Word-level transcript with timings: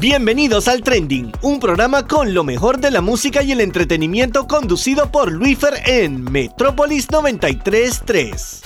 Bienvenidos 0.00 0.68
al 0.68 0.84
Trending, 0.84 1.32
un 1.42 1.58
programa 1.58 2.06
con 2.06 2.32
lo 2.32 2.44
mejor 2.44 2.78
de 2.78 2.92
la 2.92 3.00
música 3.00 3.42
y 3.42 3.50
el 3.50 3.60
entretenimiento 3.60 4.46
conducido 4.46 5.10
por 5.10 5.32
Luifer 5.32 5.74
en 5.86 6.22
Metrópolis 6.22 7.10
933. 7.10 8.62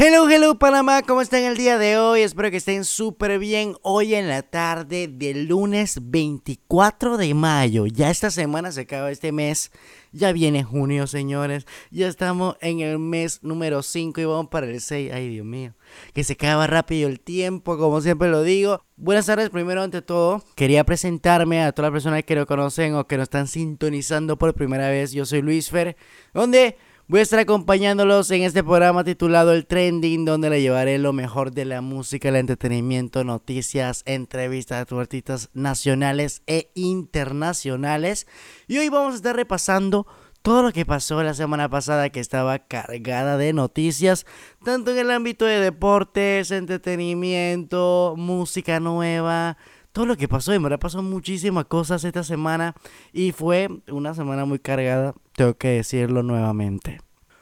Hello, 0.00 0.30
hello 0.30 0.56
Panamá, 0.60 1.02
¿cómo 1.02 1.20
están 1.22 1.42
el 1.42 1.56
día 1.56 1.76
de 1.76 1.98
hoy? 1.98 2.20
Espero 2.20 2.52
que 2.52 2.58
estén 2.58 2.84
súper 2.84 3.40
bien 3.40 3.74
hoy 3.82 4.14
en 4.14 4.28
la 4.28 4.42
tarde 4.42 5.08
del 5.08 5.48
lunes 5.48 5.98
24 6.00 7.16
de 7.16 7.34
mayo. 7.34 7.84
Ya 7.86 8.08
esta 8.08 8.30
semana 8.30 8.70
se 8.70 8.82
acaba 8.82 9.10
este 9.10 9.32
mes, 9.32 9.72
ya 10.12 10.30
viene 10.30 10.62
junio 10.62 11.08
señores, 11.08 11.66
ya 11.90 12.06
estamos 12.06 12.56
en 12.60 12.78
el 12.78 13.00
mes 13.00 13.42
número 13.42 13.82
5 13.82 14.20
y 14.20 14.24
vamos 14.24 14.46
para 14.52 14.66
el 14.66 14.80
6. 14.80 15.10
Ay 15.12 15.30
Dios 15.30 15.44
mío, 15.44 15.74
que 16.14 16.22
se 16.22 16.34
acaba 16.34 16.68
rápido 16.68 17.08
el 17.08 17.18
tiempo, 17.18 17.76
como 17.76 18.00
siempre 18.00 18.28
lo 18.28 18.44
digo. 18.44 18.84
Buenas 18.94 19.26
tardes, 19.26 19.50
primero 19.50 19.82
ante 19.82 20.00
todo, 20.00 20.44
quería 20.54 20.84
presentarme 20.84 21.64
a 21.64 21.72
todas 21.72 21.90
las 21.90 21.96
personas 21.96 22.22
que 22.22 22.36
lo 22.36 22.46
conocen 22.46 22.94
o 22.94 23.08
que 23.08 23.16
nos 23.16 23.24
están 23.24 23.48
sintonizando 23.48 24.38
por 24.38 24.54
primera 24.54 24.90
vez. 24.90 25.10
Yo 25.10 25.26
soy 25.26 25.42
Luis 25.42 25.70
Fer, 25.70 25.96
donde 26.32 26.76
Voy 27.10 27.20
a 27.20 27.22
estar 27.22 27.38
acompañándolos 27.38 28.30
en 28.32 28.42
este 28.42 28.62
programa 28.62 29.02
titulado 29.02 29.54
El 29.54 29.66
Trending, 29.66 30.26
donde 30.26 30.50
le 30.50 30.60
llevaré 30.60 30.98
lo 30.98 31.14
mejor 31.14 31.52
de 31.52 31.64
la 31.64 31.80
música, 31.80 32.28
el 32.28 32.36
entretenimiento, 32.36 33.24
noticias, 33.24 34.02
entrevistas 34.04 34.86
a 34.92 35.00
artistas 35.00 35.48
nacionales 35.54 36.42
e 36.46 36.70
internacionales. 36.74 38.26
Y 38.66 38.76
hoy 38.76 38.90
vamos 38.90 39.14
a 39.14 39.16
estar 39.16 39.34
repasando 39.34 40.06
todo 40.42 40.62
lo 40.62 40.70
que 40.70 40.84
pasó 40.84 41.22
la 41.22 41.32
semana 41.32 41.70
pasada 41.70 42.10
que 42.10 42.20
estaba 42.20 42.58
cargada 42.58 43.38
de 43.38 43.54
noticias, 43.54 44.26
tanto 44.62 44.90
en 44.90 44.98
el 44.98 45.10
ámbito 45.10 45.46
de 45.46 45.60
deportes, 45.60 46.50
entretenimiento, 46.50 48.16
música 48.18 48.80
nueva, 48.80 49.56
todo 49.98 50.06
lo 50.06 50.16
que 50.16 50.28
pasó. 50.28 50.52
En 50.52 50.62
verdad 50.62 50.78
pasó 50.78 51.02
muchísimas 51.02 51.64
cosas 51.64 52.04
esta 52.04 52.22
semana 52.22 52.76
y 53.12 53.32
fue 53.32 53.68
una 53.88 54.14
semana 54.14 54.44
muy 54.44 54.60
cargada, 54.60 55.12
tengo 55.34 55.54
que 55.54 55.70
decirlo 55.70 56.22
nuevamente. 56.22 57.00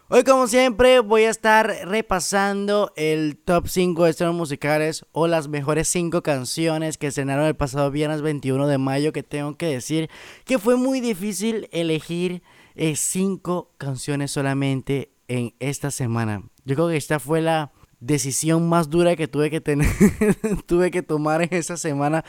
Hoy 0.08 0.24
como 0.24 0.46
siempre 0.46 1.00
voy 1.00 1.24
a 1.24 1.30
estar 1.30 1.66
repasando 1.84 2.94
el 2.96 3.36
top 3.36 3.68
5 3.68 4.04
de 4.04 4.10
estrenos 4.10 4.34
musicales 4.34 5.04
o 5.12 5.26
las 5.26 5.48
mejores 5.48 5.86
5 5.88 6.22
canciones 6.22 6.96
que 6.96 7.08
estrenaron 7.08 7.44
el 7.44 7.56
pasado 7.56 7.90
viernes 7.90 8.22
21 8.22 8.66
de 8.68 8.78
mayo 8.78 9.12
que 9.12 9.22
tengo 9.22 9.58
que 9.58 9.66
decir 9.66 10.08
que 10.46 10.58
fue 10.58 10.76
muy 10.76 11.00
difícil 11.00 11.68
elegir 11.72 12.42
5 12.74 13.68
eh, 13.70 13.74
canciones 13.76 14.30
solamente 14.30 15.10
en 15.28 15.52
esta 15.60 15.90
semana. 15.90 16.42
Yo 16.64 16.74
creo 16.74 16.88
que 16.88 16.96
esta 16.96 17.20
fue 17.20 17.42
la 17.42 17.72
decisión 18.00 18.68
más 18.68 18.90
dura 18.90 19.16
que 19.16 19.28
tuve 19.28 19.50
que 19.50 19.60
tener, 19.60 19.88
tuve 20.66 20.90
que 20.90 21.02
tomar 21.02 21.42
en 21.42 21.48
esa 21.52 21.76
semana, 21.76 22.24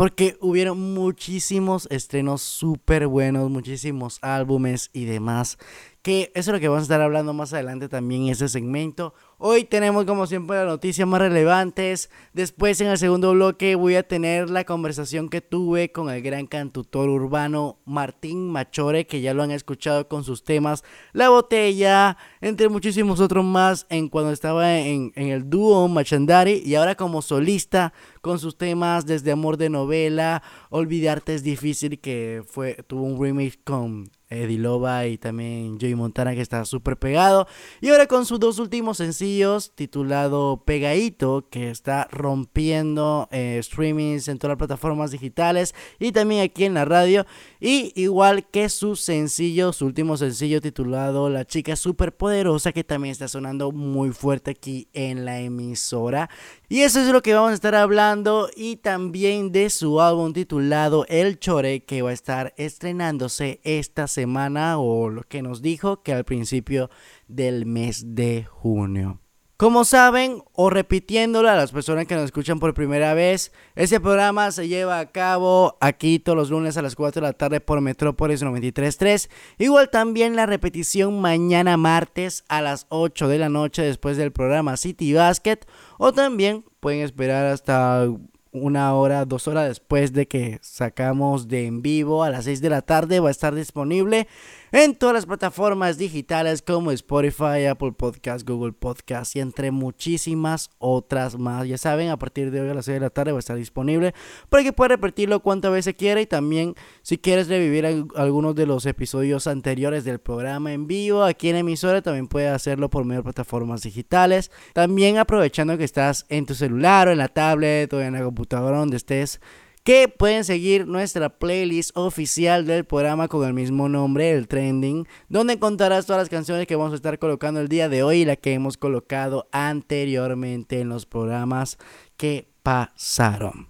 porque 0.00 0.38
hubieron 0.40 0.94
muchísimos 0.94 1.86
estrenos 1.90 2.40
súper 2.40 3.06
buenos, 3.06 3.50
muchísimos 3.50 4.18
álbumes 4.22 4.88
y 4.94 5.04
demás 5.04 5.58
que 6.02 6.32
eso 6.34 6.50
es 6.50 6.54
lo 6.54 6.60
que 6.60 6.68
vamos 6.68 6.82
a 6.82 6.84
estar 6.84 7.00
hablando 7.02 7.34
más 7.34 7.52
adelante 7.52 7.88
también 7.88 8.22
en 8.22 8.28
ese 8.30 8.48
segmento. 8.48 9.12
Hoy 9.36 9.64
tenemos 9.64 10.06
como 10.06 10.26
siempre 10.26 10.56
las 10.56 10.66
noticias 10.66 11.06
más 11.06 11.20
relevantes. 11.20 12.10
Después 12.32 12.80
en 12.80 12.88
el 12.88 12.98
segundo 12.98 13.32
bloque 13.32 13.74
voy 13.74 13.96
a 13.96 14.02
tener 14.06 14.48
la 14.48 14.64
conversación 14.64 15.28
que 15.28 15.42
tuve 15.42 15.92
con 15.92 16.08
el 16.08 16.22
gran 16.22 16.46
cantautor 16.46 17.08
urbano 17.08 17.80
Martín 17.84 18.50
Machore, 18.50 19.06
que 19.06 19.20
ya 19.20 19.34
lo 19.34 19.42
han 19.42 19.50
escuchado 19.50 20.08
con 20.08 20.24
sus 20.24 20.42
temas 20.42 20.84
La 21.12 21.28
Botella, 21.28 22.16
entre 22.40 22.68
muchísimos 22.70 23.20
otros 23.20 23.44
más 23.44 23.86
en 23.90 24.08
cuando 24.08 24.32
estaba 24.32 24.78
en, 24.78 25.12
en 25.16 25.28
el 25.28 25.50
dúo 25.50 25.86
Machandari 25.88 26.62
y 26.64 26.76
ahora 26.76 26.94
como 26.94 27.20
solista 27.20 27.92
con 28.20 28.38
sus 28.38 28.56
temas 28.56 29.06
desde 29.06 29.32
Amor 29.32 29.56
de 29.56 29.70
Novela, 29.70 30.42
Olvidarte 30.70 31.34
es 31.34 31.42
difícil 31.42 32.00
que 32.00 32.42
fue 32.46 32.74
tuvo 32.86 33.04
un 33.04 33.20
remix 33.20 33.58
con 33.64 34.10
Eddie 34.30 34.58
Loba 34.58 35.06
y 35.06 35.18
también 35.18 35.78
Joey 35.80 35.96
Montana 35.96 36.34
que 36.34 36.40
está 36.40 36.64
súper 36.64 36.96
pegado. 36.96 37.48
Y 37.80 37.88
ahora 37.88 38.06
con 38.06 38.24
sus 38.24 38.38
dos 38.38 38.60
últimos 38.60 38.98
sencillos 38.98 39.72
titulado 39.74 40.62
Pegadito 40.64 41.48
que 41.50 41.70
está 41.70 42.06
rompiendo 42.12 43.28
eh, 43.32 43.60
streamings 43.62 44.28
en 44.28 44.38
todas 44.38 44.52
las 44.52 44.58
plataformas 44.58 45.10
digitales 45.10 45.74
y 45.98 46.12
también 46.12 46.42
aquí 46.42 46.64
en 46.64 46.74
la 46.74 46.84
radio. 46.84 47.26
Y 47.58 47.92
igual 48.00 48.48
que 48.48 48.68
su 48.68 48.94
sencillo, 48.94 49.72
su 49.72 49.86
último 49.86 50.16
sencillo 50.16 50.60
titulado 50.60 51.28
La 51.28 51.44
chica 51.44 51.74
súper 51.74 52.16
poderosa 52.16 52.72
que 52.72 52.84
también 52.84 53.12
está 53.12 53.26
sonando 53.26 53.72
muy 53.72 54.10
fuerte 54.12 54.52
aquí 54.52 54.88
en 54.92 55.24
la 55.24 55.40
emisora. 55.40 56.30
Y 56.68 56.82
eso 56.82 57.00
es 57.00 57.08
lo 57.08 57.20
que 57.20 57.34
vamos 57.34 57.50
a 57.50 57.54
estar 57.54 57.74
hablando 57.74 58.48
y 58.56 58.76
también 58.76 59.50
de 59.50 59.70
su 59.70 60.00
álbum 60.00 60.32
titulado 60.32 61.04
El 61.08 61.40
Chore 61.40 61.80
que 61.84 62.02
va 62.02 62.10
a 62.10 62.12
estar 62.12 62.54
estrenándose 62.56 63.60
esta 63.64 64.06
semana 64.06 64.19
o 64.26 65.10
lo 65.10 65.22
que 65.22 65.42
nos 65.42 65.62
dijo 65.62 66.02
que 66.02 66.12
al 66.12 66.24
principio 66.24 66.90
del 67.28 67.66
mes 67.66 68.14
de 68.14 68.44
junio. 68.44 69.20
Como 69.60 69.84
saben, 69.84 70.42
o 70.54 70.70
repitiéndolo 70.70 71.50
a 71.50 71.54
las 71.54 71.70
personas 71.70 72.06
que 72.06 72.14
nos 72.14 72.24
escuchan 72.24 72.58
por 72.60 72.72
primera 72.72 73.12
vez, 73.12 73.52
este 73.74 74.00
programa 74.00 74.50
se 74.52 74.68
lleva 74.68 74.98
a 74.98 75.12
cabo 75.12 75.76
aquí 75.82 76.18
todos 76.18 76.38
los 76.38 76.48
lunes 76.48 76.78
a 76.78 76.82
las 76.82 76.96
4 76.96 77.20
de 77.20 77.28
la 77.28 77.34
tarde 77.34 77.60
por 77.60 77.82
Metrópolis 77.82 78.42
93.3. 78.42 79.28
Igual 79.58 79.90
también 79.90 80.34
la 80.34 80.46
repetición 80.46 81.20
mañana 81.20 81.76
martes 81.76 82.42
a 82.48 82.62
las 82.62 82.86
8 82.88 83.28
de 83.28 83.38
la 83.38 83.50
noche 83.50 83.82
después 83.82 84.16
del 84.16 84.32
programa 84.32 84.78
City 84.78 85.12
Basket. 85.12 85.58
O 85.98 86.14
también 86.14 86.64
pueden 86.80 87.02
esperar 87.02 87.44
hasta 87.44 88.08
una 88.52 88.94
hora, 88.94 89.24
dos 89.24 89.48
horas 89.48 89.68
después 89.68 90.12
de 90.12 90.26
que 90.26 90.58
sacamos 90.62 91.48
de 91.48 91.66
en 91.66 91.82
vivo 91.82 92.24
a 92.24 92.30
las 92.30 92.44
6 92.44 92.60
de 92.60 92.70
la 92.70 92.82
tarde 92.82 93.20
va 93.20 93.28
a 93.28 93.32
estar 93.32 93.54
disponible 93.54 94.26
en 94.72 94.94
todas 94.94 95.14
las 95.14 95.26
plataformas 95.26 95.98
digitales 95.98 96.62
como 96.62 96.92
Spotify, 96.92 97.66
Apple 97.68 97.92
Podcast, 97.92 98.48
Google 98.48 98.72
Podcast 98.72 99.34
y 99.36 99.40
entre 99.40 99.70
muchísimas 99.70 100.70
otras 100.78 101.38
más. 101.38 101.66
Ya 101.66 101.78
saben, 101.78 102.10
a 102.10 102.18
partir 102.18 102.50
de 102.50 102.60
hoy 102.60 102.68
a 102.68 102.74
las 102.74 102.84
6 102.84 102.94
de 102.94 103.00
la 103.00 103.10
tarde 103.10 103.32
va 103.32 103.38
a 103.38 103.40
estar 103.40 103.56
disponible 103.56 104.14
para 104.48 104.62
que 104.62 104.72
pueda 104.72 104.88
repetirlo 104.88 105.40
cuantas 105.40 105.72
veces 105.72 105.94
quiera 105.94 106.20
y 106.20 106.26
también 106.26 106.74
si 107.02 107.18
quieres 107.18 107.48
revivir 107.48 107.86
algunos 108.14 108.54
de 108.54 108.66
los 108.66 108.86
episodios 108.86 109.46
anteriores 109.46 110.04
del 110.04 110.20
programa 110.20 110.72
en 110.72 110.86
vivo 110.86 111.24
aquí 111.24 111.48
en 111.48 111.56
emisora 111.56 112.02
también 112.02 112.28
puedes 112.28 112.52
hacerlo 112.52 112.90
por 112.90 113.04
medio 113.04 113.20
de 113.20 113.24
plataformas 113.24 113.82
digitales. 113.82 114.50
También 114.72 115.18
aprovechando 115.18 115.76
que 115.78 115.84
estás 115.84 116.26
en 116.28 116.46
tu 116.46 116.54
celular 116.54 117.08
o 117.08 117.12
en 117.12 117.18
la 117.18 117.28
tablet 117.28 117.92
o 117.92 118.00
en 118.00 118.12
la 118.12 118.22
computadora 118.22 118.78
donde 118.78 118.96
estés 118.96 119.40
que 119.82 120.08
pueden 120.08 120.44
seguir 120.44 120.86
nuestra 120.86 121.38
playlist 121.38 121.96
oficial 121.96 122.66
del 122.66 122.84
programa 122.84 123.28
con 123.28 123.46
el 123.46 123.54
mismo 123.54 123.88
nombre, 123.88 124.30
el 124.32 124.46
Trending, 124.46 125.06
donde 125.28 125.54
encontrarás 125.54 126.06
todas 126.06 126.22
las 126.22 126.28
canciones 126.28 126.66
que 126.66 126.76
vamos 126.76 126.92
a 126.92 126.96
estar 126.96 127.18
colocando 127.18 127.60
el 127.60 127.68
día 127.68 127.88
de 127.88 128.02
hoy 128.02 128.18
y 128.18 128.24
la 128.24 128.36
que 128.36 128.52
hemos 128.52 128.76
colocado 128.76 129.48
anteriormente 129.52 130.80
en 130.80 130.90
los 130.90 131.06
programas 131.06 131.78
que 132.16 132.50
pasaron. 132.62 133.68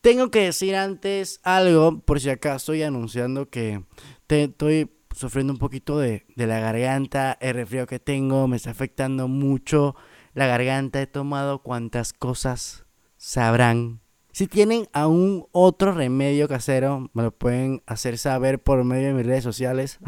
Tengo 0.00 0.30
que 0.30 0.44
decir 0.44 0.76
antes 0.76 1.40
algo, 1.42 2.00
por 2.00 2.20
si 2.20 2.30
acaso 2.30 2.72
estoy 2.72 2.82
anunciando 2.84 3.50
que 3.50 3.82
estoy 4.28 4.90
sufriendo 5.14 5.52
un 5.52 5.58
poquito 5.58 5.98
de, 5.98 6.24
de 6.36 6.46
la 6.46 6.60
garganta, 6.60 7.36
el 7.40 7.54
resfriado 7.54 7.88
que 7.88 7.98
tengo 7.98 8.46
me 8.46 8.56
está 8.56 8.70
afectando 8.70 9.26
mucho 9.26 9.96
la 10.34 10.46
garganta, 10.46 11.02
he 11.02 11.08
tomado 11.08 11.62
cuantas 11.62 12.12
cosas 12.12 12.84
sabrán 13.16 14.00
si 14.32 14.46
tienen 14.46 14.86
aún 14.92 15.46
otro 15.52 15.92
remedio 15.92 16.48
casero, 16.48 17.10
me 17.12 17.22
lo 17.22 17.32
pueden 17.32 17.82
hacer 17.86 18.18
saber 18.18 18.60
por 18.60 18.84
medio 18.84 19.08
de 19.08 19.14
mis 19.14 19.26
redes 19.26 19.44
sociales. 19.44 19.98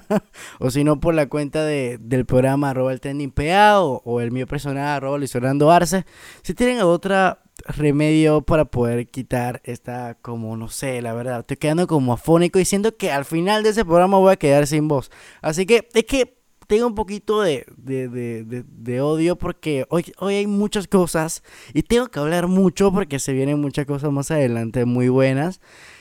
o 0.58 0.70
si 0.70 0.84
no, 0.84 1.00
por 1.00 1.14
la 1.14 1.28
cuenta 1.28 1.64
de, 1.64 1.98
del 2.00 2.24
programa 2.24 2.70
arroba 2.70 2.92
el 2.92 3.32
o, 3.76 4.20
el 4.20 4.30
mío 4.30 4.46
personal 4.46 4.86
arroba 4.86 5.76
Arce. 5.76 6.06
Si 6.42 6.54
tienen 6.54 6.80
otro 6.80 7.38
remedio 7.66 8.42
para 8.42 8.64
poder 8.64 9.08
quitar 9.08 9.60
esta, 9.64 10.16
como 10.20 10.56
no 10.56 10.68
sé, 10.68 11.02
la 11.02 11.12
verdad, 11.12 11.40
estoy 11.40 11.56
quedando 11.56 11.86
como 11.86 12.12
afónico 12.12 12.58
y 12.58 12.64
siento 12.64 12.96
que 12.96 13.12
al 13.12 13.24
final 13.24 13.62
de 13.62 13.70
ese 13.70 13.84
programa 13.84 14.18
voy 14.18 14.32
a 14.32 14.36
quedar 14.36 14.66
sin 14.66 14.88
voz. 14.88 15.10
Así 15.42 15.66
que 15.66 15.88
es 15.92 16.04
que 16.04 16.43
tengo 16.66 16.86
un 16.86 16.94
poquito 16.94 17.42
de, 17.42 17.66
de, 17.76 19.00
odio 19.00 19.36
porque 19.36 19.86
hoy, 19.90 20.12
hoy 20.18 20.34
hay 20.34 20.46
muchas 20.46 20.86
cosas 20.86 21.42
y 21.72 21.82
tengo 21.82 22.08
que 22.08 22.18
hablar 22.18 22.48
mucho 22.48 22.92
porque 22.92 23.18
se 23.18 23.32
vienen 23.32 23.60
muchas 23.60 23.86
cosas 23.86 24.10
más 24.12 24.30
adelante 24.30 24.84
muy 24.84 25.08
buenas. 25.08 25.60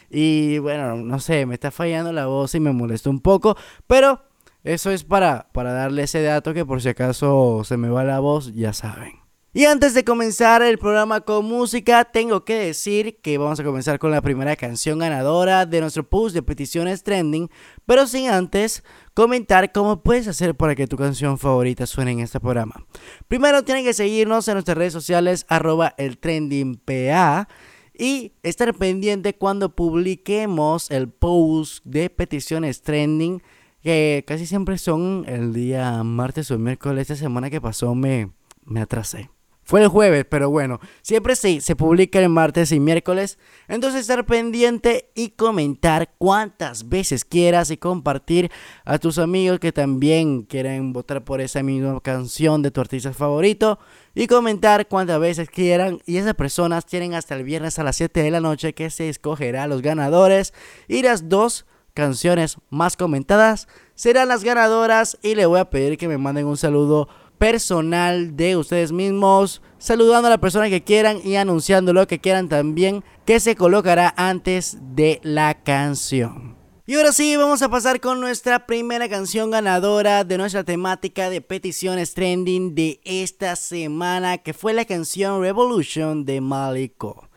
Y 0.10 0.60
bueno, 0.60 0.95
no 0.95 1.19
sé, 1.19 1.45
me 1.45 1.56
está 1.56 1.71
fallando 1.71 2.12
la 2.13 2.27
voz 2.27 2.54
y 2.54 2.60
me 2.60 2.71
molesta 2.71 3.10
un 3.10 3.19
poco, 3.19 3.57
pero 3.88 4.21
eso 4.63 4.92
es 4.92 5.04
para, 5.04 5.50
para 5.54 5.74
darle 5.74 6.04
ese 6.04 6.21
dato 6.21 6.54
que 6.54 6.65
por 6.65 6.81
si 6.81 6.89
acaso 6.89 7.63
se 7.63 7.77
me 7.77 7.89
va 7.89 8.04
la 8.04 8.19
voz, 8.19 8.54
ya 8.54 8.74
saben. 8.74 9.23
Y 9.55 9.65
antes 9.65 9.94
de 9.94 10.03
comenzar 10.03 10.63
el 10.63 10.79
programa 10.79 11.21
con 11.21 11.45
música, 11.45 12.05
tengo 12.05 12.44
que 12.44 12.55
decir 12.55 13.19
que 13.21 13.38
vamos 13.38 13.59
a 13.59 13.63
comenzar 13.63 14.00
con 14.00 14.09
la 14.09 14.23
primera 14.23 14.55
canción 14.55 14.97
ganadora 14.97 15.67
de 15.67 15.79
nuestro 15.79 16.09
post 16.09 16.33
de 16.33 16.41
peticiones 16.41 17.03
trending, 17.03 17.51
pero 17.85 18.07
sin 18.07 18.31
antes 18.31 18.83
comentar 19.13 19.71
cómo 19.71 20.01
puedes 20.01 20.27
hacer 20.27 20.55
para 20.55 20.73
que 20.73 20.88
tu 20.88 20.97
canción 20.97 21.38
favorita 21.38 21.85
suene 21.85 22.13
en 22.13 22.21
este 22.21 22.39
programa. 22.39 22.83
Primero 23.27 23.63
tienen 23.63 23.85
que 23.85 23.94
seguirnos 23.94 24.47
en 24.47 24.55
nuestras 24.55 24.75
redes 24.75 24.94
sociales 24.94 25.45
arroba 25.50 25.94
el 26.00 26.17
trendingpa 26.17 27.47
y 27.94 28.33
estar 28.41 28.73
pendiente 28.73 29.35
cuando 29.35 29.75
publiquemos 29.75 30.89
el 30.89 31.09
post 31.09 31.85
de 31.85 32.09
peticiones 32.09 32.81
trending 32.81 33.44
que 33.83 34.23
casi 34.25 34.47
siempre 34.47 34.79
son 34.79 35.25
el 35.27 35.53
día 35.53 36.01
martes 36.01 36.50
o 36.50 36.57
miércoles. 36.57 37.03
Esta 37.03 37.15
semana 37.17 37.51
que 37.51 37.61
pasó 37.61 37.94
me, 37.94 38.31
me 38.65 38.81
atrasé. 38.81 39.29
Fue 39.74 39.81
el 39.81 39.88
jueves, 39.88 40.24
pero 40.30 40.52
bueno, 40.52 40.80
siempre 41.02 41.36
sí, 41.36 41.60
se 41.60 41.75
publica 41.75 42.20
el 42.20 42.30
martes 42.30 42.72
y 42.72 42.80
miércoles. 42.80 43.40
Entonces 43.68 44.02
estar 44.02 44.24
pendiente 44.24 45.10
y 45.16 45.30
comentar 45.30 46.14
cuantas 46.20 46.90
veces 46.90 47.25
quieras 47.25 47.72
y 47.72 47.78
compartir 47.78 48.52
a 48.86 49.00
tus 49.00 49.18
amigos 49.18 49.58
que 49.58 49.72
también 49.72 50.44
quieren 50.44 50.94
votar 50.94 51.24
por 51.24 51.42
esa 51.42 51.64
misma 51.64 52.00
canción 52.02 52.62
de 52.62 52.70
tu 52.70 52.81
artista 52.81 53.14
favorito. 53.14 53.80
Y 54.14 54.28
comentar 54.28 54.88
cuantas 54.88 55.20
veces 55.20 55.50
quieran. 55.50 56.02
Y 56.06 56.18
esas 56.18 56.36
personas 56.36 56.86
tienen 56.86 57.16
hasta 57.16 57.34
el 57.34 57.44
viernes 57.44 57.80
a 57.80 57.84
las 57.84 57.96
7 57.96 58.22
de 58.22 58.30
la 58.30 58.42
noche 58.42 58.75
que 58.75 58.92
se 58.92 59.10
escogerá 59.10 59.64
a 59.64 59.68
los 59.68 59.81
ganadores. 59.81 60.54
Y 60.88 61.02
las 61.02 61.30
dos 61.30 61.66
canciones 61.96 62.58
más 62.70 62.96
comentadas 62.96 63.68
serán 63.96 64.28
las 64.28 64.44
ganadoras. 64.44 65.18
Y 65.24 65.34
le 65.34 65.48
voy 65.48 65.60
a 65.60 65.72
pedir 65.72 65.98
que 65.98 66.08
me 66.08 66.20
manden 66.20 66.46
un 66.46 66.58
saludo 66.58 67.10
personal 67.44 68.38
de 68.38 68.56
ustedes 68.56 68.94
mismos, 68.94 69.62
saludando 69.78 70.28
a 70.28 70.31
la 70.31 70.38
persona 70.38 70.69
que 70.69 70.81
quieran 70.81 71.19
y 71.25 71.36
anunciando 71.36 71.92
lo 71.92 72.07
que 72.07 72.22
quieran 72.22 72.48
también, 72.48 73.04
que 73.25 73.42
se 73.42 73.57
colocará 73.57 74.13
antes 74.16 74.78
de 74.95 75.19
la 75.24 75.62
canción. 75.62 76.56
Y 76.86 76.95
ahora 76.95 77.12
sí, 77.12 77.36
vamos 77.36 77.62
a 77.62 77.68
pasar 77.68 78.00
con 78.00 78.22
nuestra 78.22 78.66
primera 78.66 79.10
canción 79.10 79.51
ganadora 79.51 80.24
de 80.24 80.38
nuestra 80.38 80.63
temática 80.63 81.30
de 81.30 81.42
peticiones 81.42 82.13
trending 82.13 82.75
de 82.75 83.01
esta 83.04 83.57
semana, 83.57 84.38
que 84.38 84.54
fue 84.54 84.72
la 84.72 84.86
canción 84.86 85.42
Revolution 85.42 86.24
de 86.24 86.39
Maliko. 86.39 87.28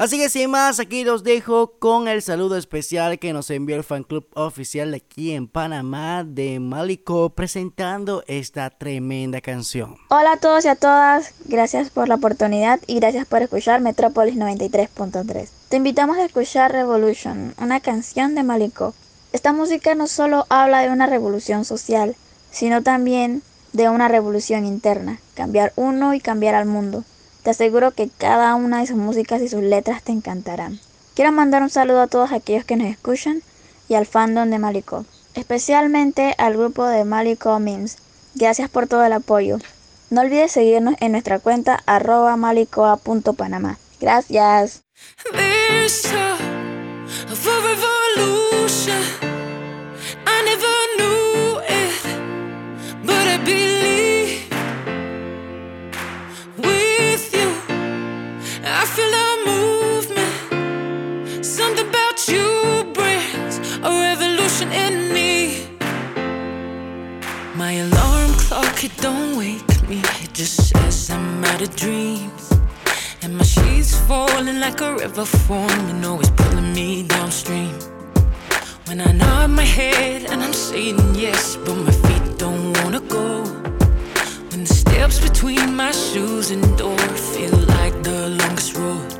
Así 0.00 0.16
que 0.16 0.30
sin 0.30 0.50
más, 0.50 0.80
aquí 0.80 1.04
los 1.04 1.24
dejo 1.24 1.72
con 1.78 2.08
el 2.08 2.22
saludo 2.22 2.56
especial 2.56 3.18
que 3.18 3.34
nos 3.34 3.50
envió 3.50 3.76
el 3.76 3.84
fan 3.84 4.02
club 4.02 4.26
oficial 4.32 4.92
de 4.92 4.96
aquí 4.96 5.32
en 5.32 5.46
Panamá 5.46 6.24
de 6.24 6.58
Malico 6.58 7.28
presentando 7.34 8.24
esta 8.26 8.70
tremenda 8.70 9.42
canción. 9.42 9.96
Hola 10.08 10.32
a 10.32 10.36
todos 10.38 10.64
y 10.64 10.68
a 10.68 10.76
todas, 10.76 11.34
gracias 11.44 11.90
por 11.90 12.08
la 12.08 12.14
oportunidad 12.14 12.80
y 12.86 12.94
gracias 12.94 13.26
por 13.26 13.42
escuchar 13.42 13.82
Metrópolis 13.82 14.36
93.3. 14.36 15.50
Te 15.68 15.76
invitamos 15.76 16.16
a 16.16 16.24
escuchar 16.24 16.72
Revolution, 16.72 17.54
una 17.58 17.80
canción 17.80 18.34
de 18.34 18.42
Malico. 18.42 18.94
Esta 19.34 19.52
música 19.52 19.94
no 19.94 20.06
solo 20.06 20.46
habla 20.48 20.80
de 20.80 20.88
una 20.88 21.08
revolución 21.08 21.66
social, 21.66 22.16
sino 22.50 22.82
también 22.82 23.42
de 23.74 23.90
una 23.90 24.08
revolución 24.08 24.64
interna, 24.64 25.20
cambiar 25.34 25.74
uno 25.76 26.14
y 26.14 26.20
cambiar 26.20 26.54
al 26.54 26.64
mundo. 26.64 27.04
Te 27.42 27.50
aseguro 27.50 27.92
que 27.92 28.08
cada 28.08 28.54
una 28.54 28.80
de 28.80 28.86
sus 28.86 28.96
músicas 28.96 29.40
y 29.42 29.48
sus 29.48 29.62
letras 29.62 30.02
te 30.02 30.12
encantarán. 30.12 30.78
Quiero 31.14 31.32
mandar 31.32 31.62
un 31.62 31.70
saludo 31.70 32.02
a 32.02 32.06
todos 32.06 32.32
aquellos 32.32 32.64
que 32.64 32.76
nos 32.76 32.88
escuchan 32.88 33.42
y 33.88 33.94
al 33.94 34.06
fandom 34.06 34.50
de 34.50 34.58
Maliko, 34.58 35.04
especialmente 35.34 36.34
al 36.38 36.56
grupo 36.56 36.86
de 36.86 37.04
Maliko 37.04 37.58
Memes. 37.58 37.98
Gracias 38.34 38.70
por 38.70 38.86
todo 38.86 39.04
el 39.04 39.12
apoyo. 39.12 39.58
No 40.10 40.20
olvides 40.22 40.52
seguirnos 40.52 40.94
en 41.00 41.12
nuestra 41.12 41.38
cuenta 41.38 41.82
arroba 41.86 42.36
malicoa.panamá. 42.36 43.78
Gracias. 44.00 44.82
It 68.84 68.96
don't 68.98 69.36
wake 69.36 69.88
me, 69.88 70.00
it 70.22 70.32
just 70.32 70.68
says 70.68 71.10
I'm 71.10 71.44
out 71.44 71.60
of 71.60 71.74
dreams. 71.76 72.52
And 73.20 73.36
my 73.36 73.44
sheets 73.44 73.94
falling 74.06 74.58
like 74.60 74.80
a 74.80 74.94
river 74.94 75.24
form, 75.24 75.88
you 75.88 75.94
know 75.94 76.18
it's 76.18 76.30
pulling 76.30 76.72
me 76.72 77.02
downstream. 77.02 77.74
When 78.86 79.00
I 79.00 79.12
nod 79.12 79.50
my 79.50 79.64
head 79.64 80.24
and 80.30 80.42
I'm 80.42 80.54
saying 80.54 81.14
yes, 81.14 81.56
but 81.56 81.74
my 81.74 81.92
feet 81.92 82.38
don't 82.38 82.72
wanna 82.78 83.00
go. 83.00 83.44
When 84.50 84.64
the 84.64 84.74
steps 84.74 85.20
between 85.20 85.74
my 85.76 85.92
shoes 85.92 86.50
and 86.50 86.62
door 86.78 86.98
feel 87.34 87.56
like 87.76 88.02
the 88.02 88.28
longest 88.40 88.76
road. 88.76 89.19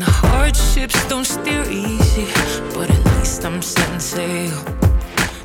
The 0.00 0.06
hardships 0.06 1.06
don't 1.10 1.26
steer 1.26 1.62
easy, 1.70 2.24
but 2.72 2.88
at 2.90 3.04
least 3.18 3.44
I'm 3.44 3.60
setting 3.60 4.00
sail. 4.00 4.64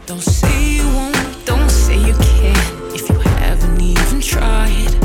Don't 0.05 0.21
say 0.21 0.75
you 0.75 0.87
won't, 0.93 1.45
don't 1.45 1.69
say 1.69 1.97
you 1.97 2.13
can't 2.13 2.95
if 2.95 3.09
you 3.09 3.19
haven't 3.19 3.81
even 3.81 4.21
tried. 4.21 5.04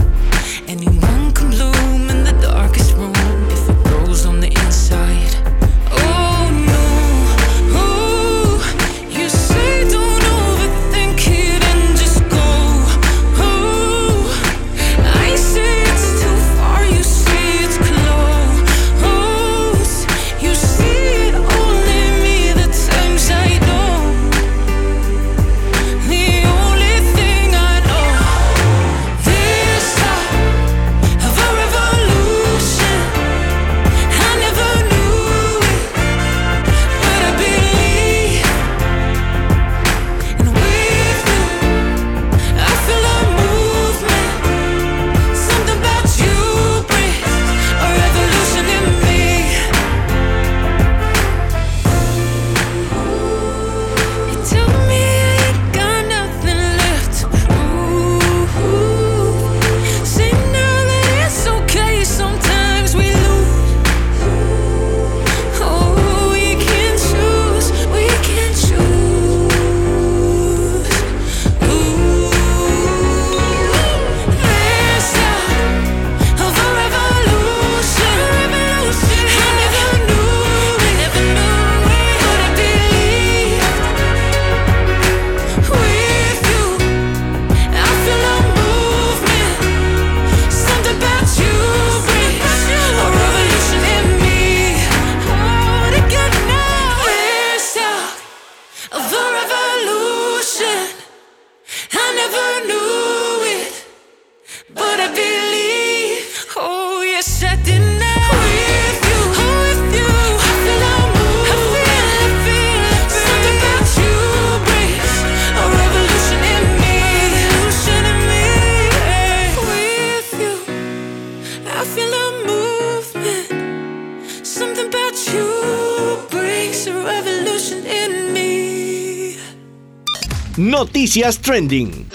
Noticias 130.81 131.39
Trending. 131.39 132.09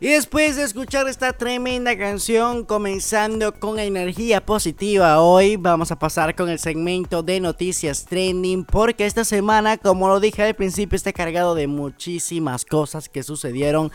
Y 0.00 0.08
después 0.08 0.56
de 0.56 0.64
escuchar 0.64 1.06
esta 1.06 1.32
tremenda 1.32 1.96
canción, 1.96 2.64
comenzando 2.64 3.54
con 3.60 3.78
energía 3.78 4.44
positiva, 4.44 5.20
hoy 5.20 5.56
vamos 5.56 5.92
a 5.92 5.98
pasar 6.00 6.34
con 6.34 6.48
el 6.48 6.58
segmento 6.58 7.22
de 7.22 7.38
noticias 7.38 8.04
trending, 8.04 8.64
porque 8.64 9.06
esta 9.06 9.24
semana, 9.24 9.78
como 9.78 10.08
lo 10.08 10.18
dije 10.18 10.42
al 10.42 10.54
principio, 10.54 10.96
está 10.96 11.12
cargado 11.12 11.54
de 11.54 11.68
muchísimas 11.68 12.64
cosas 12.64 13.08
que 13.08 13.22
sucedieron 13.22 13.92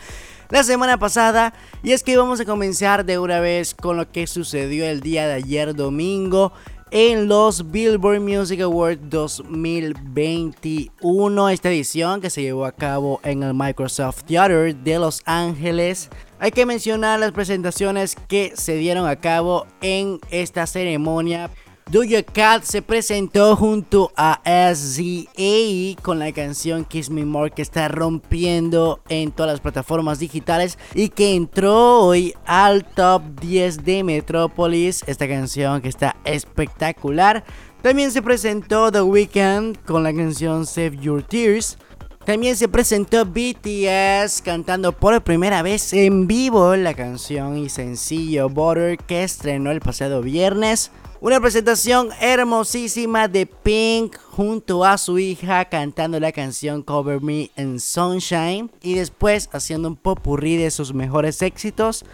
la 0.48 0.64
semana 0.64 0.98
pasada. 0.98 1.52
Y 1.82 1.92
es 1.92 2.02
que 2.02 2.16
vamos 2.16 2.40
a 2.40 2.46
comenzar 2.46 3.04
de 3.04 3.18
una 3.18 3.40
vez 3.40 3.74
con 3.74 3.98
lo 3.98 4.10
que 4.10 4.26
sucedió 4.26 4.86
el 4.86 5.02
día 5.02 5.28
de 5.28 5.34
ayer 5.34 5.74
domingo 5.74 6.54
en 6.94 7.26
los 7.26 7.70
Billboard 7.70 8.20
Music 8.20 8.60
Awards 8.60 9.00
2021, 9.08 11.48
esta 11.48 11.70
edición 11.70 12.20
que 12.20 12.28
se 12.28 12.42
llevó 12.42 12.66
a 12.66 12.72
cabo 12.72 13.18
en 13.24 13.42
el 13.42 13.54
Microsoft 13.54 14.24
Theater 14.24 14.76
de 14.76 14.98
Los 14.98 15.22
Ángeles. 15.24 16.10
Hay 16.38 16.50
que 16.50 16.66
mencionar 16.66 17.18
las 17.18 17.32
presentaciones 17.32 18.14
que 18.28 18.52
se 18.56 18.76
dieron 18.76 19.08
a 19.08 19.16
cabo 19.16 19.66
en 19.80 20.20
esta 20.30 20.66
ceremonia. 20.66 21.48
Doja 21.92 22.22
Cat 22.22 22.62
se 22.62 22.80
presentó 22.80 23.54
junto 23.54 24.12
a 24.16 24.40
SZA 24.46 26.00
con 26.00 26.18
la 26.18 26.32
canción 26.32 26.86
Kiss 26.86 27.10
Me 27.10 27.26
More 27.26 27.50
que 27.50 27.60
está 27.60 27.86
rompiendo 27.88 29.02
en 29.10 29.30
todas 29.30 29.52
las 29.52 29.60
plataformas 29.60 30.18
digitales 30.18 30.78
y 30.94 31.10
que 31.10 31.34
entró 31.34 32.00
hoy 32.00 32.32
al 32.46 32.86
top 32.86 33.38
10 33.38 33.84
de 33.84 34.04
Metropolis. 34.04 35.04
Esta 35.06 35.28
canción 35.28 35.82
que 35.82 35.90
está 35.90 36.16
espectacular. 36.24 37.44
También 37.82 38.10
se 38.10 38.22
presentó 38.22 38.90
The 38.90 39.02
Weeknd 39.02 39.76
con 39.84 40.02
la 40.02 40.14
canción 40.14 40.64
Save 40.64 40.96
Your 40.96 41.22
Tears. 41.22 41.76
También 42.24 42.56
se 42.56 42.68
presentó 42.68 43.26
BTS 43.26 44.40
cantando 44.40 44.92
por 44.92 45.22
primera 45.22 45.60
vez 45.60 45.92
en 45.92 46.26
vivo 46.26 46.74
la 46.74 46.94
canción 46.94 47.58
y 47.58 47.68
sencillo 47.68 48.48
Butter 48.48 48.96
que 48.96 49.24
estrenó 49.24 49.70
el 49.70 49.80
pasado 49.80 50.22
viernes. 50.22 50.90
Una 51.22 51.40
presentación 51.40 52.08
hermosísima 52.20 53.28
de 53.28 53.46
Pink 53.46 54.16
junto 54.32 54.84
a 54.84 54.98
su 54.98 55.20
hija 55.20 55.66
cantando 55.66 56.18
la 56.18 56.32
canción 56.32 56.82
Cover 56.82 57.20
Me 57.20 57.48
in 57.56 57.78
Sunshine 57.78 58.72
y 58.82 58.94
después 58.94 59.48
haciendo 59.52 59.86
un 59.86 59.94
popurrí 59.94 60.56
de 60.56 60.72
sus 60.72 60.92
mejores 60.92 61.40
éxitos, 61.40 62.04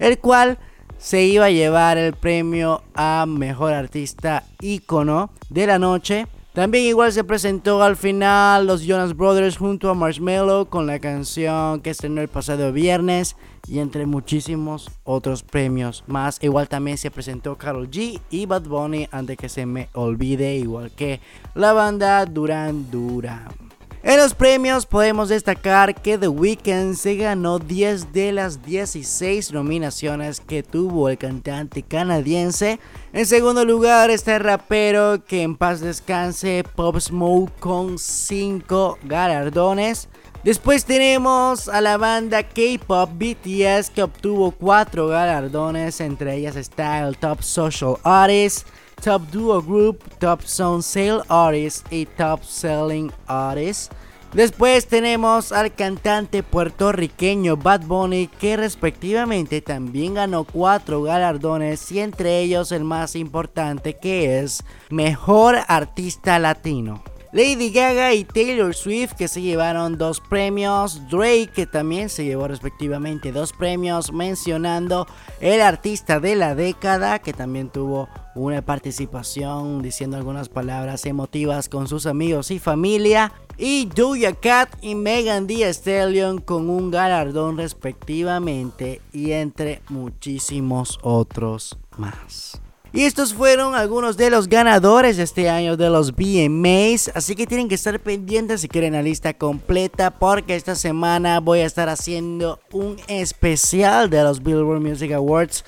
el 0.00 0.18
cual 0.18 0.58
se 0.98 1.22
iba 1.22 1.44
a 1.44 1.50
llevar 1.50 1.96
el 1.96 2.14
premio 2.14 2.82
a 2.96 3.24
mejor 3.28 3.72
artista 3.72 4.42
ícono 4.60 5.30
de 5.48 5.68
la 5.68 5.78
noche 5.78 6.26
también 6.56 6.84
igual 6.86 7.12
se 7.12 7.22
presentó 7.22 7.82
al 7.82 7.96
final 7.96 8.66
los 8.66 8.80
Jonas 8.80 9.14
Brothers 9.14 9.58
junto 9.58 9.90
a 9.90 9.94
Marshmello 9.94 10.70
con 10.70 10.86
la 10.86 10.98
canción 11.00 11.82
que 11.82 11.90
estrenó 11.90 12.22
el 12.22 12.28
pasado 12.28 12.72
viernes 12.72 13.36
y 13.68 13.78
entre 13.78 14.06
muchísimos 14.06 14.90
otros 15.04 15.42
premios 15.42 16.02
más. 16.06 16.42
Igual 16.42 16.66
también 16.66 16.96
se 16.96 17.10
presentó 17.10 17.58
Carol 17.58 17.90
G 17.90 18.22
y 18.30 18.46
Bad 18.46 18.68
Bunny 18.68 19.06
antes 19.10 19.36
que 19.36 19.50
se 19.50 19.66
me 19.66 19.90
olvide, 19.92 20.56
igual 20.56 20.90
que 20.92 21.20
la 21.54 21.74
banda 21.74 22.24
Duran 22.24 22.90
Duran. 22.90 23.65
En 24.08 24.18
los 24.18 24.34
premios 24.34 24.86
podemos 24.86 25.30
destacar 25.30 26.00
que 26.00 26.16
The 26.16 26.28
Weeknd 26.28 26.94
se 26.94 27.16
ganó 27.16 27.58
10 27.58 28.12
de 28.12 28.30
las 28.30 28.64
16 28.64 29.52
nominaciones 29.52 30.38
que 30.38 30.62
tuvo 30.62 31.08
el 31.08 31.18
cantante 31.18 31.82
canadiense. 31.82 32.78
En 33.12 33.26
segundo 33.26 33.64
lugar 33.64 34.10
está 34.10 34.36
el 34.36 34.44
rapero 34.44 35.24
que 35.24 35.42
en 35.42 35.56
paz 35.56 35.80
descanse 35.80 36.62
Pop 36.76 37.00
Smoke 37.00 37.52
con 37.58 37.98
5 37.98 38.98
galardones. 39.02 40.08
Después 40.44 40.84
tenemos 40.84 41.68
a 41.68 41.80
la 41.80 41.96
banda 41.96 42.44
K-Pop 42.44 43.10
BTS 43.12 43.90
que 43.90 44.04
obtuvo 44.04 44.52
4 44.52 45.08
galardones, 45.08 46.00
entre 46.00 46.36
ellas 46.36 46.54
está 46.54 47.00
el 47.00 47.16
Top 47.18 47.42
Social 47.42 47.96
Artist. 48.04 48.68
Top 49.02 49.22
Duo 49.30 49.62
Group, 49.62 50.02
Top 50.18 50.42
Sound 50.42 50.82
Sale 50.82 51.22
Artist 51.28 51.90
y 51.92 52.06
Top 52.06 52.42
Selling 52.42 53.12
Artist. 53.26 53.92
Después 54.32 54.86
tenemos 54.86 55.52
al 55.52 55.72
cantante 55.74 56.42
puertorriqueño 56.42 57.56
Bad 57.56 57.86
Bunny 57.86 58.26
que 58.26 58.56
respectivamente 58.56 59.62
también 59.62 60.14
ganó 60.14 60.44
cuatro 60.44 61.02
galardones 61.02 61.90
y 61.92 62.00
entre 62.00 62.40
ellos 62.40 62.70
el 62.72 62.84
más 62.84 63.16
importante 63.16 63.94
que 63.94 64.40
es 64.40 64.62
Mejor 64.90 65.56
Artista 65.68 66.38
Latino. 66.38 67.02
Lady 67.36 67.68
Gaga 67.68 68.14
y 68.14 68.24
Taylor 68.24 68.74
Swift 68.74 69.12
que 69.12 69.28
se 69.28 69.42
llevaron 69.42 69.98
dos 69.98 70.20
premios, 70.20 71.06
Drake 71.10 71.50
que 71.54 71.66
también 71.66 72.08
se 72.08 72.24
llevó 72.24 72.48
respectivamente 72.48 73.30
dos 73.30 73.52
premios, 73.52 74.10
mencionando 74.10 75.06
el 75.40 75.60
artista 75.60 76.18
de 76.18 76.34
la 76.34 76.54
década 76.54 77.18
que 77.18 77.34
también 77.34 77.68
tuvo 77.68 78.08
una 78.34 78.62
participación 78.62 79.82
diciendo 79.82 80.16
algunas 80.16 80.48
palabras 80.48 81.04
emotivas 81.04 81.68
con 81.68 81.88
sus 81.88 82.06
amigos 82.06 82.50
y 82.50 82.58
familia. 82.58 83.34
Y 83.58 83.84
Doja 83.84 84.32
Cat 84.32 84.70
y 84.80 84.94
Megan 84.94 85.46
Thee 85.46 85.68
Stallion 85.74 86.38
con 86.40 86.70
un 86.70 86.90
galardón 86.90 87.58
respectivamente 87.58 89.02
y 89.12 89.32
entre 89.32 89.82
muchísimos 89.90 90.98
otros 91.02 91.76
más. 91.98 92.62
Y 92.96 93.04
estos 93.04 93.34
fueron 93.34 93.74
algunos 93.74 94.16
de 94.16 94.30
los 94.30 94.48
ganadores 94.48 95.18
de 95.18 95.24
este 95.24 95.50
año 95.50 95.76
de 95.76 95.90
los 95.90 96.12
BMAs. 96.16 97.12
Así 97.14 97.36
que 97.36 97.46
tienen 97.46 97.68
que 97.68 97.74
estar 97.74 98.00
pendientes 98.00 98.62
si 98.62 98.68
quieren 98.68 98.94
la 98.94 99.02
lista 99.02 99.34
completa. 99.34 100.12
Porque 100.12 100.56
esta 100.56 100.74
semana 100.74 101.40
voy 101.40 101.58
a 101.58 101.66
estar 101.66 101.90
haciendo 101.90 102.58
un 102.72 102.96
especial 103.06 104.08
de 104.08 104.22
los 104.22 104.42
Billboard 104.42 104.80
Music 104.80 105.12
Awards 105.12 105.62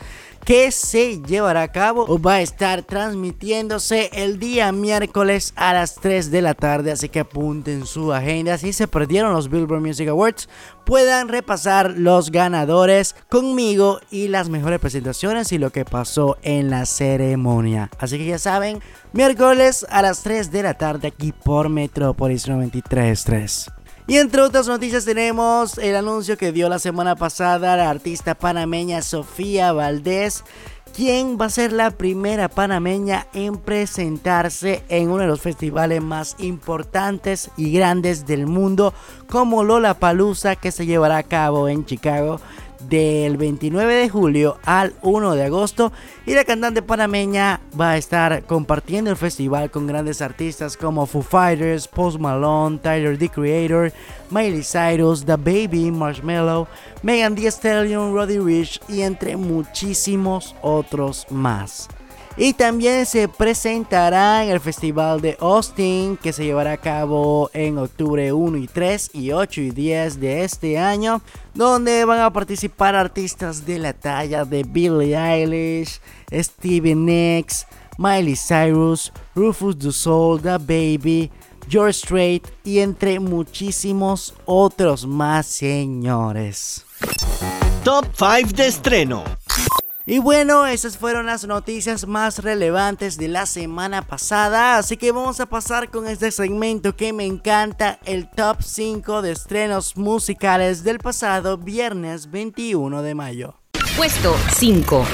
que 0.44 0.70
se 0.72 1.20
llevará 1.22 1.62
a 1.62 1.72
cabo 1.72 2.04
o 2.08 2.20
va 2.20 2.34
a 2.34 2.40
estar 2.40 2.82
transmitiéndose 2.82 4.10
el 4.12 4.38
día 4.38 4.72
miércoles 4.72 5.52
a 5.56 5.74
las 5.74 5.96
3 5.96 6.30
de 6.30 6.42
la 6.42 6.54
tarde. 6.54 6.92
Así 6.92 7.08
que 7.08 7.20
apunten 7.20 7.86
su 7.86 8.12
agenda. 8.12 8.58
Si 8.58 8.72
se 8.72 8.88
perdieron 8.88 9.32
los 9.32 9.50
Billboard 9.50 9.80
Music 9.80 10.08
Awards, 10.08 10.48
puedan 10.84 11.28
repasar 11.28 11.94
los 11.96 12.30
ganadores 12.30 13.14
conmigo 13.28 14.00
y 14.10 14.28
las 14.28 14.48
mejores 14.48 14.80
presentaciones 14.80 15.52
y 15.52 15.58
lo 15.58 15.70
que 15.70 15.84
pasó 15.84 16.38
en 16.42 16.70
la 16.70 16.86
ceremonia. 16.86 17.90
Así 17.98 18.16
que 18.16 18.24
ya 18.24 18.38
saben, 18.38 18.80
miércoles 19.12 19.86
a 19.90 20.02
las 20.02 20.22
3 20.22 20.50
de 20.50 20.62
la 20.62 20.74
tarde 20.74 21.08
aquí 21.08 21.32
por 21.32 21.68
Metropolis 21.68 22.48
93.3. 22.48 23.77
Y 24.08 24.16
entre 24.16 24.40
otras 24.40 24.66
noticias 24.66 25.04
tenemos 25.04 25.76
el 25.76 25.94
anuncio 25.94 26.38
que 26.38 26.50
dio 26.50 26.70
la 26.70 26.78
semana 26.78 27.14
pasada 27.14 27.76
la 27.76 27.90
artista 27.90 28.34
panameña 28.34 29.02
Sofía 29.02 29.72
Valdés 29.72 30.44
quien 30.96 31.38
va 31.40 31.44
a 31.44 31.50
ser 31.50 31.72
la 31.72 31.90
primera 31.90 32.48
panameña 32.48 33.26
en 33.34 33.56
presentarse 33.58 34.82
en 34.88 35.10
uno 35.10 35.22
de 35.22 35.28
los 35.28 35.40
festivales 35.40 36.02
más 36.02 36.36
importantes 36.38 37.50
y 37.56 37.70
grandes 37.70 38.26
del 38.26 38.46
mundo, 38.46 38.94
como 39.28 39.62
Lola 39.62 39.94
Palusa, 39.94 40.56
que 40.56 40.72
se 40.72 40.86
llevará 40.86 41.18
a 41.18 41.22
cabo 41.22 41.68
en 41.68 41.84
Chicago 41.84 42.40
del 42.80 43.36
29 43.36 43.94
de 43.94 44.08
julio 44.08 44.58
al 44.64 44.94
1 45.02 45.34
de 45.34 45.44
agosto 45.44 45.92
y 46.26 46.34
la 46.34 46.44
cantante 46.44 46.82
panameña 46.82 47.60
va 47.78 47.90
a 47.90 47.96
estar 47.96 48.44
compartiendo 48.44 49.10
el 49.10 49.16
festival 49.16 49.70
con 49.70 49.86
grandes 49.86 50.22
artistas 50.22 50.76
como 50.76 51.06
Foo 51.06 51.22
Fighters, 51.22 51.88
Post 51.88 52.18
Malone, 52.18 52.78
Tyler 52.78 53.18
the 53.18 53.28
Creator, 53.28 53.92
Miley 54.30 54.62
Cyrus, 54.62 55.24
The 55.24 55.36
Baby, 55.36 55.90
Marshmello, 55.90 56.68
Megan 57.02 57.34
Thee 57.34 57.50
Stallion, 57.50 58.14
Roddy 58.14 58.38
Rich 58.38 58.80
y 58.88 59.02
entre 59.02 59.36
muchísimos 59.36 60.54
otros 60.62 61.26
más. 61.30 61.88
Y 62.40 62.52
también 62.52 63.04
se 63.04 63.26
presentará 63.26 64.44
en 64.44 64.50
el 64.50 64.60
Festival 64.60 65.20
de 65.20 65.36
Austin 65.40 66.16
que 66.16 66.32
se 66.32 66.44
llevará 66.44 66.72
a 66.72 66.76
cabo 66.76 67.50
en 67.52 67.78
octubre 67.78 68.32
1 68.32 68.58
y 68.58 68.68
3 68.68 69.10
y 69.12 69.32
8 69.32 69.60
y 69.60 69.70
10 69.72 70.20
de 70.20 70.44
este 70.44 70.78
año, 70.78 71.20
donde 71.52 72.04
van 72.04 72.20
a 72.20 72.32
participar 72.32 72.94
artistas 72.94 73.66
de 73.66 73.80
la 73.80 73.92
talla 73.92 74.44
de 74.44 74.62
Billie 74.62 75.16
Eilish, 75.16 76.00
Stevie 76.32 76.94
Nicks, 76.94 77.66
Miley 77.98 78.36
Cyrus, 78.36 79.12
Rufus 79.34 79.76
Du 79.76 79.90
Soul, 79.90 80.40
The 80.40 80.58
Baby, 80.58 81.32
George 81.68 81.94
Strait 81.94 82.46
y 82.62 82.78
entre 82.78 83.18
muchísimos 83.18 84.32
otros 84.44 85.04
más 85.04 85.44
señores. 85.46 86.86
Top 87.82 88.06
5 88.16 88.52
de 88.54 88.68
estreno. 88.68 89.24
Y 90.10 90.20
bueno, 90.20 90.66
esas 90.66 90.96
fueron 90.96 91.26
las 91.26 91.46
noticias 91.46 92.06
más 92.06 92.38
relevantes 92.38 93.18
de 93.18 93.28
la 93.28 93.44
semana 93.44 94.00
pasada. 94.00 94.78
Así 94.78 94.96
que 94.96 95.12
vamos 95.12 95.38
a 95.38 95.44
pasar 95.44 95.90
con 95.90 96.08
este 96.08 96.30
segmento 96.30 96.96
que 96.96 97.12
me 97.12 97.26
encanta, 97.26 97.98
el 98.06 98.30
top 98.30 98.62
5 98.62 99.20
de 99.20 99.32
estrenos 99.32 99.98
musicales 99.98 100.82
del 100.82 100.98
pasado 100.98 101.58
viernes 101.58 102.30
21 102.30 103.02
de 103.02 103.14
mayo. 103.14 103.56
Puesto 103.98 104.34
5. 104.56 105.04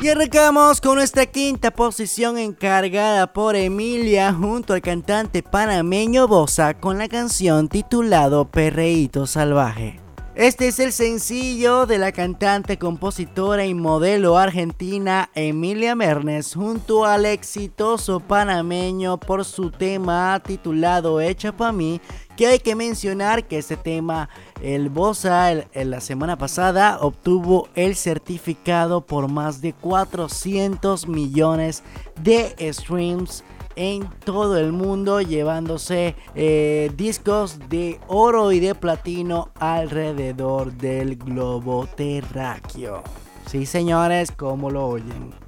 Y 0.00 0.08
arrancamos 0.08 0.80
con 0.80 0.94
nuestra 0.94 1.26
quinta 1.26 1.70
posición 1.70 2.38
encargada 2.38 3.34
por 3.34 3.54
Emilia 3.54 4.32
junto 4.32 4.72
al 4.72 4.80
cantante 4.80 5.42
panameño 5.42 6.26
Bosa 6.26 6.72
con 6.72 6.96
la 6.96 7.08
canción 7.08 7.68
titulado 7.68 8.50
Perreíto 8.50 9.26
Salvaje. 9.26 10.05
Este 10.36 10.68
es 10.68 10.78
el 10.80 10.92
sencillo 10.92 11.86
de 11.86 11.96
la 11.96 12.12
cantante, 12.12 12.76
compositora 12.76 13.64
y 13.64 13.72
modelo 13.72 14.36
argentina 14.36 15.30
Emilia 15.34 15.94
Mernes 15.94 16.54
junto 16.54 17.06
al 17.06 17.24
exitoso 17.24 18.20
panameño 18.20 19.18
por 19.18 19.46
su 19.46 19.70
tema 19.70 20.38
titulado 20.44 21.22
Hecha 21.22 21.56
pa' 21.56 21.72
mí, 21.72 22.02
que 22.36 22.48
hay 22.48 22.58
que 22.58 22.74
mencionar 22.74 23.46
que 23.46 23.56
este 23.56 23.78
tema, 23.78 24.28
el 24.60 24.90
Bosa, 24.90 25.52
en 25.52 25.90
la 25.90 26.02
semana 26.02 26.36
pasada 26.36 26.98
obtuvo 27.00 27.70
el 27.74 27.96
certificado 27.96 29.06
por 29.06 29.28
más 29.28 29.62
de 29.62 29.72
400 29.72 31.08
millones 31.08 31.82
de 32.20 32.54
streams 32.74 33.42
en 33.76 34.08
todo 34.24 34.58
el 34.58 34.72
mundo, 34.72 35.20
llevándose 35.20 36.16
eh, 36.34 36.90
discos 36.96 37.58
de 37.68 38.00
oro 38.08 38.50
y 38.52 38.60
de 38.60 38.74
platino 38.74 39.50
alrededor 39.60 40.72
del 40.72 41.16
globo 41.16 41.86
terráqueo. 41.86 43.02
Sí, 43.46 43.66
señores, 43.66 44.32
como 44.32 44.70
lo 44.70 44.88
oyen. 44.88 45.46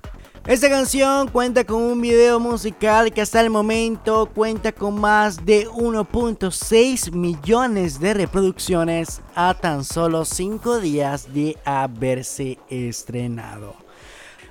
Esta 0.49 0.71
canción 0.71 1.29
cuenta 1.29 1.65
con 1.65 1.83
un 1.83 2.01
video 2.01 2.41
musical 2.41 3.13
que 3.13 3.21
hasta 3.21 3.43
el 3.43 3.51
momento 3.51 4.31
cuenta 4.35 4.73
con 4.73 4.99
más 4.99 5.45
de 5.45 5.69
1.6 5.69 7.13
millones 7.13 8.01
de 8.01 8.15
reproducciones 8.15 9.21
a 9.35 9.53
tan 9.53 9.85
solo 9.85 10.25
5 10.25 10.81
días 10.81 11.35
de 11.35 11.59
haberse 11.67 12.59
estrenado. 12.71 13.88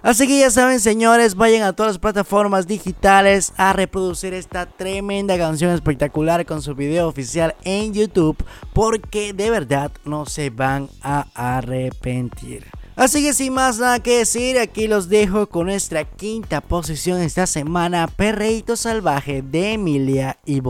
Así 0.02 0.28
que 0.28 0.40
ya 0.40 0.50
saben, 0.50 0.80
señores, 0.80 1.36
vayan 1.36 1.64
a 1.64 1.74
todas 1.74 1.94
las 1.94 2.00
plataformas 2.00 2.68
digitales 2.68 3.54
a 3.58 3.74
reproducir 3.74 4.34
esta 4.34 4.66
tremenda 4.66 5.38
canción 5.38 5.72
espectacular 5.72 6.46
con 6.46 6.62
su 6.62 6.76
video 6.76 7.08
oficial 7.08 7.56
en 7.64 7.94
YouTube, 7.94 8.38
porque 8.74 9.34
de 9.34 9.50
verdad 9.50 9.92
no 10.06 10.26
se 10.26 10.50
van 10.50 10.90
a 11.02 11.26
arrepentir. 11.34 12.66
Así 12.96 13.24
que 13.24 13.34
sin 13.34 13.54
más 13.54 13.78
nada 13.78 14.00
que 14.00 14.18
decir, 14.20 14.58
aquí 14.58 14.88
los 14.88 15.08
dejo 15.08 15.48
con 15.48 15.68
nuestra 15.68 16.04
quinta 16.04 16.62
posición 16.62 17.22
esta 17.22 17.46
semana, 17.46 18.08
Perreito 18.08 18.76
Salvaje 18.76 19.44
de 19.44 19.74
Emilia 19.74 20.40
y. 20.46 20.62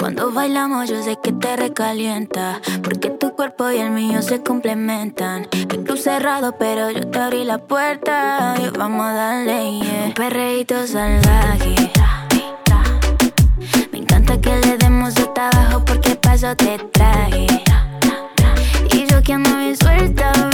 Cuando 0.00 0.32
bailamos 0.32 0.88
yo 0.88 1.02
sé 1.02 1.18
que 1.22 1.30
te 1.30 1.58
recalienta 1.58 2.58
Porque 2.82 3.10
tu 3.10 3.34
cuerpo 3.36 3.70
y 3.70 3.76
el 3.76 3.90
mío 3.90 4.22
se 4.22 4.42
complementan. 4.42 5.46
El 5.52 5.84
club 5.84 5.98
cerrado 5.98 6.56
pero 6.58 6.90
yo 6.90 7.06
te 7.06 7.18
abrí 7.18 7.44
la 7.44 7.58
puerta 7.58 8.54
Y 8.58 8.70
vamos 8.78 9.04
a 9.04 9.12
darle 9.12 9.78
yeah. 9.78 10.04
Un 10.06 10.14
perreíto 10.14 10.86
salvaje. 10.86 11.92
Me 13.92 13.98
encanta 13.98 14.40
que 14.40 14.56
le 14.56 14.78
demos 14.78 15.14
hasta 15.18 15.50
abajo 15.50 15.84
porque 15.84 16.16
paso 16.16 16.56
te 16.56 16.78
traje. 16.78 17.46
Y 18.94 19.06
yo 19.06 19.22
que 19.22 19.34
ando 19.34 19.54
bien 19.58 19.76
suelta 19.76 20.49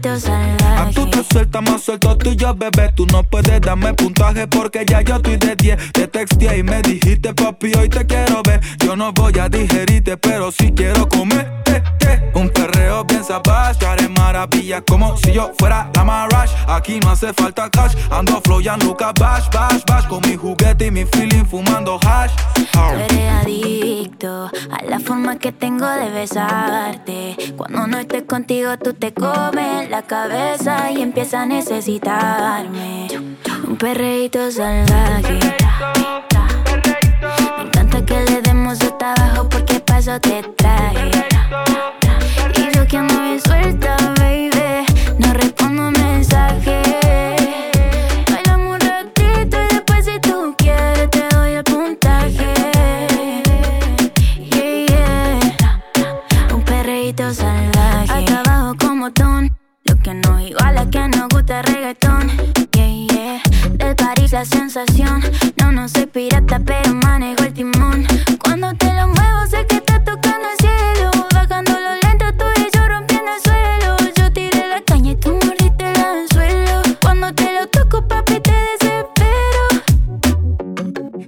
gritos. 0.00 0.39
Suelta, 1.22 1.60
más 1.60 1.82
suelto 1.82 2.16
tú 2.16 2.30
y 2.30 2.36
yo, 2.36 2.54
bebé. 2.54 2.92
Tú 2.94 3.06
no 3.06 3.22
puedes 3.22 3.60
darme 3.60 3.94
puntaje 3.94 4.46
porque 4.46 4.84
ya 4.86 5.02
yo 5.02 5.16
estoy 5.16 5.36
de 5.36 5.56
10. 5.56 5.92
Te 5.92 6.08
texté 6.08 6.58
y 6.58 6.62
me 6.62 6.82
dijiste, 6.82 7.34
papi, 7.34 7.72
hoy 7.76 7.88
te 7.88 8.06
quiero 8.06 8.42
ver. 8.42 8.60
Yo 8.84 8.96
no 8.96 9.12
voy 9.12 9.38
a 9.38 9.48
digerirte, 9.48 10.16
pero 10.16 10.50
sí 10.52 10.72
quiero 10.74 11.08
comer. 11.08 11.50
Eh, 11.66 11.82
eh. 12.06 12.32
Un 12.34 12.48
perreo 12.48 13.04
bien 13.04 13.22
sabás, 13.24 13.78
te 13.78 13.86
haré 13.86 14.08
maravilla 14.08 14.80
como 14.82 15.16
si 15.16 15.32
yo 15.32 15.52
fuera 15.58 15.90
la 15.94 16.04
Marash. 16.04 16.50
Aquí 16.66 16.98
no 17.00 17.10
hace 17.10 17.32
falta 17.32 17.68
cash, 17.70 17.94
ando 18.10 18.40
flow 18.42 18.60
ya 18.60 18.76
nunca 18.76 19.12
bash, 19.18 19.48
bash. 19.52 20.06
Con 20.08 20.20
mi 20.28 20.36
juguete 20.36 20.86
y 20.86 20.90
mi 20.90 21.04
feeling 21.04 21.44
fumando 21.44 21.98
hash. 22.02 22.32
Eres 22.98 23.32
adicto 23.42 24.50
a 24.70 24.84
la 24.84 24.98
forma 25.00 25.38
que 25.38 25.52
tengo 25.52 25.86
de 25.86 26.10
besarte. 26.10 27.36
Cuando 27.56 27.86
no 27.86 27.98
estoy 27.98 28.22
contigo, 28.22 28.76
tú 28.78 28.94
te 28.94 29.12
comes 29.12 29.90
la 29.90 30.02
cabeza 30.02 30.90
y 30.90 31.02
empiezas 31.10 31.42
a 31.42 31.46
necesitarme. 31.46 33.08
Un 33.66 33.76
perreíto 33.76 34.48
salvaje. 34.48 35.40
Me 37.56 37.64
encanta 37.64 38.04
que 38.06 38.20
le 38.26 38.40
demos 38.42 38.80
hasta 38.80 39.14
abajo 39.14 39.48
porque 39.48 39.80
paso 39.80 40.20
te 40.20 40.40
traje. 40.56 41.10
Y 42.56 42.76
yo 42.76 42.86
que 42.86 42.96
ando 42.96 43.20
bien 43.20 43.40
suelta, 43.40 43.96
baby. 44.20 44.86
No 45.18 45.32
respondo 45.34 45.90
mensajes. 45.90 46.86
Bailamos 48.30 48.74
un 48.74 48.80
ratito 48.80 49.56
y 49.68 49.74
después 49.74 50.04
si 50.04 50.20
tú 50.20 50.54
quieres 50.58 51.10
te 51.10 51.28
doy 51.34 51.54
el 51.54 51.64
puntaje. 51.64 52.54
Perreíto 56.66 57.34
salvaje. 57.34 58.12
Hasta 58.12 58.40
abajo 58.42 58.76
como 58.78 59.10
ton 59.10 59.39
que 60.90 61.08
nos 61.08 61.28
gusta 61.28 61.62
reggaetón. 61.62 62.28
Yeah, 62.72 63.06
yeah. 63.08 63.42
Del 63.74 63.94
París 63.94 64.32
la 64.32 64.44
sensación. 64.44 65.22
No, 65.56 65.70
no 65.72 65.88
soy 65.88 66.06
pirata, 66.06 66.60
pero 66.64 66.94
manejo 66.94 67.44
el 67.44 67.54
timón. 67.54 68.06
Cuando 68.42 68.72
te 68.74 68.92
lo 68.94 69.06
muevo, 69.08 69.46
sé 69.48 69.66
que 69.66 69.76
está 69.76 70.02
tocando 70.02 70.48
el 70.50 70.58
cielo. 70.58 71.10
Bajando 71.32 71.72
lo 71.72 71.94
lento, 72.02 72.26
tú 72.38 72.44
y 72.56 72.68
yo 72.76 72.88
rompiendo 72.88 73.30
el 73.36 73.42
suelo. 73.42 73.96
Yo 74.16 74.32
tiré 74.32 74.68
la 74.68 74.80
caña 74.82 75.12
y 75.12 75.16
tú 75.16 75.30
mordiste 75.32 75.92
el 75.92 76.00
anzuelo. 76.00 76.82
Cuando 77.00 77.32
te 77.34 77.52
lo 77.54 77.66
toco, 77.68 78.06
papi, 78.06 78.40
te 78.40 78.52
desespero. 78.52 79.62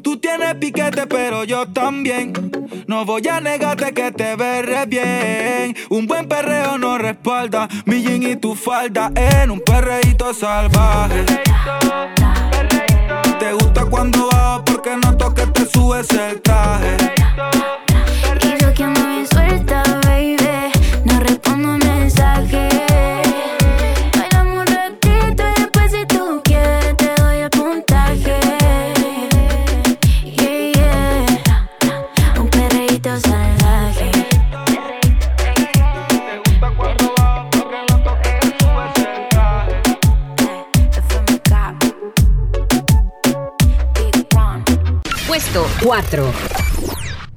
Tú 0.03 0.19
tienes 0.19 0.55
piquete, 0.57 1.07
pero 1.07 1.45
yo 1.45 1.67
también. 1.69 2.62
No 2.87 3.05
voy 3.05 3.27
a 3.29 3.41
negarte 3.41 3.93
que 3.93 4.11
te 4.13 4.37
veré 4.37 4.87
bien. 4.87 5.77
Un 5.91 6.07
buen 6.07 6.27
perreo 6.29 6.79
no 6.79 6.99
respalda 6.99 7.69
mi 7.85 8.03
jean 8.03 8.23
y 8.23 8.37
tu 8.37 8.55
falda 8.55 9.11
en 9.15 9.51
un 9.51 9.61
perreíto 9.61 10.35
salvaje. 10.35 11.25
Te 13.39 13.53
gusta 13.53 13.85
cuando 13.87 14.29
bajo 14.31 14.65
porque 14.65 14.97
no 14.97 15.35
que 15.35 15.47
te 15.47 15.67
subes 15.67 16.11
el 16.11 16.41
traje. 16.43 16.97
Y 18.43 18.63
yo 18.63 18.75
que 18.75 18.85
ando 18.85 19.07
bien 19.07 19.27
suelta, 19.29 19.83
4. 45.93 46.25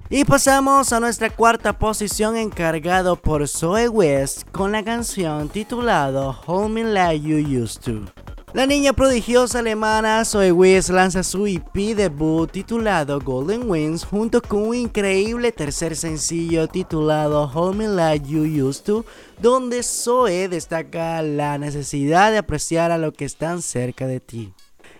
Y 0.10 0.24
pasamos 0.24 0.94
a 0.94 1.02
nuestra 1.02 1.30
cuarta 1.30 1.78
posición 1.78 2.38
encargado 2.38 3.18
por 3.18 3.46
Zoe 3.50 3.90
West 3.90 4.50
con 4.54 4.72
la 4.72 4.82
canción 4.82 5.50
titulado 5.50 6.40
Hold 6.46 6.72
Me 6.72 6.86
Like 6.86 7.28
You 7.28 7.62
Used 7.62 7.82
To. 7.82 8.10
La 8.54 8.66
niña 8.66 8.94
prodigiosa 8.94 9.60
alemana 9.60 10.24
Zoe 10.24 10.54
West 10.54 10.90
lanza 10.90 11.22
su 11.22 11.46
EP 11.48 11.98
debut 11.98 12.50
titulado 12.50 13.20
Golden 13.20 13.70
Wings 13.70 14.06
junto 14.06 14.42
con 14.42 14.70
un 14.70 14.76
increíble 14.76 15.52
tercer 15.52 15.98
sencillo 15.98 16.70
titulado 16.70 17.52
Hold 17.54 17.76
Me 17.76 17.90
Like 17.90 18.26
You 18.26 18.68
Used 18.70 18.86
To, 18.86 19.06
donde 19.42 19.84
Zoe 19.84 20.48
destaca 20.48 21.22
la 21.22 21.58
necesidad 21.58 22.32
de 22.32 22.38
apreciar 22.38 22.92
a 22.92 22.98
lo 22.98 23.12
que 23.12 23.26
están 23.26 23.62
cerca 23.62 24.08
de 24.08 24.22
ti. 24.22 24.54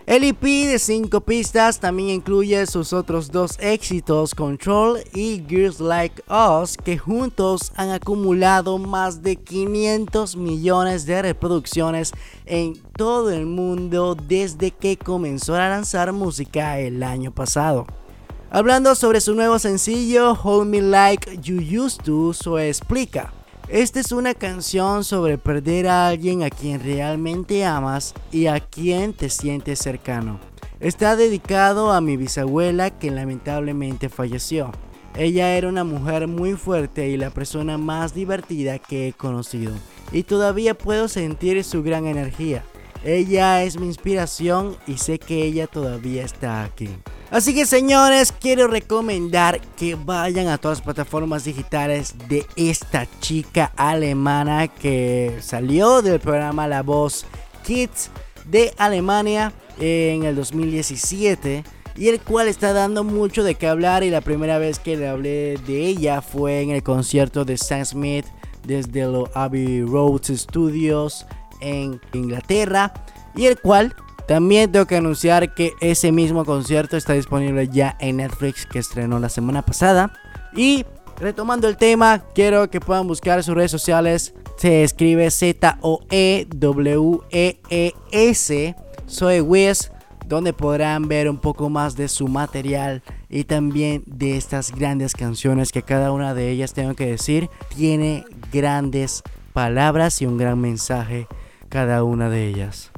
El 0.06 0.22
EP 0.22 0.40
de 0.40 0.78
5 0.78 1.20
pistas 1.22 1.80
también 1.80 2.10
incluye 2.10 2.64
sus 2.68 2.92
otros 2.92 3.32
dos 3.32 3.58
éxitos, 3.58 4.36
Control 4.36 5.00
y 5.12 5.42
Girls 5.48 5.80
Like 5.80 6.22
Us, 6.30 6.76
que 6.76 6.96
juntos 6.96 7.72
han 7.74 7.90
acumulado 7.90 8.78
más 8.78 9.20
de 9.24 9.34
500 9.34 10.36
millones 10.36 11.06
de 11.06 11.22
reproducciones 11.22 12.12
en 12.44 12.80
todo 12.96 13.30
el 13.30 13.46
mundo 13.46 14.14
desde 14.14 14.70
que 14.70 14.96
comenzó 14.96 15.56
a 15.56 15.70
lanzar 15.70 16.12
música 16.12 16.78
el 16.78 17.02
año 17.02 17.34
pasado. 17.34 17.84
Hablando 18.48 18.94
sobre 18.94 19.20
su 19.20 19.34
nuevo 19.34 19.58
sencillo 19.58 20.38
Hold 20.40 20.68
Me 20.68 20.82
Like 20.82 21.40
You 21.42 21.84
Used 21.84 22.04
To, 22.04 22.32
Zoe 22.32 22.68
explica. 22.68 23.32
Esta 23.68 23.98
es 23.98 24.12
una 24.12 24.32
canción 24.34 25.02
sobre 25.02 25.38
perder 25.38 25.88
a 25.88 26.06
alguien 26.06 26.44
a 26.44 26.50
quien 26.50 26.80
realmente 26.80 27.64
amas 27.64 28.14
y 28.30 28.46
a 28.46 28.60
quien 28.60 29.12
te 29.12 29.28
sientes 29.28 29.80
cercano. 29.80 30.38
Está 30.78 31.16
dedicado 31.16 31.90
a 31.90 32.00
mi 32.00 32.16
bisabuela 32.16 32.90
que 32.90 33.10
lamentablemente 33.10 34.08
falleció. 34.08 34.70
Ella 35.16 35.56
era 35.56 35.68
una 35.68 35.82
mujer 35.82 36.28
muy 36.28 36.52
fuerte 36.52 37.08
y 37.08 37.16
la 37.16 37.30
persona 37.30 37.76
más 37.76 38.14
divertida 38.14 38.78
que 38.78 39.08
he 39.08 39.12
conocido. 39.12 39.72
Y 40.12 40.22
todavía 40.22 40.78
puedo 40.78 41.08
sentir 41.08 41.64
su 41.64 41.82
gran 41.82 42.06
energía. 42.06 42.62
Ella 43.04 43.64
es 43.64 43.80
mi 43.80 43.86
inspiración 43.86 44.76
y 44.86 44.98
sé 44.98 45.18
que 45.18 45.42
ella 45.42 45.66
todavía 45.66 46.24
está 46.24 46.62
aquí. 46.62 46.90
Así 47.30 47.54
que 47.54 47.66
señores, 47.66 48.32
quiero 48.32 48.68
recomendar 48.68 49.60
que 49.76 49.96
vayan 49.96 50.46
a 50.46 50.58
todas 50.58 50.78
las 50.78 50.84
plataformas 50.84 51.44
digitales 51.44 52.14
de 52.28 52.46
esta 52.54 53.06
chica 53.20 53.72
alemana 53.76 54.68
que 54.68 55.36
salió 55.40 56.02
del 56.02 56.20
programa 56.20 56.68
La 56.68 56.82
Voz 56.82 57.26
Kids 57.64 58.10
de 58.44 58.72
Alemania 58.78 59.52
en 59.80 60.22
el 60.22 60.36
2017 60.36 61.64
y 61.96 62.08
el 62.08 62.20
cual 62.20 62.46
está 62.46 62.72
dando 62.72 63.02
mucho 63.02 63.42
de 63.42 63.56
qué 63.56 63.66
hablar. 63.66 64.04
Y 64.04 64.10
la 64.10 64.20
primera 64.20 64.58
vez 64.58 64.78
que 64.78 64.96
le 64.96 65.08
hablé 65.08 65.58
de 65.66 65.86
ella 65.86 66.22
fue 66.22 66.60
en 66.60 66.70
el 66.70 66.84
concierto 66.84 67.44
de 67.44 67.56
Sam 67.56 67.84
Smith 67.84 68.26
desde 68.64 69.04
los 69.04 69.28
Abbey 69.34 69.82
Road 69.82 70.22
Studios 70.30 71.26
en 71.60 72.00
Inglaterra 72.12 72.92
y 73.34 73.46
el 73.46 73.60
cual 73.60 73.96
también 74.26 74.72
tengo 74.72 74.86
que 74.86 74.96
anunciar 74.96 75.54
que 75.54 75.72
ese 75.80 76.12
mismo 76.12 76.44
concierto 76.44 76.96
está 76.96 77.12
disponible 77.12 77.68
ya 77.68 77.96
en 78.00 78.16
Netflix 78.16 78.66
que 78.66 78.78
estrenó 78.78 79.18
la 79.18 79.28
semana 79.28 79.62
pasada 79.62 80.12
y 80.54 80.84
retomando 81.18 81.68
el 81.68 81.76
tema 81.76 82.24
quiero 82.34 82.68
que 82.70 82.80
puedan 82.80 83.06
buscar 83.06 83.42
sus 83.42 83.54
redes 83.54 83.70
sociales 83.70 84.34
se 84.56 84.82
escribe 84.82 85.30
Z-O-E-W-E-E-S. 85.30 86.06
Soy 89.06 89.40
Wiz, 89.40 89.92
donde 90.26 90.52
podrán 90.52 91.06
ver 91.08 91.30
un 91.30 91.38
poco 91.38 91.70
más 91.70 91.94
de 91.94 92.08
su 92.08 92.26
material 92.26 93.02
y 93.28 93.44
también 93.44 94.02
de 94.06 94.36
estas 94.36 94.72
grandes 94.72 95.12
canciones 95.12 95.70
que 95.70 95.82
cada 95.82 96.10
una 96.10 96.34
de 96.34 96.50
ellas, 96.50 96.72
tengo 96.72 96.94
que 96.94 97.06
decir, 97.06 97.48
tiene 97.74 98.24
grandes 98.52 99.22
palabras 99.52 100.20
y 100.22 100.26
un 100.26 100.38
gran 100.38 100.60
mensaje 100.60 101.28
cada 101.68 102.02
una 102.02 102.28
de 102.30 102.48
ellas. 102.48 102.90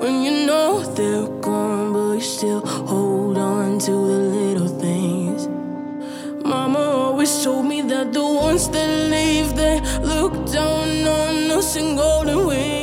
When 0.00 0.22
you 0.24 0.46
know 0.46 0.82
they're 0.96 1.28
gone, 1.40 1.92
but 1.92 2.14
you 2.14 2.20
still 2.20 2.60
hold 2.66 3.38
on 3.38 3.78
to 3.78 3.92
the 3.92 4.18
little 4.36 4.66
things. 4.66 5.46
Mama 6.44 6.80
always 6.80 7.44
told 7.44 7.66
me 7.66 7.82
that 7.82 8.12
the 8.12 8.24
ones 8.24 8.68
that 8.70 9.10
leave, 9.12 9.54
they 9.54 9.80
look 10.00 10.32
down 10.50 11.06
on 11.06 11.50
us 11.52 11.76
in 11.76 11.94
golden 11.94 12.46
wings. 12.46 12.77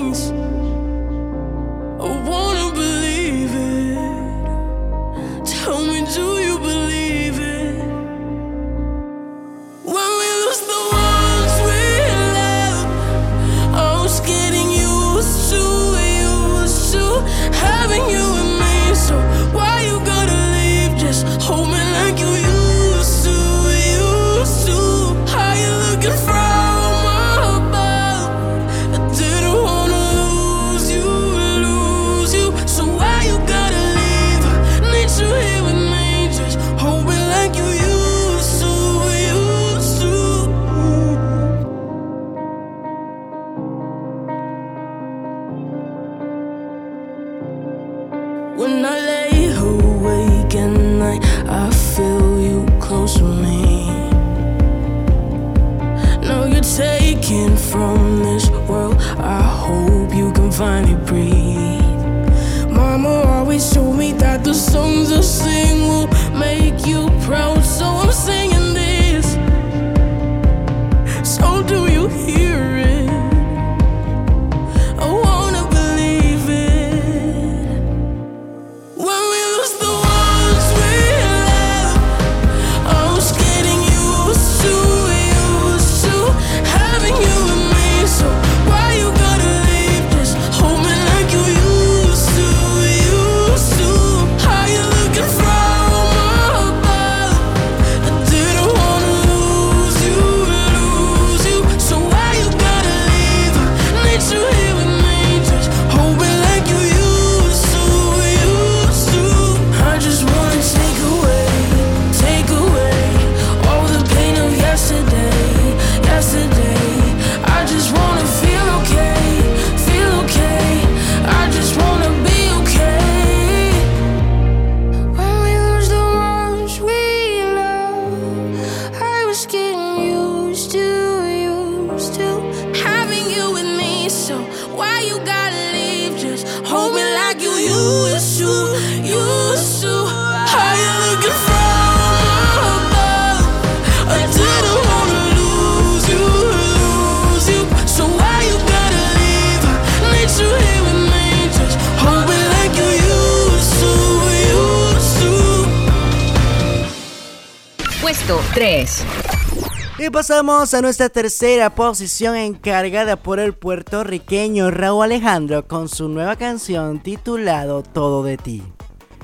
Pasamos 160.27 160.73
a 160.73 160.81
nuestra 160.81 161.07
tercera 161.07 161.75
posición 161.75 162.35
encargada 162.35 163.15
por 163.15 163.39
el 163.39 163.53
puertorriqueño 163.53 164.71
Raúl 164.71 165.03
Alejandro 165.03 165.67
con 165.67 165.87
su 165.87 166.09
nueva 166.09 166.35
canción 166.35 166.99
titulado 166.99 167.83
Todo 167.83 168.23
de 168.23 168.37
ti. 168.37 168.63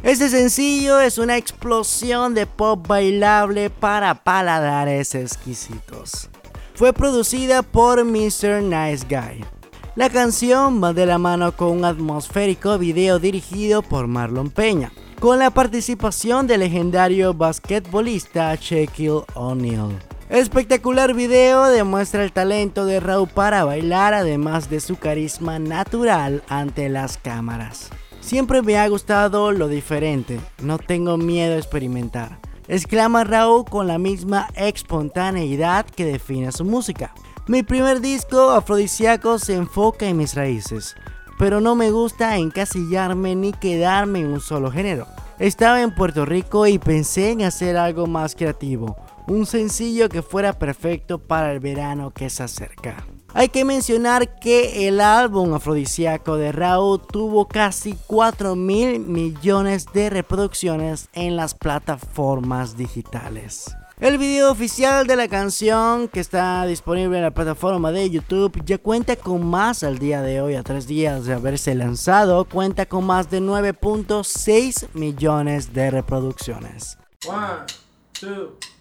Este 0.03 0.29
sencillo 0.29 0.99
es 0.99 1.17
una 1.17 1.37
explosión 1.37 2.35
de 2.35 2.45
pop 2.45 2.87
bailable 2.87 3.71
para 3.71 4.13
paladares 4.13 5.15
exquisitos. 5.15 6.29
Fue 6.75 6.93
producida 6.93 7.63
por 7.63 8.05
Mr. 8.05 8.61
Nice 8.61 9.03
Guy. 9.09 9.43
La 9.95 10.07
canción 10.11 10.83
va 10.83 10.93
de 10.93 11.07
la 11.07 11.17
mano 11.17 11.57
con 11.57 11.69
un 11.79 11.85
atmosférico 11.85 12.77
video 12.77 13.17
dirigido 13.17 13.81
por 13.81 14.05
Marlon 14.05 14.51
Peña. 14.51 14.91
con 15.19 15.39
la 15.39 15.49
participación 15.49 16.45
del 16.45 16.59
legendario 16.59 17.33
basquetbolista 17.33 18.55
Shaquille 18.55 19.23
O'Neal. 19.33 20.10
Espectacular 20.31 21.13
video 21.13 21.65
demuestra 21.65 22.23
el 22.23 22.31
talento 22.31 22.85
de 22.85 23.01
Raúl 23.01 23.27
para 23.27 23.65
bailar 23.65 24.13
además 24.13 24.69
de 24.69 24.79
su 24.79 24.95
carisma 24.95 25.59
natural 25.59 26.41
ante 26.47 26.87
las 26.87 27.17
cámaras. 27.17 27.89
Siempre 28.21 28.61
me 28.61 28.77
ha 28.77 28.87
gustado 28.87 29.51
lo 29.51 29.67
diferente, 29.67 30.39
no 30.61 30.77
tengo 30.77 31.17
miedo 31.17 31.55
a 31.55 31.57
experimentar. 31.57 32.39
Exclama 32.69 33.25
Raúl 33.25 33.65
con 33.65 33.87
la 33.87 33.97
misma 33.97 34.47
espontaneidad 34.55 35.85
que 35.85 36.05
define 36.05 36.53
su 36.53 36.63
música. 36.63 37.13
Mi 37.47 37.61
primer 37.61 37.99
disco 37.99 38.51
afrodisíaco 38.51 39.37
se 39.37 39.55
enfoca 39.55 40.05
en 40.07 40.15
mis 40.15 40.35
raíces, 40.35 40.95
pero 41.37 41.59
no 41.59 41.75
me 41.75 41.91
gusta 41.91 42.37
encasillarme 42.37 43.35
ni 43.35 43.51
quedarme 43.51 44.19
en 44.19 44.27
un 44.27 44.39
solo 44.39 44.71
género. 44.71 45.07
Estaba 45.39 45.81
en 45.81 45.93
Puerto 45.93 46.23
Rico 46.23 46.67
y 46.67 46.77
pensé 46.77 47.31
en 47.31 47.41
hacer 47.41 47.75
algo 47.75 48.07
más 48.07 48.33
creativo, 48.35 48.95
un 49.31 49.45
sencillo 49.45 50.09
que 50.09 50.21
fuera 50.21 50.51
perfecto 50.51 51.17
para 51.17 51.53
el 51.53 51.61
verano 51.61 52.11
que 52.11 52.29
se 52.29 52.43
acerca. 52.43 53.05
Hay 53.33 53.47
que 53.47 53.63
mencionar 53.63 54.37
que 54.39 54.89
el 54.89 54.99
álbum 54.99 55.53
afrodisíaco 55.53 56.35
de 56.35 56.51
Raúl 56.51 57.01
tuvo 57.07 57.47
casi 57.47 57.97
4 58.07 58.57
mil 58.57 58.99
millones 58.99 59.85
de 59.93 60.09
reproducciones 60.09 61.07
en 61.13 61.37
las 61.37 61.53
plataformas 61.53 62.75
digitales. 62.75 63.73
El 64.01 64.17
video 64.17 64.51
oficial 64.51 65.07
de 65.07 65.15
la 65.15 65.29
canción 65.29 66.09
que 66.09 66.19
está 66.19 66.65
disponible 66.65 67.17
en 67.17 67.23
la 67.23 67.31
plataforma 67.31 67.93
de 67.93 68.09
YouTube 68.09 68.61
ya 68.65 68.79
cuenta 68.79 69.15
con 69.15 69.45
más 69.45 69.83
al 69.83 69.97
día 69.97 70.21
de 70.21 70.41
hoy, 70.41 70.55
a 70.55 70.63
tres 70.63 70.87
días 70.87 71.25
de 71.25 71.35
haberse 71.35 71.73
lanzado, 71.73 72.43
cuenta 72.43 72.85
con 72.85 73.05
más 73.05 73.31
de 73.31 73.39
9.6 73.39 74.89
millones 74.93 75.71
de 75.71 75.89
reproducciones. 75.89 76.97
El 78.21 78.29
viento 78.29 78.80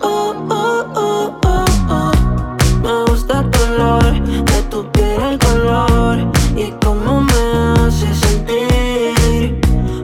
Uh, 0.00 0.34
uh, 0.50 0.84
uh, 0.94 1.30
uh, 1.44 1.64
uh. 1.90 2.12
Me 2.82 3.04
gusta 3.10 3.42
tu 3.50 3.58
olor, 3.72 4.12
de 4.22 4.62
tu 4.70 4.90
piel 4.92 5.20
el 5.22 5.38
color 5.38 6.18
y 6.56 6.70
cómo 6.84 7.20
me 7.20 7.42
hace 7.86 8.12
sentir. 8.14 9.60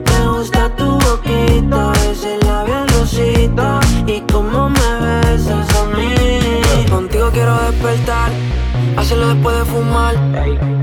Me 0.09 0.27
gusta 0.29 0.69
tu 0.75 0.85
boquita, 0.85 1.91
ese 2.09 2.37
labial 2.45 2.87
rosita 2.89 3.79
y 4.07 4.21
cómo 4.31 4.69
me 4.69 4.89
besas 5.01 5.67
a 5.75 5.85
mí. 5.95 6.85
Contigo 6.89 7.29
quiero 7.33 7.55
despertar, 7.63 8.31
hacerlo 8.97 9.27
después 9.27 9.57
de 9.59 9.65
fumar. 9.65 10.15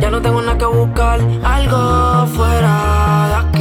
Ya 0.00 0.10
no 0.10 0.20
tengo 0.20 0.42
nada 0.42 0.58
que 0.58 0.66
buscar, 0.66 1.20
algo 1.44 2.26
fuera 2.26 3.21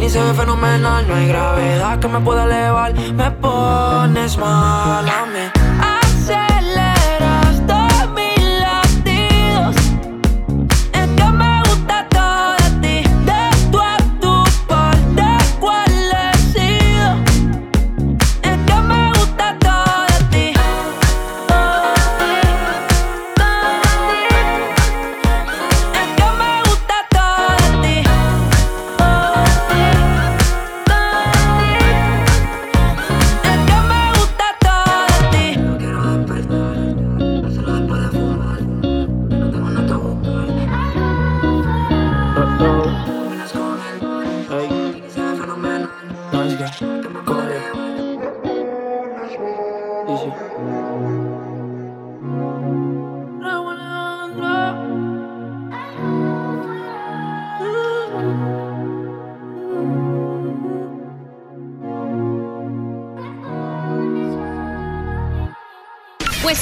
Bikini 0.00 0.10
se 0.10 0.20
ve 0.22 0.34
fenomenal. 0.34 1.06
No 1.06 1.14
hay 1.14 1.28
gravedad 1.28 1.98
que 1.98 2.08
me 2.08 2.20
pueda 2.20 2.44
elevar, 2.44 2.94
me 2.94 3.30
pones 3.30 4.38
mal 4.38 5.29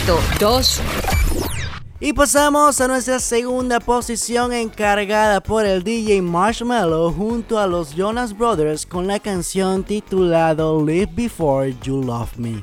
Puesto 0.08 0.22
2. 0.40 0.80
Y 2.00 2.14
pasamos 2.14 2.80
a 2.80 2.88
nuestra 2.88 3.18
segunda 3.18 3.78
posición 3.78 4.54
encargada 4.54 5.42
por 5.42 5.66
el 5.66 5.84
DJ 5.84 6.22
Marshmallow 6.22 7.12
junto 7.12 7.58
a 7.58 7.66
los 7.66 7.94
Jonas 7.94 8.36
Brothers 8.36 8.86
con 8.86 9.06
la 9.06 9.20
canción 9.20 9.84
titulado 9.84 10.82
Live 10.82 11.10
Before 11.12 11.76
You 11.82 12.02
Love 12.02 12.38
Me. 12.38 12.62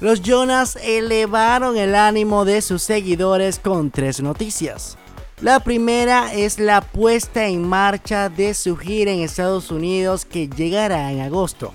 Los 0.00 0.22
Jonas 0.22 0.76
elevaron 0.80 1.76
el 1.76 1.96
ánimo 1.96 2.44
de 2.44 2.62
sus 2.62 2.84
seguidores 2.84 3.58
con 3.58 3.90
tres 3.90 4.20
noticias. 4.20 4.96
La 5.40 5.58
primera 5.58 6.32
es 6.32 6.60
la 6.60 6.82
puesta 6.82 7.46
en 7.46 7.66
marcha 7.66 8.28
de 8.28 8.54
su 8.54 8.76
gira 8.76 9.10
en 9.10 9.22
Estados 9.22 9.72
Unidos 9.72 10.24
que 10.24 10.48
llegará 10.48 11.10
en 11.10 11.20
agosto. 11.20 11.72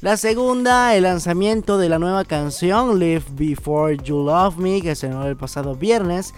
La 0.00 0.16
segunda, 0.16 0.94
el 0.94 1.02
lanzamiento 1.02 1.76
de 1.76 1.88
la 1.88 1.98
nueva 1.98 2.24
canción 2.24 3.00
Live 3.00 3.24
Before 3.32 3.96
You 3.96 4.24
Love 4.24 4.56
Me 4.56 4.80
que 4.80 4.94
se 4.94 5.06
estrenó 5.06 5.26
el 5.26 5.36
pasado 5.36 5.74
viernes. 5.74 6.34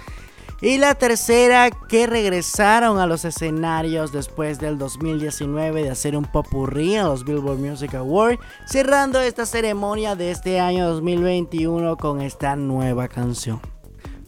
Y 0.62 0.78
la 0.78 0.94
tercera, 0.94 1.70
que 1.70 2.06
regresaron 2.06 2.98
a 2.98 3.06
los 3.06 3.26
escenarios 3.26 4.12
después 4.12 4.60
del 4.60 4.78
2019 4.78 5.82
de 5.82 5.90
hacer 5.90 6.16
un 6.16 6.24
popurrí 6.24 6.94
en 6.94 7.04
los 7.04 7.24
Billboard 7.24 7.58
Music 7.58 7.94
Awards, 7.94 8.40
cerrando 8.64 9.20
esta 9.20 9.44
ceremonia 9.44 10.16
de 10.16 10.30
este 10.30 10.58
año 10.58 10.88
2021 10.88 11.98
con 11.98 12.22
esta 12.22 12.56
nueva 12.56 13.08
canción. 13.08 13.60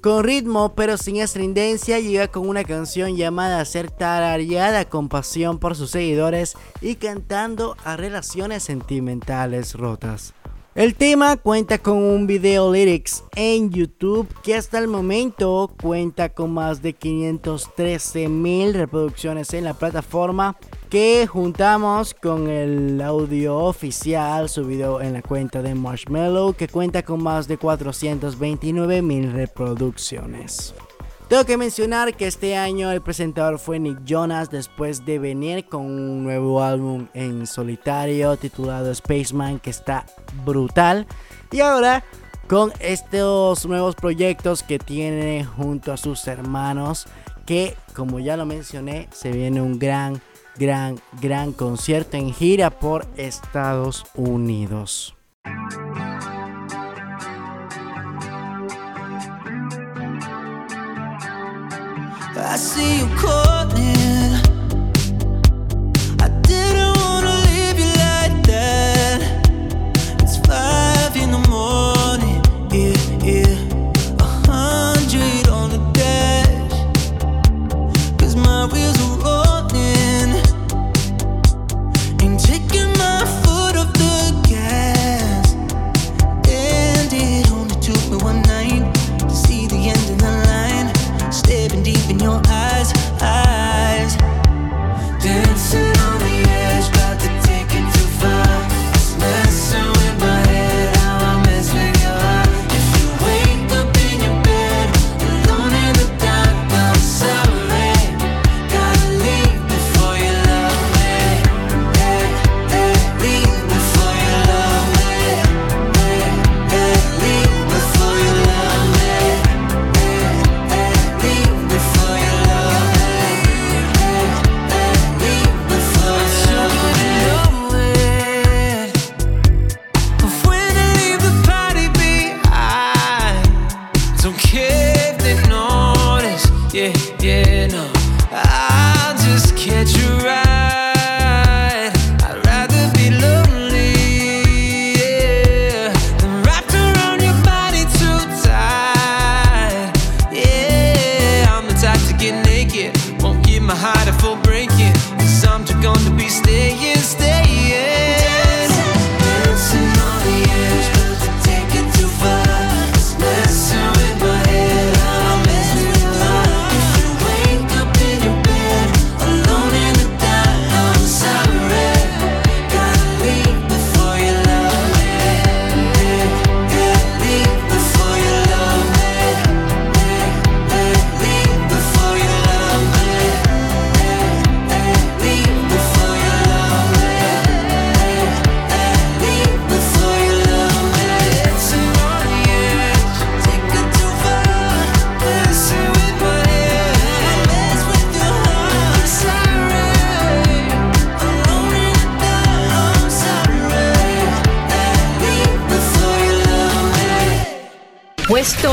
Con 0.03 0.25
ritmo 0.25 0.75
pero 0.75 0.97
sin 0.97 1.19
estrindencia 1.19 2.01
llega 2.01 2.27
con 2.27 2.49
una 2.49 2.65
canción 2.65 3.17
llamada 3.17 3.65
ser 3.65 3.89
tarareada 3.89 4.85
con 4.85 5.09
pasión 5.09 5.61
por 5.61 5.77
sus 5.77 5.93
seguidores 5.93 6.57
y 6.81 6.97
cantando 6.97 7.77
a 7.85 7.97
relaciones 7.97 8.65
sentimentales 8.65 9.75
rotas. 9.75 10.35
El 10.75 10.97
tema 10.97 11.37
cuenta 11.37 11.79
con 11.79 11.99
un 11.99 12.27
video 12.27 12.73
lyrics 12.73 13.23
en 13.37 13.71
YouTube 13.71 14.27
que 14.43 14.57
hasta 14.57 14.81
el 14.81 14.89
momento 14.89 15.73
cuenta 15.81 16.31
con 16.31 16.53
más 16.53 16.83
de 16.83 16.95
513 16.95 18.27
mil 18.27 18.75
reproducciones 18.75 19.55
en 19.55 19.63
la 19.63 19.75
plataforma 19.75 20.57
que 20.93 21.27
juntamos 21.27 22.13
con 22.13 22.51
el 22.51 23.01
audio 23.01 23.57
oficial 23.57 24.51
subido 24.51 25.01
en 25.01 25.15
la 25.15 25.23
cuenta 25.23 25.63
de 25.63 25.75
Marshmallow 25.75 26.53
que 26.53 26.69
cuenta 26.69 27.03
con 27.03 27.23
más 27.23 27.49
de 27.49 27.57
429 27.57 29.01
mil 29.01 29.33
reproducciones. 29.33 30.75
Tengo 31.29 31.47
que 31.47 31.57
mencionar 31.57 32.15
que 32.15 32.27
este 32.27 32.59
año 32.59 32.93
el 32.93 33.01
presentador 33.01 33.59
fue 33.59 33.79
Nick 33.79 34.05
Jonas 34.05 34.51
después 34.51 35.07
de 35.07 35.19
venir 35.19 35.65
con 35.65 35.87
un 35.87 36.25
nuevo 36.25 36.63
álbum 36.63 37.07
en 37.15 37.47
solitario 37.47 38.37
titulado 38.37 38.95
Spaceman 38.95 39.61
que 39.61 39.71
está 39.71 40.05
brutal. 40.45 41.07
Y 41.51 41.61
ahora 41.61 42.05
con 42.49 42.71
estos 42.81 43.65
nuevos 43.65 43.95
proyectos 43.95 44.63
que 44.63 44.79
tiene 44.79 45.43
junto 45.43 45.91
a 45.91 45.97
sus 45.97 46.27
hermanos 46.27 47.07
que 47.47 47.79
como 47.95 48.21
ya 48.21 48.37
lo 48.37 48.45
mencioné 48.45 49.09
se 49.11 49.33
viene 49.33 49.63
un 49.63 49.79
gran, 49.79 50.21
gran, 50.57 51.01
gran 51.21 51.53
concierto 51.53 52.17
en 52.17 52.33
gira 52.33 52.71
por 52.71 53.07
Estados 53.17 54.05
Unidos. 54.15 55.15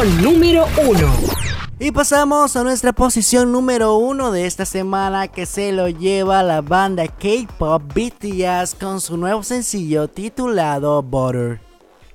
Número 0.06 0.66
1. 0.88 1.14
Y 1.78 1.92
pasamos 1.92 2.56
a 2.56 2.64
nuestra 2.64 2.94
posición 2.94 3.52
número 3.52 3.98
uno 3.98 4.32
de 4.32 4.46
esta 4.46 4.64
semana 4.64 5.28
que 5.28 5.46
se 5.46 5.74
lo 5.74 5.90
lleva 5.90 6.42
la 6.42 6.62
banda 6.62 7.06
K-Pop 7.10 7.84
BTS 7.94 8.76
con 8.80 9.02
su 9.02 9.18
nuevo 9.18 9.44
sencillo 9.44 10.08
titulado 10.08 11.04
Butter. 11.04 11.60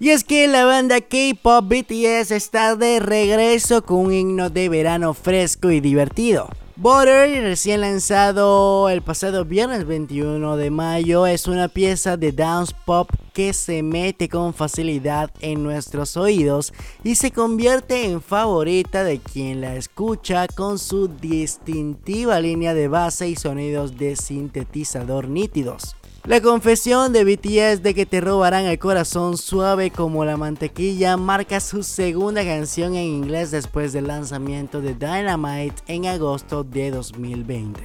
Y 0.00 0.10
es 0.10 0.24
que 0.24 0.48
la 0.48 0.64
banda 0.64 1.02
K-Pop 1.02 1.66
BTS 1.68 2.30
está 2.30 2.74
de 2.74 3.00
regreso 3.00 3.84
con 3.84 3.98
un 3.98 4.14
himno 4.14 4.48
de 4.48 4.70
verano 4.70 5.12
fresco 5.12 5.70
y 5.70 5.80
divertido. 5.80 6.48
Butter, 6.76 7.40
recién 7.40 7.82
lanzado 7.82 8.88
el 8.88 9.00
pasado 9.00 9.44
viernes 9.44 9.86
21 9.86 10.56
de 10.56 10.70
mayo, 10.72 11.24
es 11.24 11.46
una 11.46 11.68
pieza 11.68 12.16
de 12.16 12.32
dance 12.32 12.74
pop 12.84 13.08
que 13.32 13.52
se 13.52 13.84
mete 13.84 14.28
con 14.28 14.52
facilidad 14.52 15.30
en 15.38 15.62
nuestros 15.62 16.16
oídos 16.16 16.72
y 17.04 17.14
se 17.14 17.30
convierte 17.30 18.06
en 18.06 18.20
favorita 18.20 19.04
de 19.04 19.20
quien 19.20 19.60
la 19.60 19.76
escucha 19.76 20.48
con 20.48 20.80
su 20.80 21.06
distintiva 21.06 22.40
línea 22.40 22.74
de 22.74 22.88
base 22.88 23.28
y 23.28 23.36
sonidos 23.36 23.96
de 23.96 24.16
sintetizador 24.16 25.28
nítidos. 25.28 25.94
La 26.26 26.40
confesión 26.40 27.12
de 27.12 27.22
BTS 27.22 27.82
de 27.82 27.92
que 27.92 28.06
te 28.06 28.18
robarán 28.22 28.64
el 28.64 28.78
corazón 28.78 29.36
suave 29.36 29.90
como 29.90 30.24
la 30.24 30.38
mantequilla 30.38 31.18
marca 31.18 31.60
su 31.60 31.82
segunda 31.82 32.42
canción 32.42 32.94
en 32.94 33.04
inglés 33.04 33.50
después 33.50 33.92
del 33.92 34.06
lanzamiento 34.06 34.80
de 34.80 34.94
Dynamite 34.94 35.82
en 35.86 36.06
agosto 36.06 36.64
de 36.64 36.90
2020. 36.92 37.78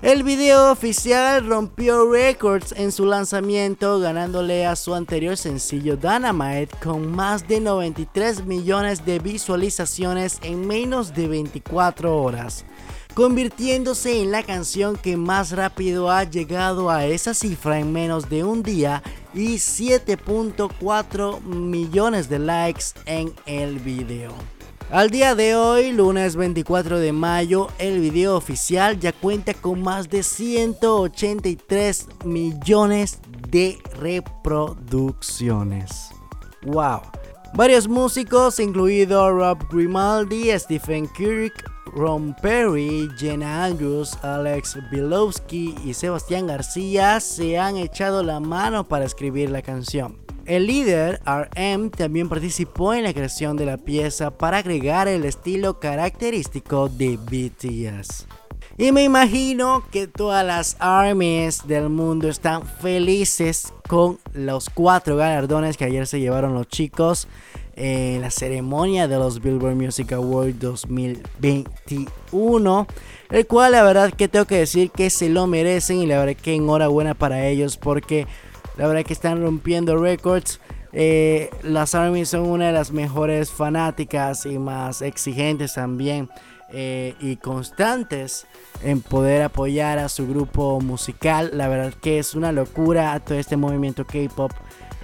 El 0.00 0.22
video 0.22 0.70
oficial 0.70 1.44
rompió 1.44 2.08
récords 2.08 2.72
en 2.76 2.92
su 2.92 3.04
lanzamiento 3.04 3.98
ganándole 3.98 4.64
a 4.64 4.76
su 4.76 4.94
anterior 4.94 5.36
sencillo 5.36 5.96
Dynamite 5.96 6.76
con 6.84 7.10
más 7.10 7.48
de 7.48 7.58
93 7.58 8.44
millones 8.46 9.04
de 9.04 9.18
visualizaciones 9.18 10.38
en 10.42 10.68
menos 10.68 11.14
de 11.14 11.26
24 11.26 12.16
horas 12.16 12.64
convirtiéndose 13.14 14.20
en 14.20 14.30
la 14.30 14.42
canción 14.42 14.96
que 14.96 15.16
más 15.16 15.52
rápido 15.52 16.10
ha 16.10 16.24
llegado 16.24 16.90
a 16.90 17.06
esa 17.06 17.32
cifra 17.34 17.78
en 17.78 17.92
menos 17.92 18.28
de 18.28 18.44
un 18.44 18.62
día 18.62 19.02
y 19.34 19.54
7.4 19.54 21.40
millones 21.42 22.28
de 22.28 22.38
likes 22.38 22.84
en 23.06 23.32
el 23.46 23.78
video. 23.78 24.34
Al 24.90 25.08
día 25.10 25.34
de 25.34 25.56
hoy, 25.56 25.92
lunes 25.92 26.36
24 26.36 26.98
de 26.98 27.12
mayo, 27.12 27.68
el 27.78 28.00
video 28.00 28.36
oficial 28.36 29.00
ya 29.00 29.12
cuenta 29.12 29.54
con 29.54 29.82
más 29.82 30.10
de 30.10 30.22
183 30.22 32.08
millones 32.26 33.20
de 33.48 33.78
reproducciones. 33.98 36.10
¡Wow! 36.64 37.00
Varios 37.54 37.86
músicos, 37.86 38.58
incluido 38.58 39.30
Rob 39.30 39.58
Grimaldi, 39.70 40.50
Stephen 40.58 41.06
Kirk, 41.08 41.52
Ron 41.94 42.34
Perry, 42.40 43.10
Jenna 43.18 43.66
Andrews, 43.66 44.16
Alex 44.22 44.78
Bilowski 44.90 45.74
y 45.84 45.92
Sebastián 45.92 46.46
García, 46.46 47.20
se 47.20 47.58
han 47.58 47.76
echado 47.76 48.22
la 48.22 48.40
mano 48.40 48.88
para 48.88 49.04
escribir 49.04 49.50
la 49.50 49.60
canción. 49.60 50.16
El 50.46 50.66
líder, 50.66 51.20
RM, 51.26 51.90
también 51.90 52.30
participó 52.30 52.94
en 52.94 53.04
la 53.04 53.12
creación 53.12 53.58
de 53.58 53.66
la 53.66 53.76
pieza 53.76 54.30
para 54.30 54.56
agregar 54.56 55.06
el 55.06 55.26
estilo 55.26 55.78
característico 55.78 56.88
de 56.88 57.18
BTS. 57.18 58.26
Y 58.78 58.92
me 58.92 59.04
imagino 59.04 59.84
que 59.90 60.06
todas 60.06 60.46
las 60.46 60.76
armies 60.78 61.66
del 61.66 61.90
mundo 61.90 62.28
están 62.28 62.66
felices 62.66 63.74
con 63.86 64.18
los 64.32 64.70
cuatro 64.70 65.16
galardones 65.16 65.76
que 65.76 65.84
ayer 65.84 66.06
se 66.06 66.20
llevaron 66.20 66.54
los 66.54 66.68
chicos 66.68 67.28
en 67.76 68.22
la 68.22 68.30
ceremonia 68.30 69.06
de 69.08 69.18
los 69.18 69.42
Billboard 69.42 69.76
Music 69.76 70.12
Awards 70.12 70.58
2021. 70.58 72.86
El 73.30 73.46
cual 73.46 73.72
la 73.72 73.82
verdad 73.82 74.10
que 74.12 74.28
tengo 74.28 74.46
que 74.46 74.58
decir 74.58 74.90
que 74.90 75.10
se 75.10 75.28
lo 75.28 75.46
merecen 75.46 75.98
y 75.98 76.06
la 76.06 76.18
verdad 76.18 76.40
que 76.40 76.54
enhorabuena 76.54 77.12
para 77.14 77.46
ellos 77.46 77.76
porque 77.76 78.26
la 78.76 78.86
verdad 78.86 79.04
que 79.04 79.12
están 79.12 79.42
rompiendo 79.42 79.96
récords. 79.96 80.60
Eh, 80.94 81.48
las 81.62 81.94
Army 81.94 82.26
son 82.26 82.42
una 82.42 82.66
de 82.66 82.72
las 82.72 82.92
mejores 82.92 83.50
fanáticas 83.50 84.44
y 84.44 84.58
más 84.58 85.00
exigentes 85.00 85.72
también 85.74 86.28
eh, 86.72 87.14
y 87.20 87.36
constantes 87.36 88.46
en 88.82 89.00
poder 89.00 89.42
apoyar 89.42 89.98
a 89.98 90.08
su 90.08 90.26
grupo 90.26 90.80
musical. 90.80 91.50
La 91.52 91.68
verdad 91.68 91.94
que 91.94 92.18
es 92.18 92.34
una 92.34 92.52
locura 92.52 93.18
todo 93.20 93.38
este 93.38 93.56
movimiento 93.56 94.04
K-pop. 94.04 94.52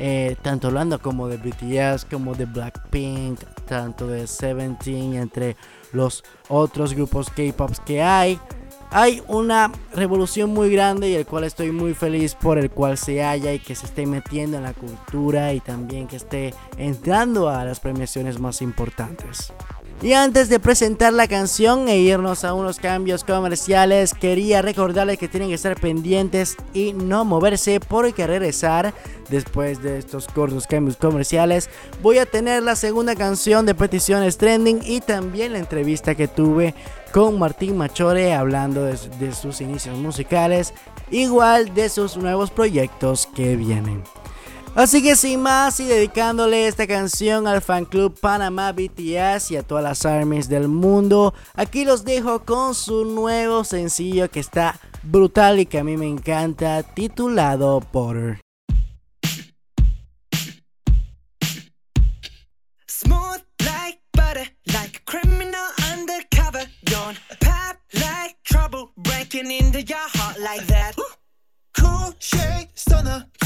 Eh, 0.01 0.37
tanto 0.43 0.69
hablando 0.69 1.01
como 1.01 1.27
de 1.27 1.39
BTS, 1.39 2.05
como 2.05 2.35
de 2.35 2.45
Blackpink, 2.45 3.41
tanto 3.67 4.07
de 4.07 4.29
Seventeen, 4.29 5.15
entre 5.15 5.57
los 5.93 6.23
otros 6.49 6.95
grupos 6.95 7.31
K-pop 7.31 7.73
que 7.85 8.01
hay 8.01 8.39
hay 8.91 9.23
una 9.29 9.71
revolución 9.93 10.51
muy 10.51 10.71
grande 10.71 11.11
y 11.11 11.15
el 11.15 11.27
cual 11.27 11.45
estoy 11.45 11.73
muy 11.73 11.95
feliz 11.95 12.35
por 12.35 12.59
el 12.59 12.71
cual 12.71 12.97
se 12.97 13.23
haya 13.23 13.53
y 13.53 13.59
que 13.59 13.75
se 13.75 13.87
esté 13.87 14.07
metiendo 14.07 14.57
en 14.57 14.63
la 14.63 14.73
cultura 14.73 15.53
y 15.53 15.61
también 15.61 16.07
que 16.07 16.17
esté 16.17 16.55
entrando 16.77 17.51
a 17.51 17.65
las 17.65 17.81
premiaciones 17.81 18.39
más 18.39 18.63
importantes. 18.63 19.53
Y 20.01 20.13
antes 20.13 20.49
de 20.49 20.61
presentar 20.61 21.13
la 21.13 21.27
canción 21.27 21.89
e 21.89 21.99
irnos 21.99 22.45
a 22.45 22.55
unos 22.55 22.79
cambios 22.79 23.25
comerciales, 23.25 24.15
quería 24.15 24.63
recordarles 24.63 25.19
que 25.19 25.27
tienen 25.27 25.49
que 25.49 25.57
estar 25.57 25.75
pendientes 25.75 26.57
y 26.73 26.93
no 26.93 27.25
moverse 27.25 27.81
porque 27.81 28.25
regresar 28.29 28.95
después 29.29 29.83
de 29.83 29.99
estos 29.99 30.29
cortos 30.29 30.69
cambios 30.69 30.97
comerciales 30.97 31.69
voy 32.01 32.19
a 32.19 32.27
tener 32.27 32.63
la 32.63 32.77
segunda 32.77 33.17
canción 33.17 33.67
de 33.67 33.75
peticiones 33.75 34.39
trending 34.39 34.81
y 34.85 35.01
también 35.01 35.53
la 35.53 35.59
entrevista 35.59 36.15
que 36.15 36.29
tuve 36.29 36.77
con 37.13 37.37
Martín 37.37 37.77
Machore 37.77 38.35
hablando 38.35 38.85
de, 38.85 38.97
de 39.19 39.35
sus 39.35 39.61
inicios 39.61 39.99
musicales, 39.99 40.75
igual 41.11 41.75
de 41.75 41.89
sus 41.89 42.17
nuevos 42.17 42.51
proyectos 42.53 43.29
que 43.35 43.57
vienen. 43.57 44.05
Así 44.75 45.03
que 45.03 45.17
sin 45.17 45.43
más 45.43 45.81
y 45.81 45.85
dedicándole 45.87 46.69
esta 46.69 46.87
canción 46.87 47.47
al 47.47 47.63
fan 47.63 47.85
club 47.85 48.19
Panamá 48.21 48.73
BTS 48.73 49.51
y 49.51 49.57
a 49.57 49.63
todas 49.63 49.83
las 49.83 50.07
armies 50.07 50.49
del 50.49 50.69
mundo, 50.69 51.35
aquí 51.55 51.85
los 51.85 52.05
dejo 52.05 52.45
con 52.45 52.75
su 52.75 53.05
nuevo 53.05 53.65
sencillo 53.65 54.31
que 54.31 54.41
está 54.41 54.79
brutal 55.03 55.59
y 55.59 55.67
que 55.67 55.79
a 55.79 55.85
mí 55.85 55.97
me 55.97 56.07
encanta, 56.07 56.83
titulado 56.83 57.81
stunner, 57.91 58.41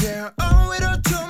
yeah, 0.01 0.29
owe 0.39 0.71
it 0.71 0.83
all 0.83 1.22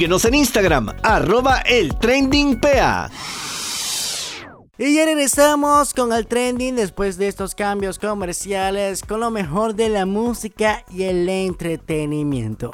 Síguenos 0.00 0.24
en 0.24 0.34
Instagram, 0.34 0.88
arroba 1.02 1.58
el 1.58 1.94
trending. 1.98 2.58
Y 4.78 4.94
ya 4.94 5.04
regresamos 5.04 5.92
con 5.92 6.14
el 6.14 6.26
trending 6.26 6.74
después 6.74 7.18
de 7.18 7.28
estos 7.28 7.54
cambios 7.54 7.98
comerciales 7.98 9.02
con 9.02 9.20
lo 9.20 9.30
mejor 9.30 9.74
de 9.74 9.90
la 9.90 10.06
música 10.06 10.86
y 10.90 11.02
el 11.02 11.28
entretenimiento. 11.28 12.70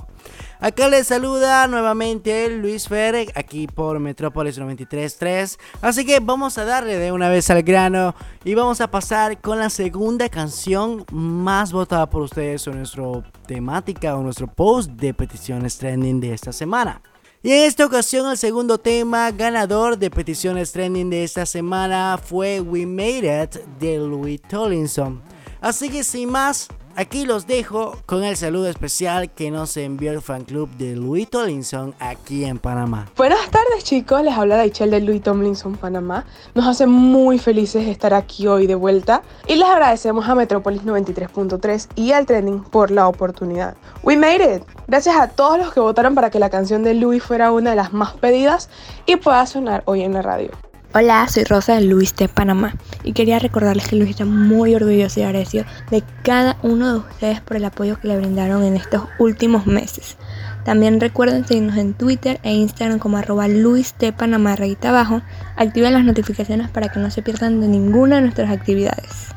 Acá 0.60 0.88
les 0.88 1.08
saluda 1.08 1.66
nuevamente 1.66 2.48
Luis 2.48 2.86
Fer, 2.86 3.32
aquí 3.34 3.66
por 3.66 3.98
Metrópolis 3.98 4.60
93.3. 4.60 5.58
Así 5.82 6.06
que 6.06 6.20
vamos 6.20 6.58
a 6.58 6.64
darle 6.64 6.96
de 6.96 7.10
una 7.10 7.28
vez 7.28 7.50
al 7.50 7.64
grano 7.64 8.14
y 8.44 8.54
vamos 8.54 8.80
a 8.80 8.88
pasar 8.88 9.40
con 9.40 9.58
la 9.58 9.68
segunda 9.68 10.28
canción 10.28 11.04
más 11.10 11.72
votada 11.72 12.08
por 12.08 12.22
ustedes 12.22 12.68
en 12.68 12.76
nuestra 12.76 13.02
temática 13.48 14.14
o 14.14 14.22
nuestro 14.22 14.46
post 14.46 14.92
de 14.92 15.12
peticiones 15.12 15.76
trending 15.76 16.20
de 16.20 16.32
esta 16.32 16.52
semana. 16.52 17.02
Y 17.46 17.52
en 17.52 17.62
esta 17.62 17.86
ocasión 17.86 18.28
el 18.28 18.36
segundo 18.36 18.76
tema 18.76 19.30
ganador 19.30 19.96
de 19.96 20.10
peticiones 20.10 20.72
trending 20.72 21.10
de 21.10 21.22
esta 21.22 21.46
semana 21.46 22.18
fue 22.20 22.60
We 22.60 22.86
Made 22.86 23.44
It 23.44 23.54
de 23.78 23.98
Louis 23.98 24.42
Tomlinson. 24.42 25.22
Así 25.60 25.88
que 25.88 26.02
sin 26.02 26.28
más, 26.28 26.66
aquí 26.96 27.26
los 27.26 27.46
dejo 27.46 27.96
con 28.06 28.24
el 28.24 28.36
saludo 28.36 28.68
especial 28.68 29.30
que 29.30 29.50
nos 29.50 29.76
envió 29.76 30.12
el 30.12 30.22
fan 30.22 30.44
club 30.44 30.68
de 30.76 30.96
Louis 30.96 31.28
Tomlinson 31.28 31.94
aquí 32.00 32.44
en 32.44 32.58
Panamá. 32.58 33.06
Buenas 33.16 33.50
tardes 33.50 33.84
chicos, 33.84 34.22
les 34.22 34.34
habla 34.34 34.56
Daichel 34.56 34.90
de 34.90 35.00
Louis 35.00 35.22
Tomlinson 35.22 35.76
Panamá. 35.76 36.24
Nos 36.54 36.66
hace 36.66 36.86
muy 36.86 37.38
felices 37.38 37.86
estar 37.86 38.14
aquí 38.14 38.46
hoy 38.46 38.66
de 38.66 38.74
vuelta 38.74 39.22
y 39.46 39.56
les 39.56 39.68
agradecemos 39.68 40.28
a 40.28 40.34
Metrópolis 40.34 40.82
93.3 40.82 41.88
y 41.94 42.12
al 42.12 42.26
Trending 42.26 42.62
por 42.64 42.90
la 42.90 43.08
oportunidad. 43.08 43.76
We 44.02 44.16
made 44.16 44.56
it. 44.56 44.62
Gracias 44.88 45.16
a 45.16 45.28
todos 45.28 45.58
los 45.58 45.72
que 45.72 45.80
votaron 45.80 46.14
para 46.14 46.30
que 46.30 46.38
la 46.38 46.50
canción 46.50 46.82
de 46.82 46.94
Louis 46.94 47.22
fuera 47.22 47.52
una 47.52 47.70
de 47.70 47.76
las 47.76 47.92
más 47.92 48.14
pedidas 48.14 48.70
y 49.04 49.16
pueda 49.16 49.46
sonar 49.46 49.82
hoy 49.86 50.02
en 50.02 50.14
la 50.14 50.22
radio. 50.22 50.50
Hola, 50.94 51.28
soy 51.28 51.44
Rosa 51.44 51.74
de 51.74 51.82
Luis 51.82 52.16
de 52.16 52.26
Panamá 52.26 52.74
y 53.04 53.12
quería 53.12 53.38
recordarles 53.38 53.86
que 53.88 53.96
Luis 53.96 54.10
está 54.10 54.24
muy 54.24 54.74
orgulloso 54.74 55.20
y 55.20 55.24
agradecido 55.24 55.64
de 55.90 56.02
cada 56.22 56.56
uno 56.62 56.90
de 56.90 56.98
ustedes 57.00 57.40
por 57.42 57.58
el 57.58 57.66
apoyo 57.66 58.00
que 58.00 58.08
le 58.08 58.16
brindaron 58.16 58.64
en 58.64 58.76
estos 58.76 59.02
últimos 59.18 59.66
meses. 59.66 60.16
También 60.64 60.98
recuerden 61.00 61.46
seguirnos 61.46 61.76
en 61.76 61.92
Twitter 61.92 62.40
e 62.42 62.52
Instagram 62.52 62.98
como 62.98 63.18
arroba 63.18 63.46
Luis 63.46 63.94
de 63.98 64.12
Panamá 64.12 64.56
abajo. 64.82 65.20
Activen 65.56 65.92
las 65.92 66.04
notificaciones 66.04 66.70
para 66.70 66.88
que 66.88 66.98
no 66.98 67.10
se 67.10 67.20
pierdan 67.20 67.60
de 67.60 67.68
ninguna 67.68 68.16
de 68.16 68.22
nuestras 68.22 68.50
actividades. 68.50 69.28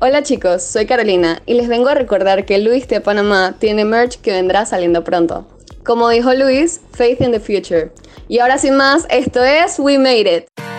Hola 0.00 0.22
chicos, 0.22 0.62
soy 0.62 0.86
Carolina 0.86 1.42
y 1.46 1.54
les 1.54 1.68
vengo 1.68 1.88
a 1.88 1.94
recordar 1.94 2.44
que 2.44 2.58
Luis 2.58 2.88
de 2.88 3.00
Panamá 3.00 3.54
tiene 3.58 3.84
merch 3.84 4.20
que 4.20 4.32
vendrá 4.32 4.66
saliendo 4.66 5.04
pronto. 5.04 5.46
Como 5.84 6.08
dijo 6.08 6.34
Luis, 6.34 6.80
Faith 6.92 7.20
in 7.20 7.30
the 7.30 7.40
Future. 7.40 7.92
Y 8.28 8.40
ahora 8.40 8.58
sin 8.58 8.76
más, 8.76 9.06
esto 9.10 9.42
es 9.44 9.78
We 9.78 9.98
Made 9.98 10.36
It. 10.36 10.77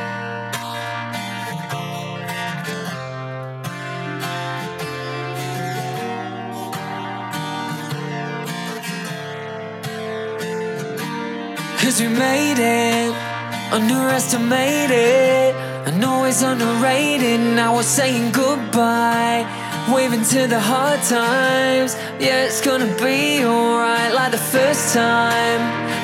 Cause 11.89 12.01
we 12.01 12.07
made 12.07 12.59
it, 12.59 13.15
underestimated. 13.73 15.55
I 15.87 15.91
know 15.97 16.23
it's 16.25 16.43
underrated. 16.43 17.39
Now 17.39 17.77
we're 17.77 17.81
saying 17.81 18.31
goodbye, 18.31 19.41
waving 19.91 20.23
to 20.25 20.45
the 20.45 20.59
hard 20.59 21.01
times. 21.01 21.95
Yeah, 22.19 22.45
it's 22.45 22.61
gonna 22.61 22.93
be 22.97 23.43
alright, 23.43 24.13
like 24.13 24.29
the 24.33 24.37
first 24.37 24.93
time. 24.93 25.61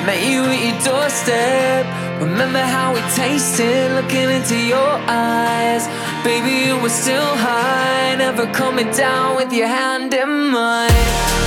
Met 0.07 0.25
you 0.27 0.41
at 0.45 0.59
your 0.65 0.79
doorstep. 0.89 1.85
Remember 2.19 2.63
how 2.63 2.91
we 2.95 3.01
tasted, 3.13 3.91
looking 3.91 4.31
into 4.31 4.57
your 4.57 4.93
eyes. 5.05 5.85
Baby, 6.23 6.65
you 6.65 6.81
were 6.81 6.89
still 6.89 7.35
high, 7.35 8.15
never 8.15 8.47
coming 8.53 8.89
down 8.89 9.35
with 9.35 9.53
your 9.53 9.67
hand 9.67 10.15
in 10.15 10.49
mine. 10.49 11.44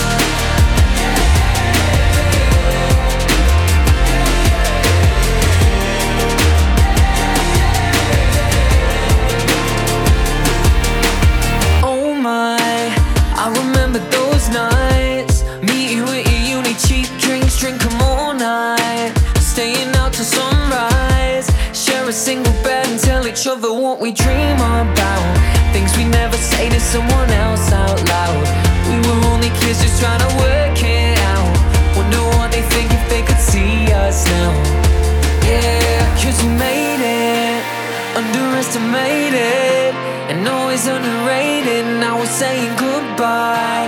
Each 23.39 23.47
other 23.47 23.73
what 23.73 24.01
we 24.01 24.11
dream 24.11 24.57
about. 24.57 25.27
Things 25.73 25.97
we 25.97 26.05
never 26.05 26.37
say 26.37 26.69
to 26.69 26.81
someone 26.81 27.31
else 27.31 27.71
out 27.71 27.99
loud. 28.09 28.43
We 28.91 28.99
were 29.07 29.21
only 29.31 29.51
kids 29.61 29.79
just 29.81 30.01
trying 30.03 30.19
to 30.19 30.33
work 30.43 30.79
it 30.83 31.19
out. 31.33 31.55
Wonder 31.95 32.19
what 32.35 32.51
they 32.51 32.63
think 32.63 32.91
if 32.91 33.05
they 33.09 33.23
could 33.23 33.39
see 33.39 33.93
us 33.93 34.27
now. 34.27 34.51
Yeah, 35.47 36.03
cause 36.19 36.43
we 36.43 36.51
made 36.59 36.99
it, 36.99 37.63
underestimated, 38.19 39.95
and 40.31 40.49
always 40.49 40.87
underrated. 40.89 41.85
Now 42.03 42.19
we're 42.19 42.27
saying 42.27 42.75
goodbye, 42.75 43.87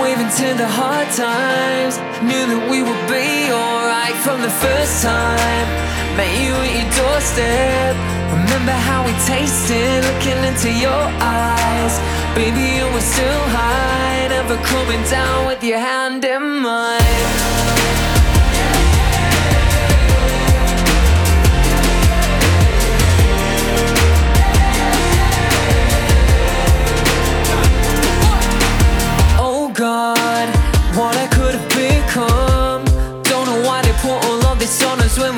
waving 0.00 0.30
to 0.30 0.54
the 0.54 0.68
hard 0.68 1.08
times. 1.10 1.98
Knew 2.22 2.44
that 2.54 2.70
we 2.70 2.82
would 2.86 3.04
be 3.10 3.50
alright 3.50 4.14
from 4.22 4.42
the 4.42 4.52
first 4.62 5.02
time. 5.02 5.82
Met 6.16 6.32
you 6.44 6.52
at 6.52 6.72
your 6.76 6.90
doorstep. 7.00 7.96
Remember 8.32 8.72
how 8.72 9.04
we 9.06 9.12
tasted, 9.24 10.04
looking 10.04 10.40
into 10.44 10.70
your 10.70 11.04
eyes. 11.20 11.94
Baby, 12.34 12.64
you 12.78 12.84
were 12.92 13.00
still 13.00 13.42
high, 13.48 14.28
never 14.28 14.56
coming 14.56 15.02
down 15.10 15.46
with 15.46 15.62
your 15.64 15.78
hand 15.78 16.24
in 16.24 16.60
mine. 16.60 17.81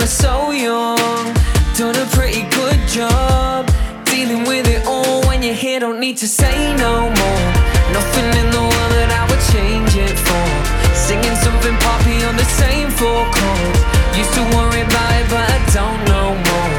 So 0.07 0.51
young. 0.51 1.35
Done 1.77 1.97
a 1.97 2.07
pretty 2.13 2.43
good 2.51 2.81
job 2.89 3.67
dealing 4.05 4.45
with 4.45 4.67
it 4.69 4.87
all 4.87 5.23
when 5.27 5.43
you're 5.43 5.55
here. 5.55 5.81
Don't 5.81 5.99
need 5.99 6.17
to 6.19 6.29
say 6.29 6.77
no 6.77 7.09
more. 7.09 7.45
Nothing 7.93 8.29
in 8.41 8.49
the 8.51 8.65
world 8.71 8.93
that 8.99 9.11
I 9.11 9.23
would 9.29 9.45
change 9.55 9.93
it 9.97 10.17
for. 10.27 10.47
Singing 10.95 11.37
something 11.43 11.77
poppy 11.83 12.23
on 12.29 12.37
the 12.37 12.49
same 12.63 12.89
four 12.91 13.23
chords. 13.33 13.81
Used 14.15 14.35
to 14.39 14.45
worry 14.55 14.83
about 14.87 15.13
it, 15.19 15.27
but 15.35 15.45
I 15.57 15.59
don't 15.75 16.01
know 16.11 16.29
more. 16.49 16.73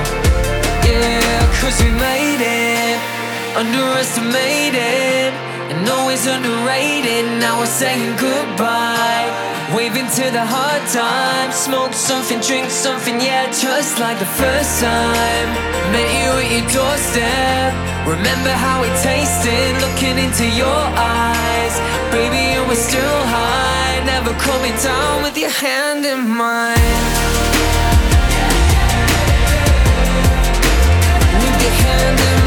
Yeah, 0.88 1.43
cause 1.59 1.78
we 1.84 1.91
made 1.91 2.39
it, 2.39 2.97
underestimated, 3.59 5.36
and 5.71 5.84
always 5.89 6.23
underrated. 6.28 7.26
Now 7.43 7.59
we're 7.59 7.76
saying 7.84 8.15
goodbye, 8.15 9.28
waving 9.74 10.07
to 10.20 10.26
the 10.30 10.45
hard 10.45 10.84
times. 10.91 11.55
Smoke 11.55 11.93
something, 11.93 12.39
drink 12.41 12.70
something, 12.70 13.20
yeah, 13.20 13.49
just 13.49 13.99
like 13.99 14.20
the 14.20 14.32
first 14.38 14.82
time. 14.82 15.47
Met 15.93 16.09
you 16.20 16.30
at 16.43 16.49
your 16.51 16.68
doorstep. 16.70 17.72
Remember 18.05 18.53
how 18.53 18.84
it 18.84 18.93
tasted, 19.01 19.72
looking 19.82 20.18
into 20.22 20.45
your 20.53 20.82
eyes. 20.93 21.74
Baby, 22.11 22.53
you 22.53 22.61
were 22.70 22.82
still 22.89 23.20
high, 23.34 24.03
never 24.05 24.34
coming 24.38 24.76
down 24.84 25.24
with 25.24 25.38
your 25.38 25.49
hand 25.49 26.05
in 26.05 26.22
mine. 26.30 26.76
With 31.41 31.57
your 31.66 31.76
hand 31.82 32.20
in 32.20 32.36
mine. 32.38 32.45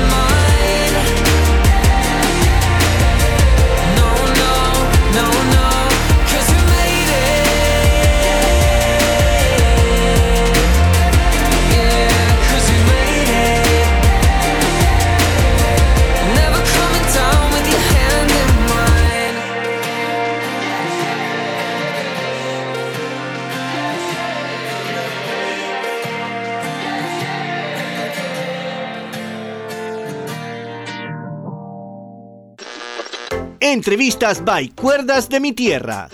Entrevistas 33.73 34.43
by 34.45 34.71
Cuerdas 34.71 35.29
de 35.29 35.41
mi 35.41 35.53
Tierra. 35.53 36.09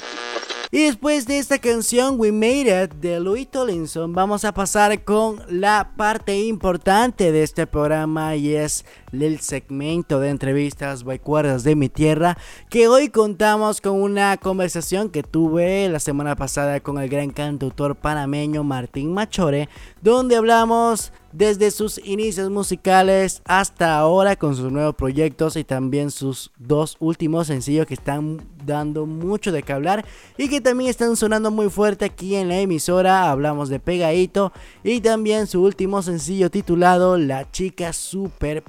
Y 0.72 0.86
después 0.86 1.26
de 1.28 1.38
esta 1.38 1.58
canción 1.58 2.18
We 2.18 2.32
Made 2.32 2.84
It 2.84 2.94
de 2.94 3.20
Louis 3.20 3.48
Tomlinson, 3.48 4.12
vamos 4.12 4.44
a 4.44 4.52
pasar 4.52 5.04
con 5.04 5.40
la 5.48 5.92
parte 5.96 6.36
importante 6.36 7.30
de 7.30 7.44
este 7.44 7.68
programa 7.68 8.34
y 8.34 8.56
es 8.56 8.84
el 9.22 9.40
segmento 9.40 10.20
de 10.20 10.30
entrevistas 10.30 11.02
Recuerdos 11.04 11.64
de 11.64 11.76
mi 11.76 11.88
tierra, 11.88 12.36
que 12.70 12.88
hoy 12.88 13.08
contamos 13.08 13.80
con 13.80 14.00
una 14.00 14.36
conversación 14.36 15.10
que 15.10 15.22
tuve 15.22 15.88
la 15.88 16.00
semana 16.00 16.36
pasada 16.36 16.80
con 16.80 16.98
el 16.98 17.08
gran 17.08 17.30
cantautor 17.30 17.96
panameño 17.96 18.64
Martín 18.64 19.12
Machore, 19.12 19.68
donde 20.02 20.36
hablamos 20.36 21.12
desde 21.34 21.72
sus 21.72 21.98
inicios 21.98 22.48
musicales 22.48 23.42
hasta 23.44 23.98
ahora 23.98 24.36
con 24.36 24.54
sus 24.54 24.70
nuevos 24.70 24.94
proyectos 24.94 25.56
y 25.56 25.64
también 25.64 26.12
sus 26.12 26.52
dos 26.58 26.96
últimos 27.00 27.48
sencillos 27.48 27.86
que 27.86 27.94
están 27.94 28.40
dando 28.64 29.04
mucho 29.04 29.50
de 29.50 29.64
qué 29.64 29.72
hablar 29.72 30.04
y 30.38 30.48
que 30.48 30.60
también 30.60 30.88
están 30.88 31.16
sonando 31.16 31.50
muy 31.50 31.68
fuerte 31.70 32.04
aquí 32.04 32.36
en 32.36 32.48
la 32.48 32.58
emisora. 32.58 33.30
Hablamos 33.30 33.68
de 33.68 33.80
Pegadito 33.80 34.52
y 34.84 35.00
también 35.00 35.48
su 35.48 35.60
último 35.62 36.02
sencillo 36.02 36.50
titulado 36.50 37.18
La 37.18 37.50
chica 37.50 37.92
super 37.92 38.62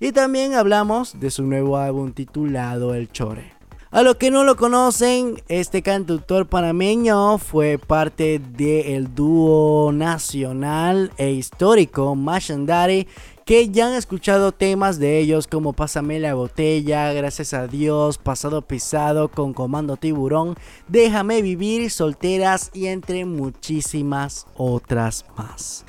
y 0.00 0.12
también 0.12 0.54
hablamos 0.54 1.18
de 1.18 1.30
su 1.30 1.44
nuevo 1.44 1.76
álbum 1.76 2.12
titulado 2.12 2.94
El 2.94 3.10
Chore. 3.10 3.56
A 3.90 4.02
los 4.02 4.16
que 4.16 4.30
no 4.30 4.44
lo 4.44 4.56
conocen, 4.56 5.40
este 5.48 5.80
cantautor 5.80 6.46
panameño 6.46 7.38
fue 7.38 7.78
parte 7.78 8.38
del 8.40 9.14
dúo 9.14 9.90
nacional 9.92 11.12
e 11.16 11.30
histórico 11.30 12.14
Mashandari, 12.14 13.06
que 13.46 13.70
ya 13.70 13.86
han 13.86 13.94
escuchado 13.94 14.52
temas 14.52 14.98
de 14.98 15.18
ellos 15.20 15.46
como 15.46 15.72
Pásame 15.72 16.18
la 16.18 16.34
botella, 16.34 17.12
Gracias 17.12 17.54
a 17.54 17.68
Dios, 17.68 18.18
Pasado 18.18 18.60
Pisado 18.60 19.28
con 19.28 19.54
Comando 19.54 19.96
Tiburón, 19.96 20.56
Déjame 20.88 21.40
vivir, 21.40 21.90
Solteras 21.90 22.70
y 22.74 22.88
entre 22.88 23.24
muchísimas 23.24 24.46
otras 24.56 25.24
más. 25.38 25.86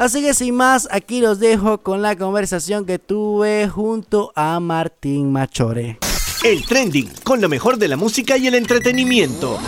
Así 0.00 0.22
que 0.22 0.32
sin 0.32 0.54
más, 0.54 0.88
aquí 0.90 1.20
los 1.20 1.40
dejo 1.40 1.82
con 1.82 2.00
la 2.00 2.16
conversación 2.16 2.86
que 2.86 2.98
tuve 2.98 3.68
junto 3.68 4.32
a 4.34 4.58
Martín 4.58 5.30
Machore. 5.30 5.98
El 6.42 6.64
trending 6.64 7.12
con 7.22 7.42
lo 7.42 7.50
mejor 7.50 7.76
de 7.76 7.86
la 7.86 7.98
música 7.98 8.38
y 8.38 8.46
el 8.46 8.54
entretenimiento. 8.54 9.58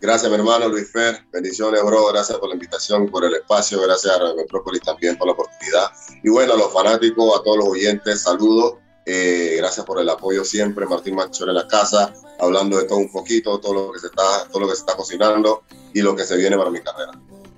Gracias, 0.00 0.30
mi 0.30 0.38
hermano 0.38 0.70
Luis 0.70 0.90
Fer. 0.90 1.26
Bendiciones, 1.30 1.84
bro. 1.84 2.06
Gracias 2.06 2.38
por 2.38 2.48
la 2.48 2.54
invitación, 2.54 3.10
por 3.10 3.26
el 3.26 3.34
espacio. 3.34 3.82
Gracias 3.82 4.16
a 4.16 4.18
Radio 4.18 4.36
Metrópolis 4.36 4.80
también 4.80 5.18
por 5.18 5.26
la 5.26 5.34
oportunidad. 5.34 5.90
Y 6.22 6.30
bueno, 6.30 6.54
a 6.54 6.56
los 6.56 6.72
fanáticos, 6.72 7.38
a 7.38 7.42
todos 7.42 7.58
los 7.58 7.68
oyentes, 7.68 8.22
saludos. 8.22 8.76
Eh, 9.04 9.56
gracias 9.58 9.84
por 9.84 10.00
el 10.00 10.08
apoyo 10.08 10.42
siempre. 10.42 10.86
Martín 10.86 11.16
Machor 11.16 11.50
en 11.50 11.56
la 11.56 11.68
casa, 11.68 12.14
hablando 12.40 12.78
de 12.78 12.84
todo 12.84 12.96
un 12.96 13.12
poquito, 13.12 13.60
todo 13.60 13.74
lo 13.74 13.92
que 13.92 13.98
se 13.98 14.06
está, 14.06 14.48
todo 14.50 14.60
lo 14.60 14.68
que 14.68 14.74
se 14.74 14.80
está 14.80 14.96
cocinando 14.96 15.64
y 15.92 16.00
lo 16.00 16.16
que 16.16 16.24
se 16.24 16.34
viene 16.38 16.56
para 16.56 16.70
mi 16.70 16.80
carrera. 16.80 17.12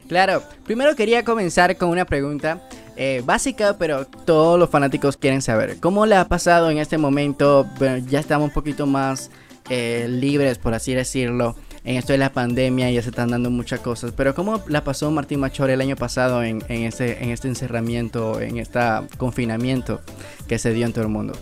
Claro, 0.08 0.42
primero 0.64 0.94
quería 0.94 1.24
comenzar 1.24 1.76
con 1.76 1.88
una 1.88 2.04
pregunta 2.04 2.60
eh, 2.96 3.22
básica, 3.24 3.76
pero 3.78 4.06
todos 4.06 4.58
los 4.58 4.70
fanáticos 4.70 5.16
quieren 5.16 5.42
saber. 5.42 5.78
¿Cómo 5.80 6.06
le 6.06 6.16
ha 6.16 6.28
pasado 6.28 6.70
en 6.70 6.78
este 6.78 6.96
momento? 6.96 7.66
Ya 8.08 8.20
estamos 8.20 8.48
un 8.48 8.54
poquito 8.54 8.86
más 8.86 9.30
eh, 9.68 10.06
libres, 10.08 10.58
por 10.58 10.74
así 10.74 10.94
decirlo. 10.94 11.56
En 11.84 11.96
esto 11.96 12.12
de 12.12 12.18
la 12.18 12.32
pandemia 12.32 12.90
ya 12.90 13.00
se 13.02 13.10
están 13.10 13.30
dando 13.30 13.48
muchas 13.50 13.80
cosas. 13.80 14.12
Pero 14.16 14.34
¿cómo 14.34 14.62
la 14.66 14.82
pasó 14.82 15.10
Martín 15.10 15.40
Machor 15.40 15.70
el 15.70 15.80
año 15.80 15.94
pasado 15.94 16.42
en, 16.42 16.64
en, 16.68 16.82
este, 16.82 17.22
en 17.22 17.30
este 17.30 17.48
encerramiento, 17.48 18.40
en 18.40 18.58
este 18.58 18.80
confinamiento 19.18 20.00
que 20.48 20.58
se 20.58 20.72
dio 20.72 20.86
en 20.86 20.92
todo 20.92 21.02
el 21.02 21.10
mundo? 21.10 21.34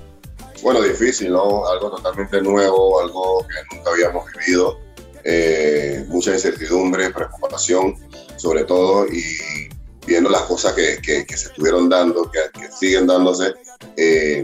Bueno, 0.62 0.82
difícil, 0.82 1.32
¿no? 1.32 1.66
Algo 1.66 1.90
totalmente 1.90 2.40
nuevo, 2.42 3.00
algo 3.00 3.46
que 3.46 3.76
nunca 3.76 3.90
habíamos 3.90 4.24
vivido. 4.32 4.78
Eh, 5.24 6.04
mucha 6.08 6.32
incertidumbre, 6.32 7.10
preocupación, 7.10 7.96
sobre 8.36 8.64
todo, 8.64 9.06
y 9.06 9.22
viendo 10.06 10.28
las 10.28 10.42
cosas 10.42 10.74
que, 10.74 10.98
que, 11.02 11.24
que 11.24 11.36
se 11.36 11.48
estuvieron 11.48 11.88
dando, 11.88 12.30
que, 12.30 12.40
que 12.52 12.70
siguen 12.70 13.06
dándose, 13.06 13.54
eh, 13.96 14.42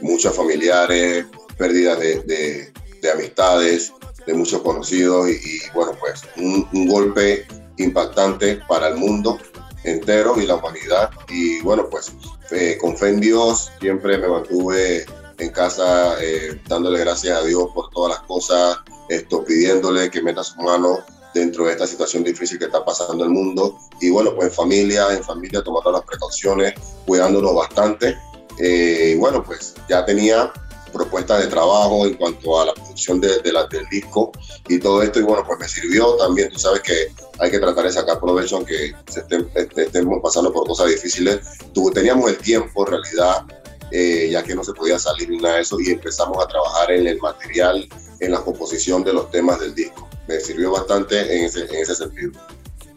muchos 0.00 0.34
familiares, 0.34 1.26
pérdidas 1.56 1.98
de, 1.98 2.22
de, 2.22 2.72
de, 3.02 3.10
amistades, 3.10 3.92
de 4.26 4.34
muchos 4.34 4.62
conocidos, 4.62 5.28
y, 5.28 5.32
y 5.32 5.60
bueno, 5.74 5.92
pues 6.00 6.22
un, 6.36 6.66
un, 6.72 6.88
golpe 6.88 7.46
impactante 7.76 8.60
para 8.68 8.88
el 8.88 8.96
mundo 8.96 9.38
entero 9.84 10.40
y 10.40 10.46
la 10.46 10.56
humanidad. 10.56 11.10
Y 11.28 11.60
bueno, 11.60 11.88
pues 11.90 12.12
eh, 12.50 12.78
con 12.80 12.96
fe 12.96 13.10
en 13.10 13.20
Dios 13.20 13.70
siempre 13.80 14.18
me 14.18 14.28
mantuve 14.28 15.04
en 15.38 15.50
casa 15.50 16.16
eh, 16.20 16.60
dándole 16.66 16.98
gracias 17.00 17.38
a 17.38 17.44
Dios 17.44 17.68
por 17.74 17.90
todas 17.90 18.18
las 18.18 18.26
cosas, 18.26 18.78
esto, 19.08 19.44
pidiéndole 19.44 20.10
que 20.10 20.22
meta 20.22 20.42
su 20.42 20.60
mano 20.60 20.98
dentro 21.34 21.66
de 21.66 21.72
esta 21.72 21.86
situación 21.86 22.24
difícil 22.24 22.58
que 22.58 22.66
está 22.66 22.84
pasando 22.84 23.24
el 23.24 23.30
mundo. 23.30 23.78
Y 24.00 24.10
bueno, 24.10 24.34
pues 24.34 24.48
en 24.48 24.54
familia, 24.54 25.12
en 25.12 25.22
familia 25.22 25.62
tomando 25.62 25.92
las 25.92 26.02
precauciones, 26.02 26.74
cuidándonos 27.06 27.54
bastante. 27.54 28.16
Eh, 28.58 29.16
bueno, 29.18 29.42
pues 29.44 29.74
ya 29.88 30.04
tenía 30.04 30.52
propuestas 30.92 31.42
de 31.42 31.48
trabajo 31.48 32.06
en 32.06 32.14
cuanto 32.14 32.60
a 32.60 32.66
la 32.66 32.74
producción 32.74 33.20
de, 33.20 33.40
de 33.40 33.52
la, 33.52 33.66
del 33.66 33.86
disco 33.88 34.32
y 34.68 34.78
todo 34.78 35.02
esto. 35.02 35.20
Y 35.20 35.22
bueno, 35.22 35.44
pues 35.46 35.58
me 35.58 35.68
sirvió 35.68 36.16
también. 36.16 36.50
Tú 36.50 36.58
sabes 36.58 36.82
que 36.82 37.12
hay 37.38 37.50
que 37.50 37.58
tratar 37.58 37.84
de 37.84 37.92
sacar 37.92 38.20
provecho 38.20 38.56
aunque 38.56 38.94
estén, 39.14 39.48
estemos 39.54 40.18
pasando 40.22 40.52
por 40.52 40.66
cosas 40.66 40.88
difíciles. 40.88 41.40
Tú, 41.72 41.90
teníamos 41.90 42.30
el 42.30 42.38
tiempo 42.38 42.86
en 42.86 42.92
realidad 42.92 43.44
eh, 43.90 44.28
ya 44.30 44.42
que 44.42 44.54
no 44.54 44.64
se 44.64 44.72
podía 44.72 44.98
salir 44.98 45.28
ni 45.30 45.38
nada 45.38 45.56
de 45.56 45.62
eso, 45.62 45.78
y 45.80 45.90
empezamos 45.90 46.42
a 46.42 46.48
trabajar 46.48 46.90
en 46.90 47.06
el 47.06 47.18
material, 47.18 47.88
en 48.20 48.32
la 48.32 48.40
composición 48.40 49.04
de 49.04 49.12
los 49.12 49.30
temas 49.30 49.60
del 49.60 49.74
disco. 49.74 50.08
Me 50.26 50.40
sirvió 50.40 50.72
bastante 50.72 51.20
en 51.20 51.44
ese, 51.44 51.64
en 51.64 51.76
ese 51.76 51.94
sentido. 51.94 52.32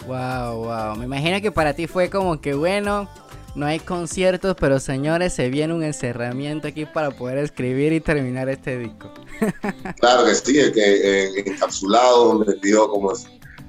Wow, 0.06 0.66
wow. 0.66 0.96
Me 0.98 1.06
imagino 1.06 1.42
que 1.42 1.52
para 1.52 1.74
ti 1.74 1.88
fue 1.88 2.10
como 2.10 2.42
que 2.42 2.54
bueno, 2.54 3.08
no 3.56 3.66
hay 3.66 3.80
conciertos, 3.80 4.56
pero 4.60 4.80
señores, 4.80 5.34
se 5.34 5.50
viene 5.50 5.74
un 5.74 5.84
encerramiento 5.84 6.68
aquí 6.68 6.86
para 6.86 7.12
poder 7.12 7.38
escribir 7.38 7.94
y 7.94 8.00
terminar 8.00 8.50
este 8.50 8.78
disco. 8.78 9.14
claro 10.00 10.26
que 10.26 10.36
sí, 10.36 10.58
es 10.58 10.72
que 10.72 10.82
eh, 10.82 11.44
encapsulado, 11.46 12.40
metido 12.40 12.90
como 12.90 13.14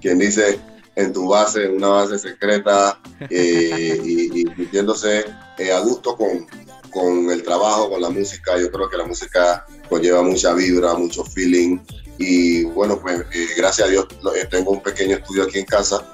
quien 0.01 0.19
dice 0.19 0.59
en 0.95 1.13
tu 1.13 1.29
base, 1.29 1.69
una 1.69 1.89
base 1.89 2.19
secreta 2.19 3.01
eh, 3.31 4.01
y, 4.05 4.41
y 4.41 4.55
sintiéndose 4.55 5.25
eh, 5.59 5.73
a 5.73 5.81
gusto 5.81 6.17
con, 6.17 6.47
con 6.93 7.31
el 7.31 7.43
trabajo, 7.43 7.91
con 7.91 8.01
la 8.01 8.11
música. 8.11 8.59
Yo 8.59 8.71
creo 8.71 8.89
que 8.89 8.97
la 8.97 9.05
música 9.05 9.67
conlleva 9.89 10.23
mucha 10.23 10.53
vibra, 10.53 10.95
mucho 10.95 11.25
feeling. 11.25 11.79
Y 12.19 12.65
bueno, 12.65 13.01
pues 13.01 13.21
eh, 13.33 13.49
gracias 13.57 13.89
a 13.89 13.91
Dios 13.91 14.07
eh, 14.37 14.47
tengo 14.51 14.71
un 14.71 14.83
pequeño 14.83 15.17
estudio 15.17 15.45
aquí 15.45 15.59
en 15.59 15.67
casa 15.67 16.07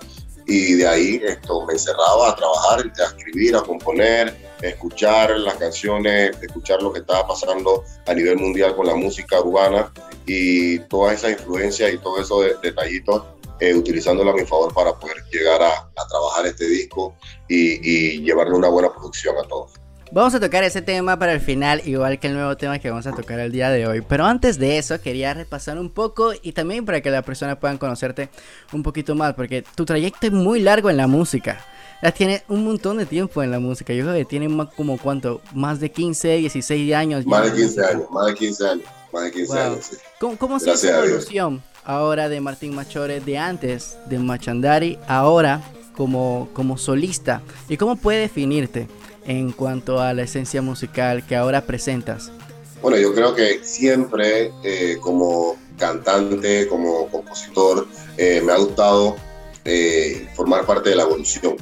y 0.48 0.74
de 0.74 0.88
ahí 0.88 1.20
esto 1.22 1.66
me 1.66 1.74
encerraba 1.74 2.30
a 2.30 2.36
trabajar, 2.36 2.80
a 2.80 3.04
escribir, 3.04 3.54
a 3.54 3.60
componer, 3.60 4.34
escuchar 4.62 5.38
las 5.38 5.56
canciones, 5.56 6.34
escuchar 6.40 6.82
lo 6.82 6.90
que 6.90 7.00
estaba 7.00 7.26
pasando 7.26 7.84
a 8.06 8.14
nivel 8.14 8.38
mundial 8.38 8.74
con 8.74 8.86
la 8.86 8.94
música 8.94 9.40
urbana 9.42 9.92
y 10.24 10.78
toda 10.80 11.12
esa 11.12 11.30
influencia 11.30 11.90
y 11.90 11.98
todos 11.98 12.22
esos 12.22 12.40
de, 12.44 12.56
detallitos 12.62 13.24
eh, 13.60 13.74
utilizándola 13.74 14.30
a 14.30 14.34
mi 14.34 14.46
favor 14.46 14.72
para 14.72 14.98
poder 14.98 15.16
llegar 15.30 15.62
a, 15.62 15.70
a 15.70 16.08
trabajar 16.08 16.46
este 16.46 16.66
disco 16.66 17.14
y, 17.46 17.80
y 17.82 18.22
llevarle 18.22 18.54
una 18.54 18.68
buena 18.68 18.90
producción 18.90 19.36
a 19.36 19.42
todos. 19.42 19.72
Vamos 20.10 20.34
a 20.34 20.40
tocar 20.40 20.64
ese 20.64 20.80
tema 20.80 21.18
para 21.18 21.34
el 21.34 21.40
final, 21.40 21.82
igual 21.84 22.18
que 22.18 22.28
el 22.28 22.34
nuevo 22.34 22.56
tema 22.56 22.78
que 22.78 22.88
vamos 22.88 23.06
a 23.06 23.12
tocar 23.12 23.38
el 23.40 23.52
día 23.52 23.68
de 23.68 23.86
hoy. 23.86 24.00
Pero 24.00 24.24
antes 24.24 24.58
de 24.58 24.78
eso, 24.78 24.98
quería 25.02 25.34
repasar 25.34 25.78
un 25.78 25.90
poco 25.90 26.32
y 26.40 26.52
también 26.52 26.86
para 26.86 27.02
que 27.02 27.10
las 27.10 27.22
personas 27.24 27.58
puedan 27.58 27.76
conocerte 27.76 28.30
un 28.72 28.82
poquito 28.82 29.14
más, 29.14 29.34
porque 29.34 29.62
tu 29.74 29.84
trayecto 29.84 30.28
es 30.28 30.32
muy 30.32 30.60
largo 30.60 30.88
en 30.88 30.96
la 30.96 31.06
música. 31.06 31.60
Ya 32.02 32.10
tienes 32.10 32.42
un 32.48 32.64
montón 32.64 32.96
de 32.96 33.04
tiempo 33.04 33.42
en 33.42 33.50
la 33.50 33.58
música. 33.58 33.92
Yo 33.92 34.04
creo 34.04 34.14
que 34.14 34.24
tiene 34.24 34.48
más, 34.48 34.68
como 34.74 34.96
cuánto, 34.96 35.42
más 35.52 35.78
de 35.78 35.90
15, 35.90 36.36
16 36.38 36.94
años. 36.94 37.26
Más 37.26 37.44
de 37.44 37.58
15 37.58 37.84
años, 37.84 38.10
más 38.10 38.26
de 38.28 38.34
15 38.34 38.66
años, 38.66 38.84
más 39.12 39.24
de 39.24 39.32
15 39.32 39.52
wow. 39.52 39.62
años. 39.62 39.84
Sí. 39.90 39.96
¿Cómo, 40.18 40.38
cómo 40.38 40.56
ha 40.56 40.60
sido 40.60 40.72
esa 40.72 41.04
evolución 41.04 41.62
ahora 41.84 42.30
de 42.30 42.40
Martín 42.40 42.74
Machore, 42.74 43.20
de 43.20 43.36
antes 43.36 43.98
de 44.06 44.18
Machandari, 44.18 44.98
ahora 45.06 45.60
como, 45.94 46.48
como 46.54 46.78
solista? 46.78 47.42
¿Y 47.68 47.76
cómo 47.76 47.96
puede 47.96 48.20
definirte? 48.20 48.88
En 49.28 49.52
cuanto 49.52 50.00
a 50.00 50.14
la 50.14 50.22
esencia 50.22 50.62
musical 50.62 51.24
que 51.24 51.36
ahora 51.36 51.60
presentas? 51.60 52.32
Bueno, 52.80 52.96
yo 52.96 53.14
creo 53.14 53.34
que 53.34 53.62
siempre 53.62 54.50
eh, 54.64 54.96
como 55.00 55.56
cantante, 55.76 56.66
como 56.66 57.08
compositor, 57.08 57.86
eh, 58.16 58.40
me 58.40 58.52
ha 58.52 58.56
gustado 58.56 59.16
eh, 59.64 60.28
formar 60.34 60.64
parte 60.64 60.90
de 60.90 60.96
la 60.96 61.02
evolución 61.02 61.56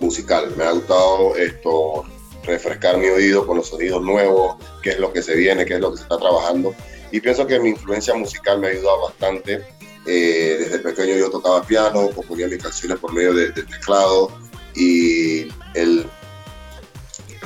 musical. 0.00 0.52
Me 0.56 0.64
ha 0.64 0.72
gustado 0.72 1.36
esto, 1.36 2.04
refrescar 2.44 2.98
mi 2.98 3.06
oído 3.06 3.46
con 3.46 3.58
los 3.58 3.68
sonidos 3.68 4.02
nuevos, 4.02 4.56
qué 4.82 4.90
es 4.90 4.98
lo 4.98 5.12
que 5.12 5.22
se 5.22 5.36
viene, 5.36 5.64
qué 5.64 5.74
es 5.74 5.80
lo 5.80 5.92
que 5.92 5.98
se 5.98 6.02
está 6.02 6.18
trabajando. 6.18 6.74
Y 7.12 7.20
pienso 7.20 7.46
que 7.46 7.60
mi 7.60 7.68
influencia 7.70 8.14
musical 8.14 8.58
me 8.58 8.66
ha 8.66 8.70
ayudado 8.70 9.02
bastante. 9.02 9.62
desde 10.04 10.78
pequeño 10.80 11.14
yo 11.16 11.30
tocaba 11.30 11.62
piano, 11.62 12.10
componía 12.10 12.48
mis 12.48 12.60
canciones 12.60 12.98
por 12.98 13.12
medio 13.12 13.32
del 13.32 13.54
de 13.54 13.62
teclado 13.62 14.32
y 14.74 15.46
el 15.74 16.06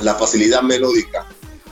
la 0.00 0.14
facilidad 0.14 0.62
melódica 0.62 1.26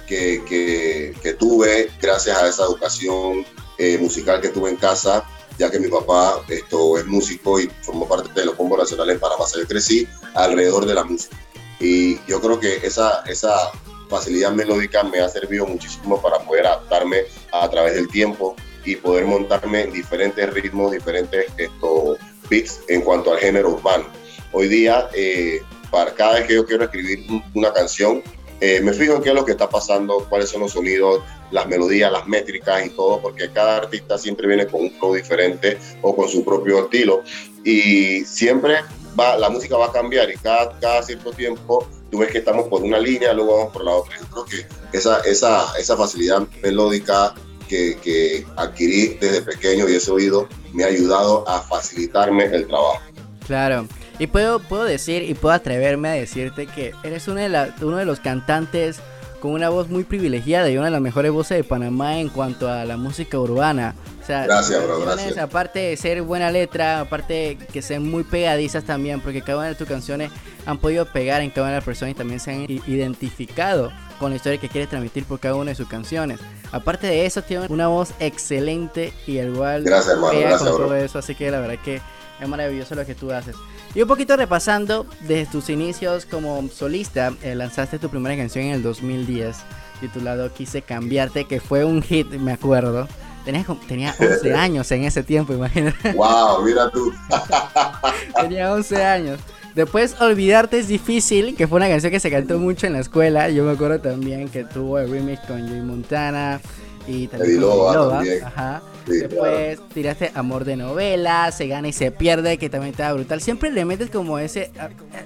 que, 0.07 1.15
que, 1.23 1.33
tuve 1.35 1.91
gracias 2.01 2.37
a 2.37 2.49
esa 2.49 2.65
educación 2.65 3.45
eh, 3.79 3.99
musical 3.99 4.41
que 4.41 4.49
tuve 4.49 4.71
en 4.71 4.77
casa, 4.77 5.25
ya 5.59 5.71
que 5.71 5.79
mi 5.79 5.89
papá 5.89 6.43
esto, 6.49 6.99
es 6.99 7.07
músico 7.07 7.59
y 7.59 7.71
formó 7.83 8.07
parte 8.07 8.29
de 8.39 8.47
los 8.47 8.55
combos 8.55 8.79
nacionales 8.79 9.15
en 9.15 9.21
Panamá. 9.21 9.45
Yo 9.57 9.67
crecí 9.67 10.07
alrededor 10.35 10.87
de 10.87 10.95
la 10.95 11.05
música. 11.05 11.37
Y 11.81 12.19
yo 12.27 12.41
creo 12.41 12.61
que 12.61 12.77
esa, 12.87 13.23
esa 13.27 13.73
facilidad 14.09 14.53
melódica 14.53 15.03
me 15.03 15.21
ha 15.21 15.29
servido 15.29 15.67
muchísimo 15.67 16.21
para 16.21 16.39
poder 16.39 16.67
adaptarme 16.67 17.23
a, 17.53 17.69
través 17.69 17.95
del 17.95 18.09
tiempo 18.09 18.55
y 18.85 18.97
poder 18.97 19.25
montarme 19.25 19.83
en 19.83 19.93
diferentes 19.93 20.53
ritmos, 20.53 20.93
diferentes 20.93 21.47
esto, 21.57 22.17
beats 22.49 22.81
en 22.89 23.01
cuanto 23.01 23.33
al 23.33 23.39
género 23.39 23.71
urbano. 23.71 24.05
Hoy 24.53 24.69
día, 24.69 25.09
eh, 25.15 25.61
para 25.95 26.13
cada 26.13 26.35
vez 26.35 26.47
que 26.47 26.55
yo 26.55 26.67
quiero 26.67 26.85
escribir 26.85 27.25
un- 27.31 27.43
una 27.55 27.73
canción, 27.73 28.23
eh, 28.61 28.81
me 28.81 28.93
fijo 28.93 29.15
en 29.17 29.23
qué 29.23 29.29
es 29.31 29.35
lo 29.35 29.45
que 29.45 29.53
está 29.53 29.69
pasando, 29.69 30.27
cuáles 30.29 30.49
son 30.51 30.61
los 30.63 30.73
sonidos, 30.73 31.23
las 31.51 31.67
melodías, 31.67 32.11
las 32.11 32.27
métricas 32.27 32.85
y 32.87 32.91
todo, 32.91 33.21
porque 33.21 33.49
cada 33.53 33.77
artista 33.79 34.19
siempre 34.19 34.47
viene 34.47 34.67
con 34.67 34.81
un 34.83 34.91
flow 34.93 35.15
diferente 35.15 35.79
o 36.03 36.15
con 36.17 36.29
su 36.29 36.45
propio 36.45 36.85
estilo. 36.85 37.23
Y 37.65 38.25
siempre 38.25 38.77
va, 39.19 39.37
la 39.37 39.49
música 39.49 39.77
va 39.77 39.87
a 39.87 39.93
cambiar 39.93 40.31
y 40.31 40.35
cada, 40.37 40.79
cada 40.81 41.03
cierto 41.03 41.33
tiempo 41.33 41.87
tú 42.11 42.19
ves 42.19 42.31
que 42.31 42.39
estamos 42.39 42.67
por 42.69 42.83
una 42.83 42.99
línea, 42.99 43.33
luego 43.33 43.57
vamos 43.59 43.73
por 43.73 43.85
la 43.85 43.93
otra. 43.93 44.17
Yo 44.19 44.27
creo 44.29 44.45
que 44.47 44.97
esa, 44.97 45.21
esa, 45.21 45.67
esa 45.79 45.97
facilidad 45.97 46.43
melódica 46.63 47.35
que, 47.69 47.97
que 48.03 48.47
adquirí 48.57 49.17
desde 49.21 49.43
pequeño 49.43 49.89
y 49.89 49.95
ese 49.97 50.11
oído 50.11 50.49
me 50.73 50.85
ha 50.85 50.89
ayudado 50.89 51.49
a 51.49 51.61
facilitarme 51.63 52.45
el 52.47 52.67
trabajo. 52.67 53.01
Claro. 53.47 53.87
Y 54.19 54.27
puedo, 54.29 54.61
puedo 54.61 54.85
decir 54.85 55.23
y 55.23 55.35
puedo 55.35 55.55
atreverme 55.55 56.09
a 56.09 56.13
decirte 56.13 56.67
que 56.67 56.93
eres 57.03 57.27
uno 57.29 57.41
de, 57.41 57.49
la- 57.49 57.75
uno 57.83 57.97
de 57.97 58.05
los 58.05 58.21
cantantes 58.21 58.99
con 59.41 59.53
una 59.53 59.69
voz 59.69 59.89
muy 59.91 60.05
privilegiada 60.05 60.71
y 60.71 60.77
una 60.77 60.87
de 60.87 60.93
las 60.93 61.01
mejores 61.03 61.31
voces 61.33 61.59
de 61.59 61.65
Panamá 61.65 62.19
en 62.19 62.29
cuanto 62.31 62.69
a 62.71 62.85
la 62.87 62.97
música 62.97 63.39
urbana. 63.39 63.95
O 64.23 64.27
sea, 64.27 64.47
Gracias, 64.47 64.83
bro, 64.83 65.01
gracias. 65.01 65.37
Aparte 65.37 65.81
de 65.81 65.97
ser 65.99 66.23
buena 66.23 66.51
letra, 66.51 67.01
aparte 67.01 67.59
que 67.71 67.83
sean 67.83 68.09
muy 68.09 68.25
pegadizas 68.25 68.85
también, 68.85 69.21
porque 69.21 69.43
cada 69.43 69.59
una 69.59 69.69
de 69.69 69.75
tus 69.75 69.87
canciones 69.87 70.31
han 70.65 70.79
podido 70.79 71.05
pegar 71.05 71.43
en 71.43 71.51
cada 71.51 71.63
una 71.65 71.73
de 71.73 71.77
las 71.79 71.85
personas 71.85 72.13
y 72.13 72.15
también 72.15 72.41
se 72.41 72.53
han 72.53 72.63
identificado 72.87 73.93
con 74.19 74.31
la 74.31 74.37
historia 74.37 74.59
que 74.59 74.69
quieres 74.71 74.89
transmitir 74.89 75.25
por 75.25 75.41
cada 75.41 75.57
una 75.57 75.73
de 75.73 75.75
sus 75.75 75.89
canciones. 75.89 76.41
Aparte 76.73 77.07
de 77.07 77.27
eso, 77.27 77.43
tiene 77.43 77.67
una 77.69 77.89
voz 77.89 78.13
excelente 78.21 79.13
y 79.27 79.39
al 79.41 79.49
igual 79.49 79.83
Gracias, 79.85 80.15
hermano, 80.15 80.39
gracias, 80.41 80.63
con 80.63 80.75
bro. 80.79 80.87
todo 80.87 80.97
eso, 80.97 81.19
así 81.19 81.35
que 81.35 81.51
la 81.51 81.61
verdad 81.61 81.79
que 81.85 82.01
es 82.41 82.49
maravilloso 82.49 82.95
lo 82.95 83.05
que 83.07 83.15
tú 83.15 83.31
haces. 83.33 83.55
Y 83.95 84.03
un 84.03 84.09
poquito 84.09 84.37
repasando, 84.37 85.07
desde 85.21 85.47
tus 85.51 85.69
inicios 85.71 86.27
como 86.27 86.69
solista, 86.69 87.33
eh, 87.43 87.55
lanzaste 87.55 87.99
tu 87.99 88.09
primera 88.09 88.37
canción 88.37 88.65
en 88.65 88.73
el 88.73 88.83
2010, 88.83 89.57
titulado 90.01 90.53
Quise 90.53 90.83
Cambiarte, 90.83 91.45
que 91.45 91.61
fue 91.61 91.85
un 91.85 92.03
hit, 92.03 92.29
me 92.33 92.53
acuerdo. 92.53 93.07
Tenías, 93.45 93.67
como- 93.67 93.81
tenía 93.87 94.15
11 94.19 94.55
años 94.55 94.91
en 94.91 95.05
ese 95.05 95.23
tiempo, 95.23 95.53
imagínate. 95.53 96.13
¡Wow! 96.13 96.63
Mira 96.65 96.91
tú. 96.91 97.13
Tenía 98.41 98.73
11 98.73 99.05
años. 99.05 99.39
Después, 99.75 100.21
Olvidarte 100.21 100.79
es 100.79 100.89
difícil, 100.89 101.57
que 101.57 101.67
fue 101.67 101.77
una 101.77 101.89
canción 101.89 102.11
que 102.13 102.21
se 102.21 102.31
cantó 102.31 102.59
mucho 102.59 102.87
en 102.87 102.93
la 102.95 103.01
escuela. 103.01 103.49
Yo 103.51 103.65
me 103.65 103.73
acuerdo 103.73 104.01
también 104.01 104.49
que 104.49 104.65
tuvo 104.65 104.99
el 104.99 105.11
remix 105.11 105.41
con 105.47 105.67
Joey 105.69 105.81
Montana 105.83 106.61
y 107.09 107.27
también 107.27 107.61
con 107.61 107.61
Loba 107.63 107.91
Eddie 107.91 107.97
Loba. 107.99 108.15
también. 108.17 108.45
Ajá. 108.45 108.83
Sí, 109.07 109.19
Después 109.19 109.79
tiraste 109.93 110.31
Amor 110.35 110.65
de 110.65 110.77
novela, 110.77 111.51
Se 111.53 111.67
gana 111.67 111.89
y 111.89 111.93
se 111.93 112.11
pierde, 112.11 112.57
que 112.59 112.71
también 112.71 112.93
estaba 112.93 113.13
brutal. 113.15 113.41
Siempre 113.41 113.71
le 113.71 113.85
metes 113.85 114.11
como 114.11 114.39
ese... 114.39 114.71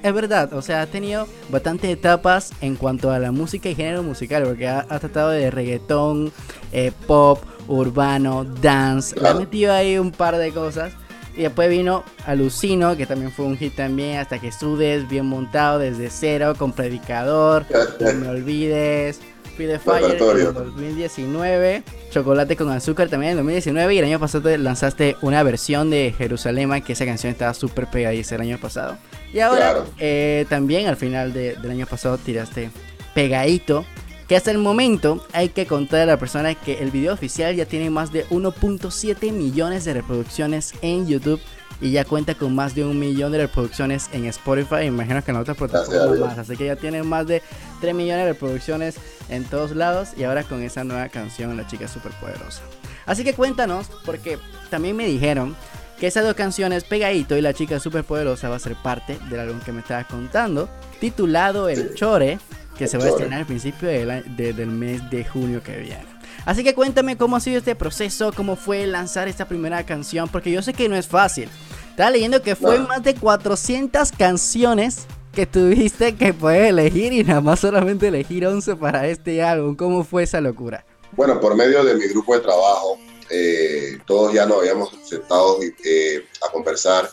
Es 0.03 0.13
verdad, 0.13 0.53
o 0.53 0.63
sea, 0.63 0.83
has 0.83 0.89
tenido 0.89 1.27
bastantes 1.49 1.91
etapas 1.91 2.53
en 2.61 2.77
cuanto 2.77 3.11
a 3.11 3.19
la 3.19 3.31
música 3.33 3.69
y 3.69 3.75
género 3.75 4.03
musical, 4.03 4.43
porque 4.45 4.67
ha- 4.69 4.87
has 4.89 5.01
tratado 5.01 5.31
de 5.31 5.51
reggaetón, 5.51 6.33
eh, 6.73 6.93
pop, 7.07 7.43
urbano, 7.69 8.45
dance. 8.45 9.15
Le 9.21 9.29
has 9.29 9.39
metido 9.39 9.73
ahí 9.73 9.99
un 9.99 10.11
par 10.11 10.37
de 10.37 10.51
cosas. 10.53 10.93
Y 11.37 11.43
después 11.43 11.71
vino 11.71 12.03
Alucino, 12.27 12.97
que 12.97 13.07
también 13.07 13.31
fue 13.31 13.45
un 13.45 13.57
hit 13.57 13.77
también, 13.77 14.17
hasta 14.19 14.41
que 14.41 14.49
estudes 14.49 15.09
bien 15.09 15.27
montado 15.27 15.79
desde 15.79 16.11
cero, 16.11 16.55
con 16.59 16.73
Predicador, 16.73 17.65
No 18.01 18.13
me 18.15 18.29
olvides, 18.29 19.21
Fire 19.67 20.05
en 20.05 20.11
Repertorio. 20.13 20.49
el 20.49 20.55
2019, 20.55 21.83
Chocolate 22.11 22.57
con 22.57 22.71
Azúcar 22.71 23.09
también 23.09 23.33
en 23.33 23.39
el 23.39 23.45
2019 23.45 23.95
y 23.95 23.99
el 23.99 24.05
año 24.05 24.19
pasado 24.21 24.45
te 24.45 24.59
lanzaste 24.59 25.17
una 25.23 25.43
versión 25.43 25.91
de 25.91 26.15
Jerusalén, 26.17 26.71
que 26.83 26.93
esa 26.93 27.05
canción 27.05 27.33
estaba 27.33 27.55
súper 27.55 27.87
pegadiza 27.89 28.37
el 28.37 28.43
año 28.43 28.59
pasado. 28.59 28.97
Y 29.33 29.41
ahora 29.41 29.59
Claro. 29.73 29.87
eh, 29.99 30.47
también 30.49 30.87
al 30.87 30.97
final 30.97 31.33
de- 31.33 31.55
del 31.57 31.71
año 31.71 31.87
pasado 31.87 32.17
tiraste 32.19 32.71
Pegadito, 33.15 33.85
que 34.29 34.37
hasta 34.37 34.51
el 34.51 34.59
momento 34.59 35.25
hay 35.33 35.49
que 35.49 35.67
contar 35.67 36.01
a 36.01 36.07
la 36.07 36.19
persona 36.19 36.55
que 36.55 36.75
el 36.83 36.91
video 36.91 37.15
oficial 37.15 37.55
ya 37.57 37.65
tiene 37.67 37.89
más 37.91 38.13
de 38.13 38.27
1.7 38.31 39.33
millones 39.33 39.85
de 39.85 39.95
reproducciones 39.95 40.75
en 40.83 41.07
YouTube 41.07 41.41
y 41.81 41.91
ya 41.93 42.05
cuenta 42.05 42.35
con 42.35 42.55
más 42.55 42.75
de 42.75 42.85
un 42.85 42.99
millón 42.99 43.33
de 43.33 43.39
reproducciones 43.39 44.09
en 44.13 44.25
Spotify. 44.27 44.85
Imagino 44.87 45.23
que 45.25 45.31
en 45.31 45.37
otras 45.37 45.57
plataformas 45.57 46.19
más. 46.19 46.39
Así 46.39 46.57
que 46.57 46.67
ya 46.67 46.77
tienen 46.77 47.07
más 47.07 47.27
de 47.27 47.43
3 47.81 47.95
millones 47.95 48.25
de 48.27 48.33
reproducciones 48.33 48.97
en 49.29 49.45
todos 49.45 49.73
lados 49.77 50.09
y 50.17 50.25
ahora 50.25 50.43
con 50.45 50.63
esa 50.63 50.85
nueva 50.85 51.09
canción, 51.09 51.57
La 51.57 51.67
chica 51.67 51.87
superpoderosa. 51.89 52.63
Así 53.07 53.25
que 53.25 53.35
cuéntanos, 53.35 53.87
porque 54.05 54.39
también 54.71 54.97
me 54.97 55.07
dijeron 55.07 55.55
que 56.01 56.07
esas 56.09 56.25
dos 56.25 56.35
canciones, 56.35 56.85
Pegadito 56.85 57.37
y 57.37 57.41
La 57.41 57.55
chica 57.55 57.81
superpoderosa, 57.81 58.49
va 58.49 58.57
a 58.57 58.61
ser 58.61 58.75
parte 58.77 59.19
del 59.31 59.41
álbum 59.41 59.61
que 59.61 59.73
me 59.73 59.81
estabas 59.81 60.07
contando, 60.07 60.69
titulado 61.01 61.69
El 61.69 61.95
Chore, 61.95 62.39
que 62.77 62.85
El 62.85 62.91
se 62.91 62.99
va 62.99 63.05
a 63.05 63.09
estrenar 63.09 63.41
al 63.41 63.47
principio 63.47 63.89
de- 63.89 64.53
del 64.53 64.67
mes 64.69 65.09
de 65.11 65.25
junio 65.25 65.63
que 65.63 65.77
viene. 65.79 66.18
Así 66.49 66.65
que 66.65 66.75
cuéntame 66.75 67.19
cómo 67.19 67.37
ha 67.37 67.41
sido 67.41 67.59
este 67.59 67.75
proceso, 67.75 68.33
cómo 68.35 68.57
fue 68.57 68.87
lanzar 68.87 69.29
esta 69.29 69.47
primera 69.47 69.85
canción, 69.85 70.31
porque 70.31 70.51
yo 70.51 70.63
sé 70.63 70.73
que 70.73 70.89
no 70.89 70.97
es 70.97 71.07
fácil. 71.07 71.51
Estaba 71.91 72.11
leyendo 72.11 72.41
que 72.41 72.57
fue 72.57 72.79
No. 72.79 72.89
más 72.89 73.03
de 73.03 73.15
400 73.15 74.13
canciones 74.13 75.05
que 75.35 75.45
tuviste 75.45 76.17
que 76.17 76.33
poder 76.33 76.65
elegir 76.65 77.13
y 77.13 77.23
nada 77.23 77.43
más 77.43 77.61
solamente 77.61 78.09
elegir 78.09 78.47
11 78.47 78.77
para 78.77 79.07
este 79.09 79.43
álbum. 79.43 79.77
¿Cómo 79.77 80.05
fue 80.05 80.23
esa 80.23 80.41
locura? 80.41 80.87
Bueno, 81.13 81.39
por 81.39 81.55
medio 81.55 81.85
de 81.85 81.95
mi 81.97 82.07
grupo 82.07 82.35
de 82.35 82.41
trabajo, 82.41 82.99
eh, 83.29 83.99
todos 84.07 84.33
ya 84.33 84.47
nos 84.47 84.61
habíamos 84.61 84.91
sentado 85.05 85.59
eh, 85.85 86.25
a 86.49 86.51
conversar. 86.51 87.11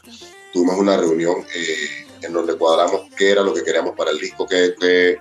Tuvimos 0.53 0.79
una 0.79 0.95
reunión 0.95 1.45
eh, 1.53 2.05
en 2.21 2.31
donde 2.31 2.55
cuadramos 2.55 3.01
qué 3.17 3.31
era 3.31 3.41
lo 3.41 3.53
que 3.53 3.65
queríamos 3.65 3.97
para 3.97 4.11
el 4.11 4.17
disco, 4.17 4.47
qué, 4.47 4.73
qué, 4.79 5.17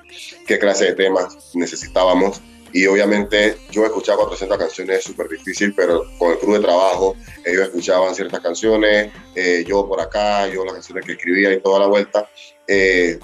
qué 0.46 0.58
clase 0.60 0.84
de 0.84 0.92
temas 0.92 1.36
necesitábamos. 1.54 2.40
Y 2.74 2.88
obviamente 2.88 3.56
yo 3.70 3.86
escuchaba 3.86 4.18
400 4.24 4.58
canciones, 4.58 4.98
es 4.98 5.04
súper 5.04 5.28
difícil, 5.28 5.72
pero 5.76 6.06
con 6.18 6.32
el 6.32 6.38
crew 6.40 6.54
de 6.54 6.58
trabajo, 6.58 7.14
ellos 7.44 7.68
escuchaban 7.68 8.12
ciertas 8.16 8.40
canciones, 8.40 9.12
eh, 9.36 9.64
yo 9.64 9.86
por 9.86 10.00
acá, 10.00 10.48
yo 10.48 10.64
las 10.64 10.74
canciones 10.74 11.06
que 11.06 11.12
escribía 11.12 11.52
y 11.52 11.60
toda 11.60 11.78
la 11.78 11.86
vuelta. 11.86 12.28
Eh, 12.66 13.20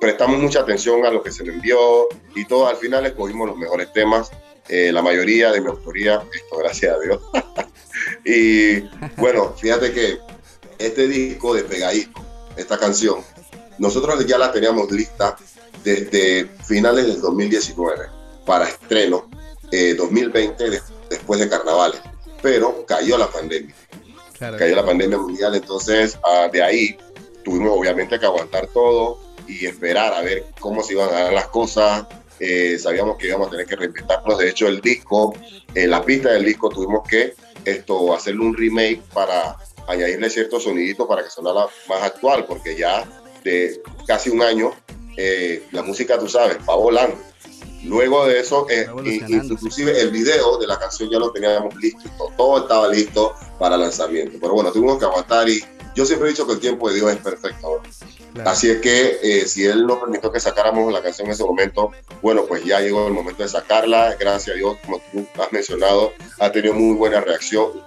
prestamos 0.00 0.40
mucha 0.40 0.60
atención 0.60 1.04
a 1.04 1.10
lo 1.10 1.22
que 1.22 1.30
se 1.30 1.44
le 1.44 1.52
envió 1.52 2.08
y 2.34 2.46
todo. 2.46 2.66
Al 2.66 2.76
final 2.76 3.04
escogimos 3.04 3.48
los 3.48 3.58
mejores 3.58 3.92
temas, 3.92 4.30
eh, 4.70 4.90
la 4.90 5.02
mayoría 5.02 5.52
de 5.52 5.60
mi 5.60 5.68
autoría, 5.68 6.22
esto 6.34 6.56
gracias 6.56 6.96
a 6.96 6.98
Dios. 6.98 7.20
y 8.24 8.80
bueno, 9.20 9.52
fíjate 9.52 9.92
que 9.92 10.16
este 10.78 11.06
disco 11.08 11.52
de 11.52 11.64
Pegadito, 11.64 12.24
esta 12.56 12.78
canción, 12.78 13.18
nosotros 13.76 14.24
ya 14.24 14.38
la 14.38 14.50
teníamos 14.50 14.90
lista 14.90 15.36
desde 15.84 16.46
finales 16.64 17.06
del 17.06 17.20
2019 17.20 18.17
para 18.48 18.66
estreno 18.66 19.28
eh, 19.70 19.94
2020 19.94 20.70
de- 20.70 20.80
después 21.10 21.38
de 21.38 21.48
carnavales, 21.48 22.00
pero 22.42 22.84
cayó 22.86 23.16
la 23.18 23.28
pandemia 23.30 23.74
cayó 24.56 24.76
la 24.76 24.84
pandemia 24.86 25.18
mundial, 25.18 25.54
entonces 25.54 26.18
ah, 26.24 26.48
de 26.52 26.62
ahí 26.62 26.96
tuvimos 27.44 27.72
obviamente 27.76 28.18
que 28.18 28.24
aguantar 28.26 28.68
todo 28.68 29.20
y 29.46 29.66
esperar 29.66 30.14
a 30.14 30.22
ver 30.22 30.44
cómo 30.60 30.82
se 30.82 30.92
iban 30.94 31.08
a 31.10 31.24
dar 31.24 31.32
las 31.32 31.48
cosas. 31.48 32.06
Eh, 32.40 32.78
sabíamos 32.78 33.16
que 33.18 33.26
íbamos 33.26 33.48
a 33.48 33.50
tener 33.50 33.66
que 33.66 33.74
reinventarnos. 33.74 34.38
De 34.38 34.48
hecho, 34.48 34.68
el 34.68 34.80
disco, 34.80 35.34
en 35.74 35.90
la 35.90 36.04
pista 36.04 36.30
del 36.32 36.44
disco, 36.44 36.68
tuvimos 36.68 37.02
que 37.08 37.34
esto, 37.64 38.14
hacerle 38.14 38.42
un 38.42 38.56
remake 38.56 39.02
para 39.12 39.56
añadirle 39.88 40.30
ciertos 40.30 40.62
soniditos 40.64 41.08
para 41.08 41.24
que 41.24 41.30
sonara 41.30 41.66
más 41.88 42.02
actual, 42.02 42.44
porque 42.46 42.76
ya 42.76 43.04
de 43.42 43.82
casi 44.06 44.30
un 44.30 44.42
año 44.42 44.70
eh, 45.16 45.64
la 45.72 45.82
música, 45.82 46.16
tú 46.18 46.28
sabes, 46.28 46.58
va 46.68 46.76
volando. 46.76 47.16
Luego 47.84 48.26
de 48.26 48.40
eso, 48.40 48.66
eh, 48.68 48.86
inclusive 49.28 50.00
el 50.00 50.10
video 50.10 50.58
de 50.58 50.66
la 50.66 50.78
canción 50.78 51.10
ya 51.10 51.18
lo 51.18 51.30
teníamos 51.30 51.74
listo, 51.76 52.10
todo, 52.36 52.62
estaba 52.62 52.88
listo 52.88 53.34
para 53.58 53.76
lanzamiento. 53.76 54.38
Pero 54.40 54.54
bueno, 54.54 54.72
tuvimos 54.72 54.98
que 54.98 55.04
aguantar 55.04 55.48
y 55.48 55.62
yo 55.94 56.04
siempre 56.04 56.28
he 56.28 56.30
dicho 56.32 56.46
que 56.46 56.54
el 56.54 56.60
tiempo 56.60 56.88
de 56.88 56.96
Dios 56.96 57.12
es 57.12 57.18
perfecto. 57.18 57.80
Claro. 58.34 58.50
Así 58.50 58.70
es 58.70 58.80
que 58.80 59.18
eh, 59.22 59.46
si 59.46 59.64
Él 59.64 59.86
nos 59.86 59.98
permitió 59.98 60.30
que 60.30 60.40
sacáramos 60.40 60.92
la 60.92 61.02
canción 61.02 61.26
en 61.26 61.32
ese 61.32 61.44
momento, 61.44 61.92
bueno, 62.20 62.44
pues 62.46 62.64
ya 62.64 62.80
llegó 62.80 63.06
el 63.06 63.12
momento 63.12 63.42
de 63.42 63.48
sacarla. 63.48 64.14
Gracias 64.18 64.54
a 64.54 64.58
Dios, 64.58 64.76
como 64.84 65.00
tú 65.12 65.26
has 65.40 65.52
mencionado, 65.52 66.12
ha 66.38 66.52
tenido 66.52 66.74
muy 66.74 66.96
buena 66.96 67.20
reacción. 67.20 67.82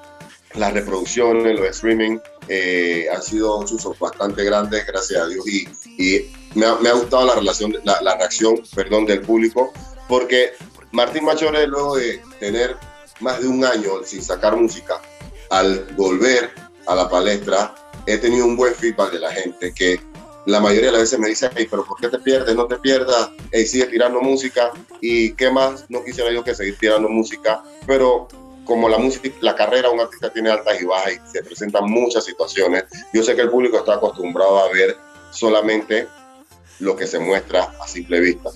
Las 0.56 0.74
reproducciones, 0.74 1.58
los 1.58 1.70
streaming 1.70 2.18
eh, 2.50 3.08
han 3.14 3.22
sido 3.22 3.60
un 3.60 3.68
bastante 4.00 4.44
grandes, 4.44 4.86
gracias 4.86 5.22
a 5.22 5.28
Dios. 5.28 5.48
Y, 5.48 5.70
y 5.98 6.32
me, 6.56 6.66
ha, 6.66 6.76
me 6.76 6.90
ha 6.90 6.94
gustado 6.94 7.26
la, 7.26 7.36
relación, 7.36 7.76
la, 7.84 8.02
la 8.02 8.16
reacción 8.16 8.62
perdón, 8.76 9.06
del 9.06 9.22
público, 9.22 9.72
porque 10.08 10.52
Martín 10.92 11.26
Machore, 11.26 11.68
luego 11.68 11.96
de 11.96 12.22
tener 12.40 12.76
más 13.20 13.42
de 13.42 13.48
un 13.48 13.64
año 13.64 14.04
sin 14.04 14.22
sacar 14.22 14.56
música, 14.56 15.02
al 15.50 15.86
volver 15.96 16.52
a 16.88 16.96
la 16.96 17.10
palestra, 17.10 17.76
he 18.06 18.18
tenido 18.18 18.46
un 18.46 18.56
buen 18.56 18.74
feedback 18.74 19.12
de 19.12 19.20
la 19.20 19.32
gente 19.32 19.74
que 19.74 20.00
la 20.46 20.60
mayoría 20.60 20.88
de 20.88 20.94
las 20.94 21.02
veces 21.02 21.20
me 21.20 21.28
dice, 21.28 21.50
hey, 21.56 21.68
pero 21.70 21.86
¿por 21.86 22.00
qué 22.00 22.10
te 22.10 22.18
pierdes? 22.20 22.56
No 22.56 22.66
te 22.66 22.78
pierdas, 22.78 23.30
hey, 23.52 23.66
sigue 23.66 23.86
tirando 23.86 24.22
música. 24.22 24.72
Y 25.00 25.34
qué 25.34 25.52
más, 25.52 25.86
no 25.90 26.04
quisiera 26.04 26.32
yo 26.32 26.44
que 26.44 26.56
seguir 26.56 26.78
tirando 26.80 27.10
música, 27.10 27.64
pero 27.86 28.28
como 28.66 28.90
la 28.90 28.98
música, 28.98 29.30
la 29.42 29.56
carrera 29.56 29.90
un 29.90 30.00
artista 30.00 30.32
tiene 30.32 30.50
altas 30.50 30.82
y 30.82 30.86
bajas 30.86 31.14
y 31.14 31.32
se 31.32 31.44
presentan 31.44 31.86
muchas 31.90 32.26
situaciones, 32.26 32.86
yo 33.14 33.24
sé 33.24 33.36
que 33.36 33.42
el 33.42 33.50
público 33.50 33.78
está 33.78 33.96
acostumbrado 33.96 34.60
a 34.60 34.70
ver 34.70 34.98
solamente 35.32 36.08
lo 36.82 36.96
que 36.96 37.08
se 37.08 37.20
muestra 37.20 37.74
a 37.82 37.88
simple 37.88 38.20
vista. 38.20 38.50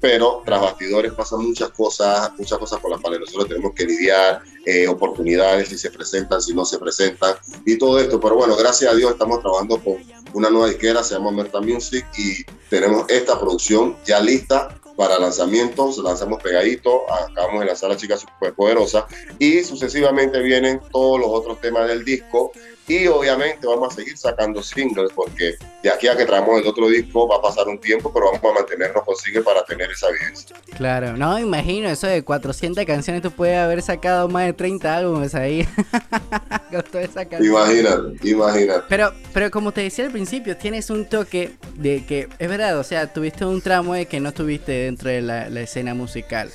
Pero 0.00 0.42
tras 0.44 0.60
bastidores 0.60 1.12
pasan 1.12 1.44
muchas 1.44 1.70
cosas, 1.70 2.30
muchas 2.38 2.58
cosas 2.58 2.78
con 2.80 2.92
las 2.92 3.00
cuales 3.00 3.20
nosotros 3.20 3.48
tenemos 3.48 3.72
que 3.74 3.84
lidiar, 3.84 4.42
eh, 4.64 4.86
oportunidades, 4.86 5.68
si 5.68 5.78
se 5.78 5.90
presentan, 5.90 6.40
si 6.40 6.54
no 6.54 6.64
se 6.64 6.78
presentan, 6.78 7.34
y 7.64 7.76
todo 7.78 7.98
esto. 7.98 8.20
Pero 8.20 8.36
bueno, 8.36 8.54
gracias 8.56 8.92
a 8.92 8.94
Dios 8.94 9.12
estamos 9.12 9.40
trabajando 9.40 9.82
con 9.82 9.96
una 10.34 10.50
nueva 10.50 10.68
disquera, 10.68 11.02
se 11.02 11.14
llama 11.14 11.32
Merta 11.32 11.60
Music, 11.60 12.06
y 12.16 12.44
tenemos 12.70 13.06
esta 13.08 13.40
producción 13.40 13.96
ya 14.04 14.20
lista 14.20 14.68
para 14.98 15.16
lanzamiento, 15.16 15.92
se 15.92 16.02
lanzamos 16.02 16.42
pegadito, 16.42 17.02
acabamos 17.12 17.60
de 17.60 17.66
lanzar 17.66 17.88
la 17.88 17.96
chica 17.96 18.16
superpoderosa 18.16 19.06
y 19.38 19.62
sucesivamente 19.62 20.40
vienen 20.42 20.80
todos 20.90 21.20
los 21.20 21.28
otros 21.30 21.60
temas 21.60 21.86
del 21.86 22.04
disco 22.04 22.50
y 22.88 23.06
obviamente 23.06 23.66
vamos 23.66 23.92
a 23.92 23.96
seguir 23.96 24.16
sacando 24.16 24.62
singles 24.62 25.12
porque 25.14 25.56
de 25.82 25.90
aquí 25.90 26.08
a 26.08 26.16
que 26.16 26.24
traemos 26.24 26.60
el 26.60 26.66
otro 26.66 26.88
disco 26.88 27.28
va 27.28 27.36
a 27.36 27.42
pasar 27.42 27.68
un 27.68 27.78
tiempo, 27.78 28.10
pero 28.12 28.32
vamos 28.32 28.42
a 28.42 28.60
mantenernos 28.60 29.04
con 29.04 29.14
singles 29.14 29.44
para 29.44 29.62
tener 29.64 29.90
esa 29.90 30.10
vivencia. 30.10 30.56
Claro, 30.76 31.16
no 31.16 31.38
imagino 31.38 31.88
eso 31.88 32.06
de 32.06 32.24
400 32.24 32.84
canciones, 32.86 33.22
tú 33.22 33.30
puedes 33.30 33.58
haber 33.58 33.82
sacado 33.82 34.28
más 34.28 34.46
de 34.46 34.54
30 34.54 34.96
álbumes 34.96 35.34
ahí. 35.34 35.68
Con 36.70 36.82
toda 36.82 37.02
esa 37.02 37.24
canción. 37.24 37.44
Imagínate, 37.44 38.28
imagínate. 38.28 38.84
Pero, 38.88 39.12
pero 39.32 39.50
como 39.50 39.72
te 39.72 39.82
decía 39.82 40.04
al 40.04 40.10
principio, 40.10 40.56
tienes 40.56 40.90
un 40.90 41.06
toque 41.06 41.52
de 41.74 42.04
que, 42.04 42.28
es 42.38 42.48
verdad, 42.48 42.78
o 42.78 42.84
sea, 42.84 43.12
tuviste 43.12 43.44
un 43.44 43.62
tramo 43.62 43.94
de 43.94 44.06
que 44.06 44.20
no 44.20 44.30
estuviste 44.30 44.72
dentro 44.72 45.08
de 45.08 45.22
la, 45.22 45.48
la 45.48 45.60
escena 45.62 45.94
musical. 45.94 46.50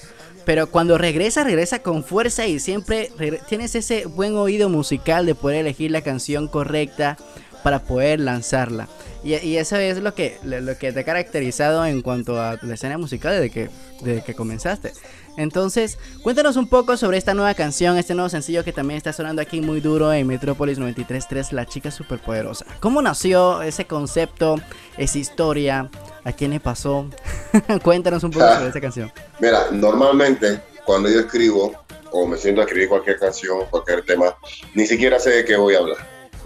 Pero 0.45 0.67
cuando 0.67 0.97
regresa, 0.97 1.43
regresa 1.43 1.79
con 1.79 2.03
fuerza 2.03 2.45
y 2.47 2.59
siempre 2.59 3.11
tienes 3.47 3.75
ese 3.75 4.05
buen 4.05 4.35
oído 4.35 4.69
musical 4.69 5.25
de 5.25 5.35
poder 5.35 5.59
elegir 5.59 5.91
la 5.91 6.01
canción 6.01 6.47
correcta 6.47 7.17
para 7.63 7.79
poder 7.79 8.19
lanzarla. 8.19 8.87
Y, 9.23 9.55
eso 9.55 9.77
es 9.77 9.99
lo 9.99 10.13
que, 10.13 10.37
lo 10.43 10.77
que 10.77 10.91
te 10.91 10.99
ha 10.99 11.03
caracterizado 11.05 11.85
en 11.85 12.01
cuanto 12.01 12.41
a 12.41 12.59
la 12.61 12.73
escena 12.73 12.97
musical 12.97 13.31
desde 13.33 13.49
que, 13.49 13.69
desde 14.01 14.21
que 14.21 14.33
comenzaste. 14.33 14.91
Entonces, 15.37 15.97
cuéntanos 16.21 16.57
un 16.57 16.67
poco 16.67 16.97
sobre 16.97 17.17
esta 17.17 17.33
nueva 17.33 17.53
canción, 17.53 17.97
este 17.97 18.15
nuevo 18.15 18.29
sencillo 18.29 18.65
que 18.65 18.73
también 18.73 18.97
está 18.97 19.13
sonando 19.13 19.41
aquí 19.41 19.61
muy 19.61 19.79
duro 19.79 20.11
en 20.11 20.27
Metrópolis 20.27 20.77
93.3, 20.77 21.53
La 21.53 21.65
Chica 21.65 21.89
Superpoderosa. 21.89 22.65
¿Cómo 22.81 23.01
nació 23.01 23.61
ese 23.61 23.85
concepto, 23.85 24.57
esa 24.97 25.17
historia? 25.17 25.89
¿A 26.25 26.31
quién 26.31 26.51
le 26.51 26.59
pasó? 26.59 27.09
cuéntanos 27.83 28.23
un 28.23 28.31
poco 28.31 28.45
sobre 28.53 28.69
esa 28.69 28.81
canción. 28.81 29.11
Mira, 29.39 29.67
normalmente 29.71 30.61
cuando 30.85 31.09
yo 31.09 31.19
escribo 31.21 31.73
o 32.11 32.27
me 32.27 32.37
siento 32.37 32.61
a 32.61 32.63
escribir 32.65 32.89
cualquier 32.89 33.19
canción, 33.19 33.65
cualquier 33.69 34.03
tema, 34.05 34.35
ni 34.73 34.85
siquiera 34.87 35.19
sé 35.19 35.31
de 35.31 35.45
qué 35.45 35.55
voy 35.55 35.75
a 35.75 35.79
hablar. 35.79 35.97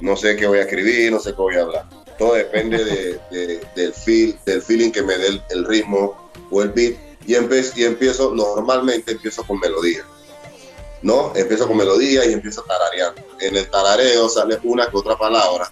No 0.02 0.16
sé 0.16 0.36
qué 0.36 0.48
voy 0.48 0.60
a 0.60 0.62
escribir, 0.64 1.12
no 1.12 1.20
sé 1.20 1.32
qué 1.32 1.38
voy 1.42 1.56
a 1.56 1.62
hablar. 1.62 1.86
Todo 2.18 2.34
depende 2.34 2.84
de- 2.84 3.20
de- 3.32 3.68
del, 3.76 3.94
feel, 3.94 4.38
del 4.46 4.62
feeling 4.62 4.92
que 4.92 5.02
me 5.04 5.18
dé 5.18 5.42
el, 5.50 5.66
ritmo 5.66 6.32
o 6.50 6.62
el 6.62 6.70
beat. 6.70 6.96
Y, 7.26 7.34
y 7.34 7.84
empiezo, 7.86 8.34
normalmente 8.34 9.12
empiezo 9.12 9.44
con 9.44 9.60
melodía. 9.60 10.04
¿No? 11.02 11.32
Empiezo 11.36 11.68
con 11.68 11.78
melodía 11.78 12.26
y 12.26 12.34
empiezo 12.34 12.64
tarareando. 12.64 13.22
En 13.40 13.56
el 13.56 13.70
tarareo 13.70 14.30
sale 14.30 14.58
una 14.64 14.90
que 14.90 14.98
otra 14.98 15.16
palabra 15.18 15.70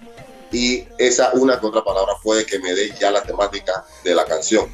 y 0.51 0.87
esa 0.97 1.31
una 1.33 1.59
que 1.59 1.65
otra 1.65 1.83
palabra 1.83 2.13
puede 2.23 2.45
que 2.45 2.59
me 2.59 2.73
dé 2.73 2.93
ya 2.99 3.11
la 3.11 3.23
temática 3.23 3.85
de 4.03 4.15
la 4.15 4.25
canción 4.25 4.69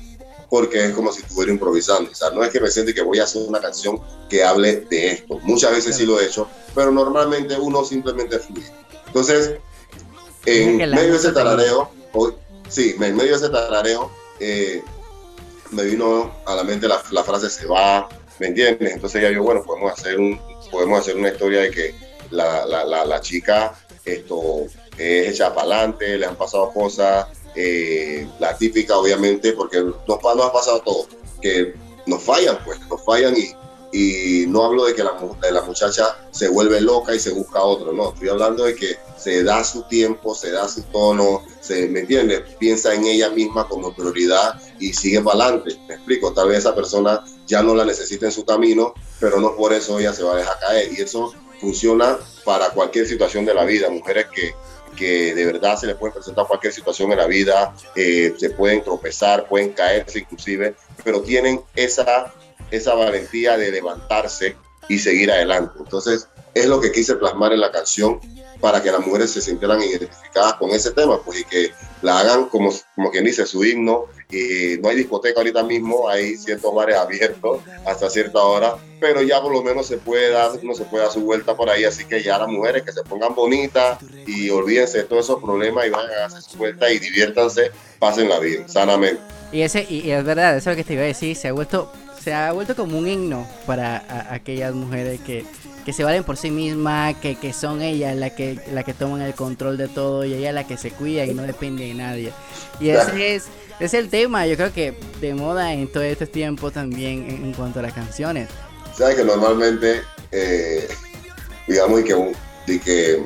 porque 0.49 0.83
es 0.85 0.93
como 0.93 1.13
si 1.13 1.21
estuviera 1.21 1.49
improvisando. 1.51 2.11
O 2.11 2.13
sea, 2.15 2.29
no 2.31 2.43
es 2.43 2.49
que 2.51 2.59
me 2.59 2.69
siente 2.69 2.93
que 2.93 3.01
voy 3.01 3.19
a 3.19 3.23
hacer 3.23 3.41
una 3.47 3.61
canción 3.61 4.01
que 4.29 4.43
hable 4.43 4.81
de 4.81 5.11
esto. 5.11 5.39
Muchas 5.43 5.71
veces 5.71 5.95
sí 5.95 6.05
lo 6.05 6.19
he 6.19 6.25
hecho, 6.25 6.45
pero 6.75 6.91
normalmente 6.91 7.55
uno 7.57 7.85
simplemente 7.85 8.37
fluye. 8.37 8.69
Entonces, 9.07 9.53
en 10.45 10.77
medio 10.95 11.11
de 11.11 11.17
ese 11.17 11.31
tarareo, 11.31 11.89
hoy- 12.13 12.33
sí, 12.67 12.95
en 12.99 13.15
medio 13.15 13.31
de 13.31 13.37
ese 13.37 13.49
tarareo, 13.49 14.11
eh, 14.41 14.83
me 15.71 15.83
vino 15.83 16.33
a 16.45 16.55
la 16.55 16.63
mente 16.65 16.85
la, 16.87 17.01
la 17.11 17.23
frase 17.23 17.49
se 17.49 17.65
va, 17.65 18.09
¿me 18.39 18.47
entiendes? 18.47 18.93
Entonces 18.93 19.21
ya 19.21 19.31
yo, 19.31 19.43
bueno, 19.43 19.63
podemos 19.63 19.93
hacer, 19.93 20.19
un, 20.19 20.37
podemos 20.69 20.99
hacer 20.99 21.15
una 21.15 21.29
historia 21.29 21.61
de 21.61 21.71
que 21.71 21.95
la, 22.29 22.65
la, 22.65 23.05
la 23.05 23.21
chica 23.21 23.73
esto, 24.03 24.65
es 25.01 25.33
hecha 25.33 25.53
para 25.53 25.75
adelante, 25.75 26.17
le 26.17 26.25
han 26.25 26.35
pasado 26.35 26.71
cosas, 26.71 27.27
eh, 27.55 28.27
la 28.39 28.57
típica 28.57 28.97
obviamente, 28.97 29.53
porque 29.53 29.81
nos, 29.81 29.95
nos 30.07 30.45
ha 30.45 30.53
pasado 30.53 30.81
todo, 30.81 31.07
que 31.41 31.73
nos 32.05 32.21
fallan, 32.23 32.57
pues, 32.63 32.79
nos 32.89 33.03
fallan 33.03 33.35
y, 33.37 33.51
y 33.91 34.45
no 34.47 34.63
hablo 34.65 34.85
de 34.85 34.95
que 34.95 35.03
la, 35.03 35.13
de 35.41 35.51
la 35.51 35.61
muchacha 35.61 36.17
se 36.31 36.47
vuelve 36.47 36.79
loca 36.81 37.13
y 37.13 37.19
se 37.19 37.31
busca 37.31 37.61
otro, 37.61 37.91
no, 37.91 38.13
estoy 38.13 38.29
hablando 38.29 38.63
de 38.63 38.75
que 38.75 38.97
se 39.17 39.43
da 39.43 39.63
su 39.63 39.83
tiempo, 39.83 40.33
se 40.33 40.51
da 40.51 40.67
su 40.67 40.81
tono, 40.83 41.43
se, 41.59 41.87
¿me 41.87 42.01
entiendes? 42.01 42.41
Piensa 42.57 42.93
en 42.93 43.05
ella 43.05 43.29
misma 43.29 43.67
como 43.67 43.93
prioridad 43.93 44.59
y 44.79 44.93
sigue 44.93 45.21
para 45.21 45.45
adelante, 45.45 45.77
me 45.87 45.95
explico, 45.95 46.33
tal 46.33 46.47
vez 46.47 46.59
esa 46.59 46.73
persona 46.73 47.23
ya 47.45 47.61
no 47.61 47.75
la 47.75 47.85
necesita 47.85 48.25
en 48.25 48.31
su 48.31 48.45
camino, 48.45 48.93
pero 49.19 49.39
no 49.39 49.55
por 49.55 49.73
eso 49.73 49.99
ella 49.99 50.13
se 50.13 50.23
va 50.23 50.33
a 50.33 50.37
dejar 50.37 50.59
caer 50.59 50.89
y 50.97 51.01
eso 51.01 51.33
funciona 51.59 52.17
para 52.43 52.69
cualquier 52.69 53.05
situación 53.05 53.45
de 53.45 53.53
la 53.53 53.65
vida, 53.65 53.89
mujeres 53.89 54.25
que 54.33 54.55
que 54.91 55.33
de 55.33 55.45
verdad 55.45 55.77
se 55.77 55.87
les 55.87 55.95
puede 55.95 56.13
presentar 56.13 56.47
cualquier 56.47 56.73
situación 56.73 57.11
en 57.11 57.17
la 57.17 57.27
vida, 57.27 57.73
eh, 57.95 58.33
se 58.37 58.49
pueden 58.51 58.83
tropezar, 58.83 59.47
pueden 59.47 59.73
caerse 59.73 60.19
inclusive, 60.19 60.75
pero 61.03 61.21
tienen 61.21 61.61
esa, 61.75 62.33
esa 62.69 62.93
valentía 62.93 63.57
de 63.57 63.71
levantarse 63.71 64.55
y 64.89 64.99
seguir 64.99 65.31
adelante. 65.31 65.73
Entonces, 65.79 66.27
es 66.53 66.65
lo 66.65 66.81
que 66.81 66.91
quise 66.91 67.15
plasmar 67.15 67.53
en 67.53 67.61
la 67.61 67.71
canción 67.71 68.19
para 68.61 68.81
que 68.81 68.91
las 68.91 69.05
mujeres 69.05 69.31
se 69.31 69.41
sintieran 69.41 69.81
identificadas 69.81 70.53
con 70.53 70.69
ese 70.69 70.91
tema, 70.91 71.19
pues 71.21 71.41
y 71.41 71.43
que 71.43 71.71
la 72.01 72.19
hagan 72.19 72.45
como, 72.45 72.71
como 72.95 73.11
quien 73.11 73.25
dice 73.25 73.45
su 73.45 73.63
himno. 73.65 74.05
Y 74.29 74.77
no 74.81 74.87
hay 74.87 74.95
discoteca 74.95 75.41
ahorita 75.41 75.61
mismo, 75.63 76.07
hay 76.07 76.37
ciertos 76.37 76.73
bares 76.73 76.95
abiertos 76.95 77.59
hasta 77.85 78.09
cierta 78.09 78.39
hora, 78.39 78.77
pero 79.01 79.21
ya 79.21 79.41
por 79.41 79.51
lo 79.51 79.61
menos 79.61 79.87
se 79.87 79.97
puede 79.97 80.29
dar, 80.29 80.51
uno 80.63 80.73
se 80.73 80.85
puede 80.85 81.03
dar 81.03 81.11
su 81.11 81.19
vuelta 81.19 81.57
por 81.57 81.69
ahí, 81.69 81.83
así 81.83 82.05
que 82.05 82.23
ya 82.23 82.37
las 82.37 82.47
mujeres 82.47 82.83
que 82.83 82.93
se 82.93 83.03
pongan 83.03 83.35
bonitas 83.35 83.97
y 84.25 84.49
olvídense 84.49 84.99
de 84.99 85.03
todos 85.03 85.25
esos 85.25 85.41
problemas 85.41 85.85
y 85.85 85.89
vayan 85.89 86.11
a 86.21 86.25
hacer 86.27 86.43
su 86.43 86.57
vuelta 86.57 86.89
y 86.89 86.99
diviértanse, 86.99 87.71
pásenla 87.99 88.39
bien, 88.39 88.69
sanamente. 88.69 89.21
Y 89.51 89.63
ese 89.63 89.85
y, 89.89 90.09
es 90.09 90.23
verdad, 90.23 90.55
eso 90.55 90.69
es 90.69 90.77
lo 90.77 90.81
que 90.81 90.87
te 90.87 90.93
iba 90.93 91.01
a 91.01 91.07
decir, 91.07 91.35
se 91.35 91.49
ha 91.49 91.51
vuelto 91.51 91.91
se 92.23 92.33
ha 92.33 92.51
vuelto 92.51 92.75
como 92.75 92.99
un 92.99 93.07
himno 93.07 93.47
para 93.65 94.31
aquellas 94.31 94.73
mujeres 94.73 95.19
que, 95.21 95.43
que 95.85 95.93
se 95.93 96.03
valen 96.03 96.23
por 96.23 96.37
sí 96.37 96.51
mismas, 96.51 97.15
que, 97.17 97.35
que 97.35 97.53
son 97.53 97.81
ellas 97.81 98.15
las 98.15 98.31
que 98.33 98.59
la 98.73 98.83
que 98.83 98.93
toman 98.93 99.21
el 99.21 99.33
control 99.33 99.77
de 99.77 99.87
todo 99.87 100.23
y 100.25 100.33
ella 100.33 100.51
la 100.51 100.65
que 100.67 100.77
se 100.77 100.91
cuida 100.91 101.25
y 101.25 101.33
no 101.33 101.43
depende 101.43 101.85
de 101.85 101.93
nadie. 101.93 102.31
Y 102.79 102.89
ese 102.89 103.35
es 103.35 103.43
ese 103.79 103.85
es 103.85 103.93
el 103.95 104.09
tema, 104.09 104.45
yo 104.45 104.55
creo 104.57 104.71
que 104.71 104.93
de 105.19 105.33
moda 105.33 105.73
en 105.73 105.91
todo 105.91 106.03
este 106.03 106.27
tiempo 106.27 106.69
también 106.69 107.27
en, 107.29 107.45
en 107.45 107.53
cuanto 107.53 107.79
a 107.79 107.81
las 107.81 107.93
canciones. 107.93 108.47
Sabes 108.95 109.15
que 109.15 109.23
normalmente, 109.23 110.01
eh, 110.31 110.87
digamos, 111.67 112.01
y 112.01 112.03
que, 112.03 112.13
un- 112.13 112.35
y 112.67 112.77
que 112.77 113.25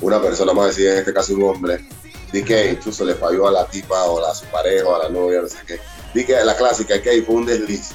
una 0.00 0.20
persona, 0.20 0.52
más 0.52 0.68
decir 0.68 0.88
en 0.88 0.98
este 0.98 1.12
caso 1.12 1.32
un 1.34 1.44
hombre, 1.44 1.84
di 2.32 2.42
que 2.42 2.72
incluso 2.72 3.04
le 3.04 3.14
falló 3.14 3.46
a 3.46 3.52
la 3.52 3.66
tipa 3.66 4.02
o 4.06 4.24
a 4.26 4.34
su 4.34 4.46
pareja 4.46 4.84
o 4.86 4.96
a 4.96 5.04
la 5.04 5.10
novia, 5.10 5.42
no 5.42 5.48
sé 5.48 5.58
qué. 5.66 5.78
Di 6.12 6.24
que 6.24 6.32
la 6.44 6.56
clásica, 6.56 7.00
que 7.00 7.22
fue 7.22 7.36
un 7.36 7.46
desliz. 7.46 7.90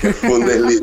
que 0.00 0.12
fue 0.12 0.30
un 0.30 0.46
desliz. 0.46 0.80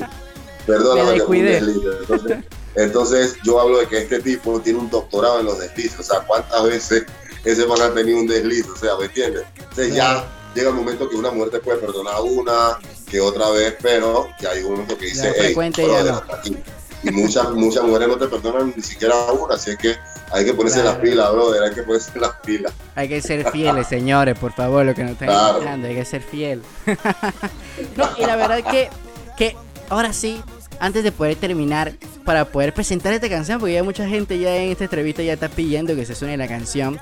Perdóname, 0.66 1.22
que 1.26 1.44
desliz. 1.44 1.78
Entonces, 2.02 2.38
entonces, 2.76 3.38
yo 3.44 3.60
hablo 3.60 3.80
de 3.80 3.88
que 3.88 4.00
este 4.00 4.20
tipo 4.20 4.60
tiene 4.60 4.80
un 4.80 4.90
doctorado 4.90 5.40
en 5.40 5.46
los 5.46 5.60
deslices. 5.60 6.00
O 6.00 6.04
sea, 6.04 6.20
¿cuántas 6.22 6.64
veces 6.64 7.06
ese 7.44 7.66
man 7.68 7.82
ha 7.82 7.94
tenido 7.94 8.20
un 8.20 8.28
desliz? 8.28 8.68
O 8.68 8.76
sea, 8.76 8.96
¿me 8.98 9.06
entiendes? 9.06 9.44
Entonces 9.58 9.94
ya 9.96 10.26
llega 10.56 10.70
el 10.70 10.76
momento 10.76 11.10
que 11.10 11.16
una 11.16 11.32
mujer 11.32 11.52
te 11.52 11.60
puede 11.60 11.78
perdonar 11.80 12.16
una 12.22 12.80
que 13.10 13.20
otra 13.22 13.50
vez, 13.52 13.76
pero 13.82 14.28
ya 14.42 14.50
hay 14.52 14.64
un 14.64 14.72
momento 14.72 14.98
que 14.98 15.06
dice, 15.06 15.32
hey, 15.38 15.54
brother, 15.54 16.06
no". 16.06 16.18
hasta 16.18 16.36
aquí". 16.38 16.58
Y 17.04 17.12
muchas, 17.12 17.52
muchas 17.52 17.84
mujeres 17.84 18.08
no 18.08 18.18
te 18.18 18.28
perdonan 18.28 18.74
ni 18.76 18.82
siquiera 18.82 19.16
una, 19.32 19.56
así 19.56 19.72
es 19.72 19.78
que 19.78 19.96
hay 20.32 20.44
que 20.44 20.56
ponerse 20.56 20.82
Claro. 20.82 20.98
las 20.98 21.08
pilas, 21.08 21.32
brother, 21.34 21.64
hay 21.64 21.76
que 21.76 21.84
ponerse 21.84 22.20
las 22.20 22.32
pilas. 22.44 22.74
Hay 22.96 23.08
que 23.08 23.22
ser 23.22 23.52
fieles, 23.52 23.88
señores, 23.90 24.40
por 24.40 24.54
favor, 24.54 24.84
lo 24.84 24.96
que 24.96 25.04
nos 25.04 25.12
están 25.12 25.28
Claro. 25.28 25.52
escuchando, 25.58 25.88
hay 25.88 25.96
que 25.96 26.06
ser 26.06 26.24
fiel. 26.24 26.64
no, 27.96 28.10
y 28.18 28.26
la 28.26 28.36
verdad 28.36 28.64
que, 28.64 28.90
que 29.38 29.56
ahora 29.90 30.14
sí, 30.14 30.42
antes 30.80 31.04
de 31.04 31.12
poder 31.12 31.36
terminar, 31.36 31.94
para 32.24 32.46
poder 32.46 32.74
presentar 32.74 33.14
esta 33.14 33.30
canción, 33.30 33.60
porque 33.60 33.74
ya 33.76 33.84
mucha 33.84 34.08
gente 34.08 34.38
ya 34.40 34.56
en 34.58 34.72
esta 34.72 34.86
entrevista 34.86 35.22
ya 35.24 35.34
está 35.34 35.50
pidiendo 35.50 35.96
que 35.96 36.06
se 36.06 36.16
suene 36.16 36.38
la 36.38 36.48
canción. 36.48 37.00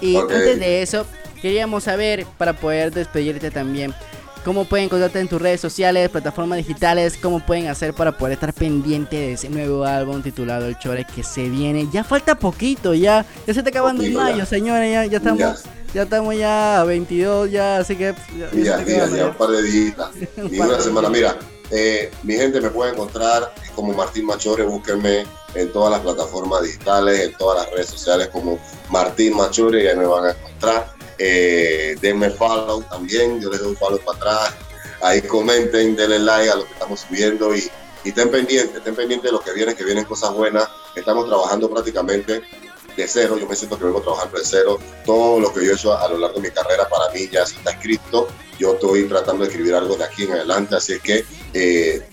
Y 0.00 0.16
Ok. 0.16 0.30
antes 0.32 0.58
de 0.58 0.82
eso, 0.82 1.06
queríamos 1.40 1.84
saber, 1.84 2.26
para 2.38 2.52
poder 2.54 2.92
despedirte 2.92 3.50
también, 3.50 3.94
cómo 4.44 4.66
pueden 4.66 4.86
encontrarte 4.86 5.20
en 5.20 5.28
tus 5.28 5.40
redes 5.40 5.60
sociales, 5.60 6.10
plataformas 6.10 6.58
digitales, 6.58 7.16
cómo 7.20 7.40
pueden 7.40 7.68
hacer 7.68 7.94
para 7.94 8.12
poder 8.18 8.34
estar 8.34 8.52
pendiente 8.52 9.16
de 9.16 9.32
ese 9.32 9.48
nuevo 9.48 9.84
álbum 9.84 10.20
titulado 10.22 10.66
El 10.66 10.78
Chore 10.78 11.06
que 11.14 11.22
se 11.22 11.48
viene. 11.48 11.88
Ya 11.90 12.04
falta 12.04 12.34
poquito, 12.34 12.92
ya, 12.92 13.24
ya 13.46 13.54
se 13.54 13.60
está 13.60 13.70
acabando 13.70 14.02
Poquito, 14.02 14.20
mayo, 14.20 14.36
ya. 14.38 14.46
señores, 14.46 14.92
ya, 14.92 15.06
ya 15.06 15.16
estamos. 15.18 15.38
Ya. 15.38 15.56
Ya 15.94 16.02
estamos 16.02 16.36
ya 16.36 16.80
a 16.80 16.84
22, 16.84 17.52
ya, 17.52 17.76
así 17.78 17.94
que. 17.94 18.14
Ya, 18.36 18.50
ya 18.52 18.84
Ya, 18.84 19.06
ya, 19.06 19.26
un 19.28 19.34
par 19.34 19.50
de 19.50 19.62
días. 19.62 19.94
Par 20.58 20.68
una 20.68 20.80
semana. 20.80 21.08
Mira, 21.08 21.36
eh, 21.70 22.10
mi 22.22 22.34
gente 22.34 22.60
me 22.60 22.70
puede 22.70 22.92
encontrar 22.92 23.52
como 23.74 23.92
Martín 23.92 24.26
Machore. 24.26 24.64
Búsquenme 24.64 25.26
en 25.54 25.72
todas 25.72 25.92
las 25.92 26.00
plataformas 26.00 26.62
digitales, 26.62 27.20
en 27.20 27.32
todas 27.36 27.64
las 27.64 27.72
redes 27.72 27.88
sociales 27.88 28.28
como 28.28 28.58
Martín 28.90 29.36
Machore. 29.36 29.82
Y 29.82 29.86
ahí 29.86 29.96
me 29.96 30.06
van 30.06 30.26
a 30.26 30.30
encontrar. 30.30 30.92
Eh, 31.18 31.96
denme 32.00 32.30
follow 32.30 32.82
también. 32.82 33.40
Yo 33.40 33.50
les 33.50 33.60
doy 33.60 33.74
follow 33.76 34.00
para 34.00 34.18
atrás. 34.18 34.54
Ahí 35.02 35.22
comenten, 35.22 35.96
denle 35.96 36.18
like 36.18 36.50
a 36.50 36.56
lo 36.56 36.64
que 36.64 36.72
estamos 36.72 37.00
subiendo 37.00 37.54
y, 37.54 37.70
y 38.04 38.08
estén 38.08 38.30
pendientes, 38.30 38.76
estén 38.76 38.94
pendientes 38.94 39.30
de 39.30 39.32
lo 39.32 39.40
que 39.40 39.52
viene, 39.52 39.74
que 39.74 39.84
vienen 39.84 40.04
cosas 40.04 40.32
buenas. 40.32 40.68
Estamos 40.94 41.26
trabajando 41.26 41.68
prácticamente 41.68 42.42
de 42.96 43.08
cero, 43.08 43.36
yo 43.38 43.46
me 43.46 43.56
siento 43.56 43.78
que 43.78 43.84
vengo 43.84 44.00
trabajando 44.00 44.38
de 44.38 44.44
cero. 44.44 44.78
Todo 45.04 45.40
lo 45.40 45.52
que 45.52 45.64
yo 45.64 45.72
he 45.72 45.74
hecho 45.74 45.96
a 45.96 46.08
lo 46.08 46.18
largo 46.18 46.40
de 46.40 46.48
mi 46.48 46.54
carrera 46.54 46.88
para 46.88 47.12
mí 47.12 47.28
ya 47.30 47.42
está 47.42 47.70
escrito. 47.70 48.28
Yo 48.58 48.74
estoy 48.74 49.04
tratando 49.04 49.44
de 49.44 49.50
escribir 49.50 49.74
algo 49.74 49.96
de 49.96 50.04
aquí 50.04 50.24
en 50.24 50.32
adelante, 50.32 50.76
así 50.76 50.98
que 51.00 51.24
eh, 51.52 52.06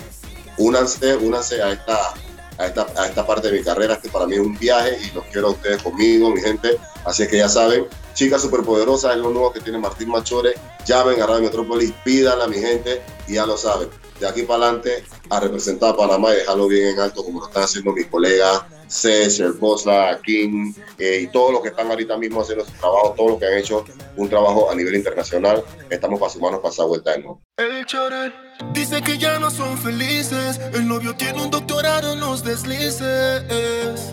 únanse, 0.57 1.15
únanse 1.15 1.61
a 1.61 1.71
esta, 1.71 2.13
a, 2.57 2.65
esta, 2.65 2.87
a 2.97 3.07
esta 3.07 3.25
parte 3.25 3.51
de 3.51 3.59
mi 3.59 3.63
carrera. 3.63 3.93
Este 3.93 4.09
para 4.09 4.25
mí 4.25 4.35
es 4.35 4.41
un 4.41 4.57
viaje 4.57 4.97
y 5.03 5.15
los 5.15 5.23
quiero 5.25 5.49
a 5.49 5.51
ustedes 5.51 5.81
conmigo, 5.83 6.31
mi 6.31 6.41
gente. 6.41 6.77
Así 7.05 7.27
que 7.27 7.37
ya 7.37 7.49
saben, 7.49 7.85
Chica 8.13 8.39
Superpoderosa 8.39 9.11
es 9.11 9.17
lo 9.17 9.29
nuevo 9.29 9.53
que 9.53 9.59
tiene 9.59 9.77
Martín 9.77 10.09
Machore. 10.09 10.53
Llamen 10.85 11.21
a 11.21 11.27
Radio 11.27 11.43
Metrópolis, 11.43 11.93
pídanla 12.03 12.47
mi 12.47 12.57
gente 12.57 13.01
y 13.27 13.35
ya 13.35 13.45
lo 13.45 13.57
saben. 13.57 13.89
De 14.19 14.27
aquí 14.27 14.43
para 14.43 14.65
adelante 14.65 15.03
a 15.29 15.39
representar 15.39 15.91
a 15.91 15.97
Panamá 15.97 16.31
y 16.33 16.37
dejarlo 16.37 16.67
bien 16.67 16.89
en 16.89 16.99
alto 16.99 17.23
como 17.23 17.39
lo 17.39 17.47
están 17.47 17.63
haciendo 17.63 17.91
mis 17.91 18.05
colegas 18.05 18.63
Cés, 18.91 19.39
el 19.39 19.53
Bosla, 19.53 20.19
King 20.23 20.73
eh, 20.97 21.21
y 21.23 21.27
todos 21.27 21.53
los 21.53 21.61
que 21.61 21.69
están 21.69 21.89
ahorita 21.89 22.17
mismo 22.17 22.41
haciendo 22.41 22.65
su 22.65 22.71
trabajo, 22.73 23.13
todos 23.15 23.31
los 23.31 23.39
que 23.39 23.45
han 23.47 23.57
hecho 23.57 23.85
un 24.17 24.29
trabajo 24.29 24.69
a 24.69 24.75
nivel 24.75 24.95
internacional. 24.95 25.63
Estamos 25.89 26.19
para 26.19 26.31
sumarnos 26.31 26.61
para 26.61 26.87
vuelta 26.87 27.17
nuevo. 27.17 27.41
El 27.57 27.85
Choret 27.85 28.33
dice 28.73 29.01
que 29.01 29.17
ya 29.17 29.39
no 29.39 29.49
son 29.49 29.77
felices. 29.77 30.59
El 30.73 30.87
novio 30.87 31.15
tiene 31.15 31.41
un 31.41 31.49
doctorado 31.49 32.13
en 32.13 32.19
los 32.19 32.43
deslices. 32.43 33.41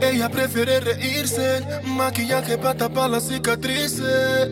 Ella 0.01 0.29
prefiere 0.29 0.81
reírse, 0.81 1.61
maquillaje 1.85 2.57
para 2.57 2.74
tapar 2.76 3.11
las 3.11 3.24
cicatrices. 3.24 4.49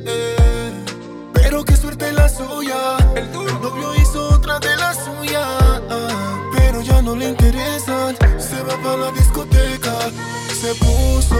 Pero 1.33 1.64
qué 1.64 1.77
suerte 1.77 2.11
la 2.12 2.29
suya. 2.29 2.97
El 3.14 3.31
novio 3.33 3.95
hizo 3.95 4.29
otra 4.31 4.59
de 4.59 4.77
las 4.77 5.05
suyas. 5.05 5.83
Pero 6.57 6.83
ya 6.83 7.01
no 7.01 7.14
le 7.14 7.29
interesan. 7.29 8.16
Se 8.39 8.61
va 8.62 8.77
para 8.83 8.97
la 8.97 9.11
discoteca. 9.12 9.76
Se 10.61 10.74
puso 10.76 11.36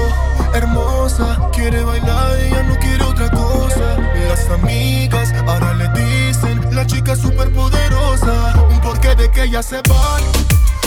hermosa. 0.55 1.51
Quiere 1.53 1.83
bailar 1.83 2.39
y 2.47 2.51
ya 2.51 2.63
no 2.63 2.77
quiere 2.79 3.05
otra 3.05 3.31
cosa. 3.31 3.97
Las 4.29 4.49
amigas 4.51 5.33
ahora 5.47 5.75
le 5.75 5.89
dicen 6.01 6.75
la 6.75 6.87
chica 6.87 7.17
super 7.17 7.53
poderosa. 7.53 8.55
Porque 8.83 9.15
de 9.15 9.31
que 9.31 9.45
ella 9.45 9.63
se 9.63 9.77
va, 9.77 10.19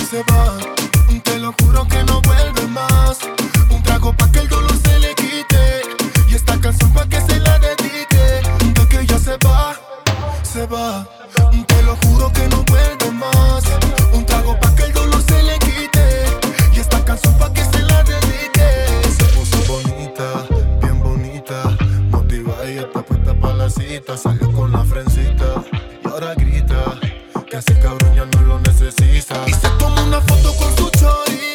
se 0.10 0.24
va. 0.32 0.58
Te 1.24 1.38
lo 1.38 1.54
juro 1.62 1.88
que 1.88 2.04
no 2.04 2.22
vuelve 2.22 2.68
más. 2.68 3.20
Un 3.70 3.84
trago 3.84 4.14
pa' 4.14 4.32
que 4.32 4.40
el 4.40 4.48
dolor 4.48 4.76
se 4.84 5.00
le 5.00 5.14
quite. 5.16 5.82
Y 6.30 6.36
esta 6.36 6.60
canción 6.60 6.92
pa' 6.94 7.08
que 7.08 7.20
se 7.22 7.40
la 7.40 7.60
dedique. 7.60 8.42
De 8.74 8.88
que 8.88 9.00
ella 9.02 9.20
se 9.20 9.38
va, 9.46 9.76
se 10.44 10.66
va. 10.66 11.08
Te 11.68 11.84
lo 11.84 11.96
juro 12.04 12.32
que 12.32 12.48
no 12.48 12.64
vuelve 12.64 13.12
más. 13.12 13.64
Un 14.14 14.26
trago 14.26 14.58
pa' 14.60 14.74
que 14.76 14.79
canción 17.10 17.34
pa' 17.40 17.52
que 17.52 17.64
se 17.64 17.82
la 17.90 18.04
dedique. 18.04 18.68
Se 19.18 19.26
puso 19.36 19.58
bonita, 19.68 20.46
bien 20.82 21.00
bonita. 21.00 21.58
Motiva 22.12 22.56
y 22.70 22.78
está 22.78 23.02
puesta 23.02 23.34
pa' 23.34 23.54
la 23.54 23.68
cita. 23.68 24.16
Salió 24.16 24.52
con 24.52 24.72
la 24.72 24.86
frencita 24.86 25.50
y 26.04 26.08
ahora 26.08 26.36
grita. 26.36 27.00
Que 27.50 27.58
ese 27.58 27.80
cabrón 27.80 28.14
ya 28.14 28.26
no 28.26 28.42
lo 28.50 28.60
necesita. 28.60 29.44
Y 29.48 29.54
se 29.54 29.70
tomó 29.80 30.04
una 30.04 30.22
foto 30.22 30.56
con 30.56 30.70
su 30.78 30.88
chori. 31.00 31.49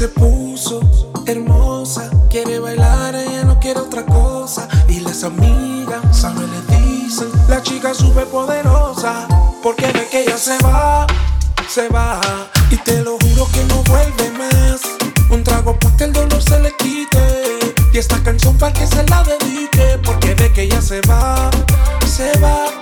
Se 0.00 0.08
puso 0.08 0.80
hermosa, 1.26 2.08
quiere 2.30 2.58
bailar, 2.58 3.14
ella 3.14 3.44
no 3.44 3.60
quiere 3.60 3.80
otra 3.80 4.02
cosa. 4.06 4.66
Y 4.88 5.00
las 5.00 5.24
amigas, 5.24 6.00
sabe, 6.10 6.46
le 6.46 6.78
dicen, 6.78 7.28
la 7.50 7.62
chica 7.62 7.92
super 7.92 8.24
poderosa, 8.24 9.28
porque 9.62 9.92
ve 9.92 10.08
que 10.10 10.22
ella 10.22 10.38
se 10.38 10.56
va, 10.64 11.06
se 11.68 11.90
va. 11.90 12.18
Y 12.70 12.76
te 12.76 13.02
lo 13.02 13.18
juro 13.18 13.46
que 13.52 13.62
no 13.64 13.82
vuelve 13.82 14.30
más. 14.38 14.80
Un 15.28 15.44
trago 15.44 15.78
para 15.78 15.94
que 15.94 16.04
el 16.04 16.14
dolor 16.14 16.42
se 16.42 16.58
le 16.60 16.74
quite. 16.78 17.74
Y 17.92 17.98
esta 17.98 18.22
canción 18.22 18.56
para 18.56 18.72
que 18.72 18.86
se 18.86 19.02
la 19.06 19.22
dedique, 19.22 20.00
porque 20.02 20.34
ve 20.34 20.50
que 20.50 20.62
ella 20.62 20.80
se 20.80 21.02
va, 21.02 21.50
se 22.06 22.38
va. 22.38 22.79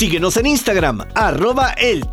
Síguenos 0.00 0.38
en 0.38 0.46
Instagram, 0.46 1.02
arroba 1.14 1.72
el. 1.72 2.08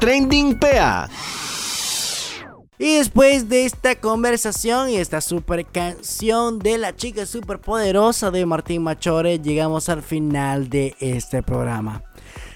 Y 2.77 2.97
después 2.97 3.47
de 3.47 3.65
esta 3.65 3.95
conversación 3.95 4.89
y 4.89 4.97
esta 4.97 5.21
super 5.21 5.65
canción 5.65 6.59
de 6.59 6.79
la 6.79 6.93
chica 6.93 7.25
super 7.25 7.59
poderosa 7.59 8.29
de 8.29 8.45
Martín 8.45 8.83
Machore, 8.83 9.39
llegamos 9.39 9.88
al 9.88 10.03
final 10.03 10.67
de 10.69 10.97
este 10.99 11.41
programa. 11.41 12.03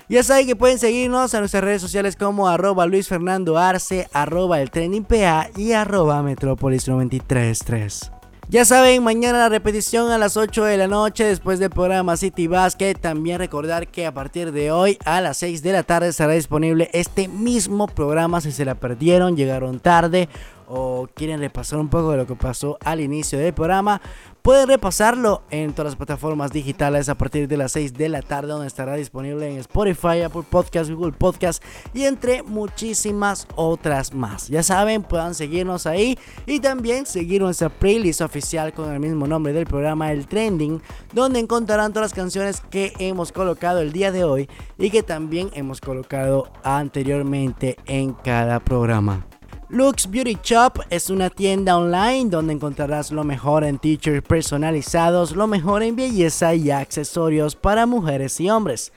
Ya 0.09 0.21
saben 0.21 0.47
que 0.47 0.57
pueden 0.57 0.79
seguirnos 0.79 1.33
en 1.33 1.39
nuestras 1.39 1.63
redes 1.63 1.81
sociales 1.81 2.17
como 2.17 2.49
arroba 2.49 2.85
Luis 2.85 3.07
Fernando 3.07 3.57
Arce, 3.57 4.09
arroba 4.11 4.59
el 4.59 4.69
trending 4.69 5.05
PA 5.05 5.49
y 5.55 5.71
arroba 5.71 6.21
Metrópolis 6.23 6.89
933. 6.89 8.11
Ya 8.51 8.65
saben, 8.65 9.01
mañana 9.01 9.39
la 9.39 9.47
repetición 9.47 10.11
a 10.11 10.17
las 10.17 10.35
8 10.35 10.65
de 10.65 10.75
la 10.75 10.89
noche 10.89 11.23
después 11.23 11.57
del 11.57 11.69
programa 11.69 12.17
City 12.17 12.47
Basket. 12.47 12.95
También 12.95 13.39
recordar 13.39 13.87
que 13.87 14.05
a 14.05 14.13
partir 14.13 14.51
de 14.51 14.71
hoy 14.71 14.97
a 15.05 15.21
las 15.21 15.37
6 15.37 15.63
de 15.63 15.71
la 15.71 15.83
tarde 15.83 16.09
estará 16.09 16.33
disponible 16.33 16.89
este 16.91 17.29
mismo 17.29 17.87
programa 17.87 18.41
si 18.41 18.51
se 18.51 18.65
la 18.65 18.75
perdieron, 18.75 19.37
llegaron 19.37 19.79
tarde 19.79 20.27
o 20.71 21.07
quieren 21.13 21.39
repasar 21.39 21.79
un 21.79 21.89
poco 21.89 22.11
de 22.11 22.17
lo 22.17 22.25
que 22.25 22.35
pasó 22.35 22.77
al 22.83 23.01
inicio 23.01 23.37
del 23.37 23.53
programa, 23.53 24.01
pueden 24.41 24.67
repasarlo 24.67 25.43
en 25.51 25.73
todas 25.73 25.91
las 25.91 25.95
plataformas 25.95 26.51
digitales 26.51 27.09
a 27.09 27.15
partir 27.15 27.47
de 27.47 27.57
las 27.57 27.73
6 27.73 27.93
de 27.93 28.09
la 28.09 28.21
tarde, 28.21 28.49
donde 28.49 28.67
estará 28.67 28.95
disponible 28.95 29.49
en 29.49 29.57
Spotify, 29.57 30.21
Apple 30.21 30.43
Podcast, 30.49 30.89
Google 30.89 31.11
Podcast 31.11 31.63
y 31.93 32.05
entre 32.05 32.41
muchísimas 32.41 33.47
otras 33.55 34.13
más. 34.13 34.47
Ya 34.47 34.63
saben, 34.63 35.03
puedan 35.03 35.35
seguirnos 35.35 35.85
ahí 35.85 36.17
y 36.45 36.59
también 36.59 37.05
seguir 37.05 37.41
nuestra 37.41 37.69
playlist 37.69 38.21
oficial 38.21 38.73
con 38.73 38.91
el 38.91 38.99
mismo 38.99 39.27
nombre 39.27 39.53
del 39.53 39.65
programa, 39.65 40.11
el 40.11 40.25
Trending, 40.25 40.81
donde 41.13 41.39
encontrarán 41.39 41.91
todas 41.91 42.11
las 42.11 42.15
canciones 42.15 42.61
que 42.61 42.93
hemos 42.99 43.31
colocado 43.31 43.81
el 43.81 43.91
día 43.91 44.11
de 44.11 44.23
hoy 44.23 44.49
y 44.77 44.89
que 44.89 45.03
también 45.03 45.49
hemos 45.53 45.81
colocado 45.81 46.51
anteriormente 46.63 47.75
en 47.85 48.13
cada 48.13 48.59
programa. 48.59 49.25
Lux 49.71 50.07
Beauty 50.11 50.37
Shop 50.43 50.83
es 50.89 51.09
una 51.09 51.29
tienda 51.29 51.77
online 51.77 52.29
donde 52.29 52.51
encontrarás 52.51 53.09
lo 53.09 53.23
mejor 53.23 53.63
en 53.63 53.79
t-shirts 53.79 54.27
personalizados, 54.27 55.33
lo 55.33 55.47
mejor 55.47 55.81
en 55.81 55.95
belleza 55.95 56.53
y 56.53 56.71
accesorios 56.71 57.55
para 57.55 57.85
mujeres 57.85 58.41
y 58.41 58.49
hombres. 58.49 58.91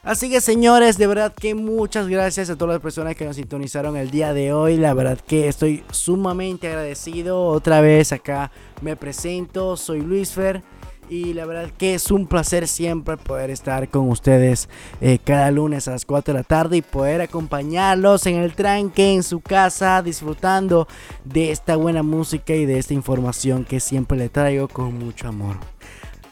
Así 0.02 0.30
que 0.30 0.40
señores, 0.40 0.96
de 0.96 1.06
verdad 1.06 1.34
que 1.38 1.54
muchas 1.54 2.08
gracias 2.08 2.48
a 2.48 2.56
todas 2.56 2.76
las 2.76 2.80
personas 2.80 3.14
que 3.14 3.26
nos 3.26 3.36
sintonizaron 3.36 3.94
el 3.98 4.10
día 4.10 4.32
de 4.32 4.54
hoy. 4.54 4.78
La 4.78 4.94
verdad 4.94 5.18
que 5.18 5.48
estoy 5.48 5.84
sumamente 5.90 6.68
agradecido. 6.68 7.44
Otra 7.44 7.82
vez 7.82 8.10
acá 8.12 8.50
me 8.80 8.96
presento, 8.96 9.76
soy 9.76 10.00
Luis 10.00 10.32
Fer. 10.32 10.62
Y 11.10 11.32
la 11.32 11.46
verdad 11.46 11.70
que 11.76 11.94
es 11.94 12.10
un 12.10 12.26
placer 12.26 12.68
siempre 12.68 13.16
poder 13.16 13.48
estar 13.50 13.88
con 13.88 14.10
ustedes 14.10 14.68
eh, 15.00 15.18
cada 15.22 15.50
lunes 15.50 15.88
a 15.88 15.92
las 15.92 16.04
4 16.04 16.34
de 16.34 16.40
la 16.40 16.44
tarde 16.44 16.76
y 16.76 16.82
poder 16.82 17.22
acompañarlos 17.22 18.26
en 18.26 18.36
el 18.36 18.54
tranque, 18.54 19.14
en 19.14 19.22
su 19.22 19.40
casa, 19.40 20.02
disfrutando 20.02 20.86
de 21.24 21.50
esta 21.50 21.76
buena 21.76 22.02
música 22.02 22.54
y 22.54 22.66
de 22.66 22.78
esta 22.78 22.92
información 22.92 23.64
que 23.64 23.80
siempre 23.80 24.18
le 24.18 24.28
traigo 24.28 24.68
con 24.68 24.98
mucho 24.98 25.28
amor. 25.28 25.56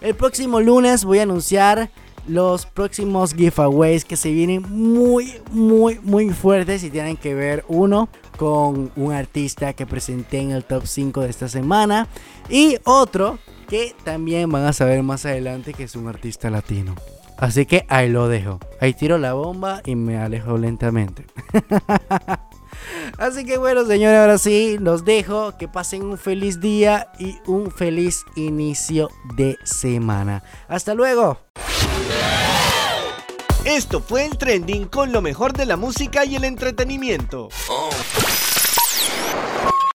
El 0.03 0.15
próximo 0.15 0.61
lunes 0.61 1.05
voy 1.05 1.21
a 1.21 1.23
anunciar 1.23 1.91
los 2.29 2.67
próximos 2.67 3.33
giveaways 3.33 4.05
que 4.05 4.17
se 4.17 4.31
vienen 4.31 4.63
muy, 4.69 5.35
muy, 5.53 5.99
muy 6.03 6.29
fuertes 6.31 6.83
y 6.85 6.91
tienen 6.91 7.17
que 7.17 7.35
ver 7.35 7.65
uno 7.69 8.09
con 8.37 8.91
un 8.97 9.13
artista 9.13 9.73
que 9.73 9.87
presenté 9.87 10.41
en 10.41 10.51
el 10.51 10.65
top 10.65 10.87
5 10.87 11.23
de 11.23 11.31
esta 11.31 11.49
semana 11.49 12.09
y 12.51 12.77
otro 12.85 13.39
que 13.67 13.95
también 14.05 14.51
van 14.51 14.65
a 14.65 14.73
saber 14.73 15.03
más 15.03 15.27
adelante 15.27 15.75
que 15.75 15.85
es 15.85 15.97
un 15.97 16.09
artista 16.09 16.51
latino. 16.51 16.95
Así 17.37 17.67
que 17.67 17.85
ahí 17.89 18.09
lo 18.09 18.29
dejo. 18.29 18.61
Ahí 18.81 18.95
tiro 18.95 19.19
la 19.19 19.35
bomba 19.35 19.83
y 19.85 19.95
me 19.95 20.17
alejo 20.17 20.57
lentamente. 20.57 21.27
Así 23.19 23.45
que 23.45 23.59
bueno, 23.59 23.85
señores, 23.85 24.19
ahora 24.19 24.39
sí, 24.39 24.79
los 24.81 25.05
dejo. 25.05 25.57
Que 25.59 25.69
pasen 25.69 26.03
un 26.03 26.19
feliz 26.19 26.61
día 26.61 27.09
y 27.19 27.37
un 27.47 27.71
feliz 27.71 28.25
inicio 28.37 29.11
de 29.37 29.59
semana. 29.65 30.43
Hasta 30.69 30.95
luego. 30.95 31.39
Esto 33.65 34.01
fue 34.01 34.25
el 34.25 34.39
trending 34.39 34.87
con 34.87 35.13
lo 35.13 35.21
mejor 35.21 35.53
de 35.53 35.67
la 35.67 35.77
música 35.77 36.25
y 36.25 36.37
el 36.37 36.45
entretenimiento. 36.45 37.49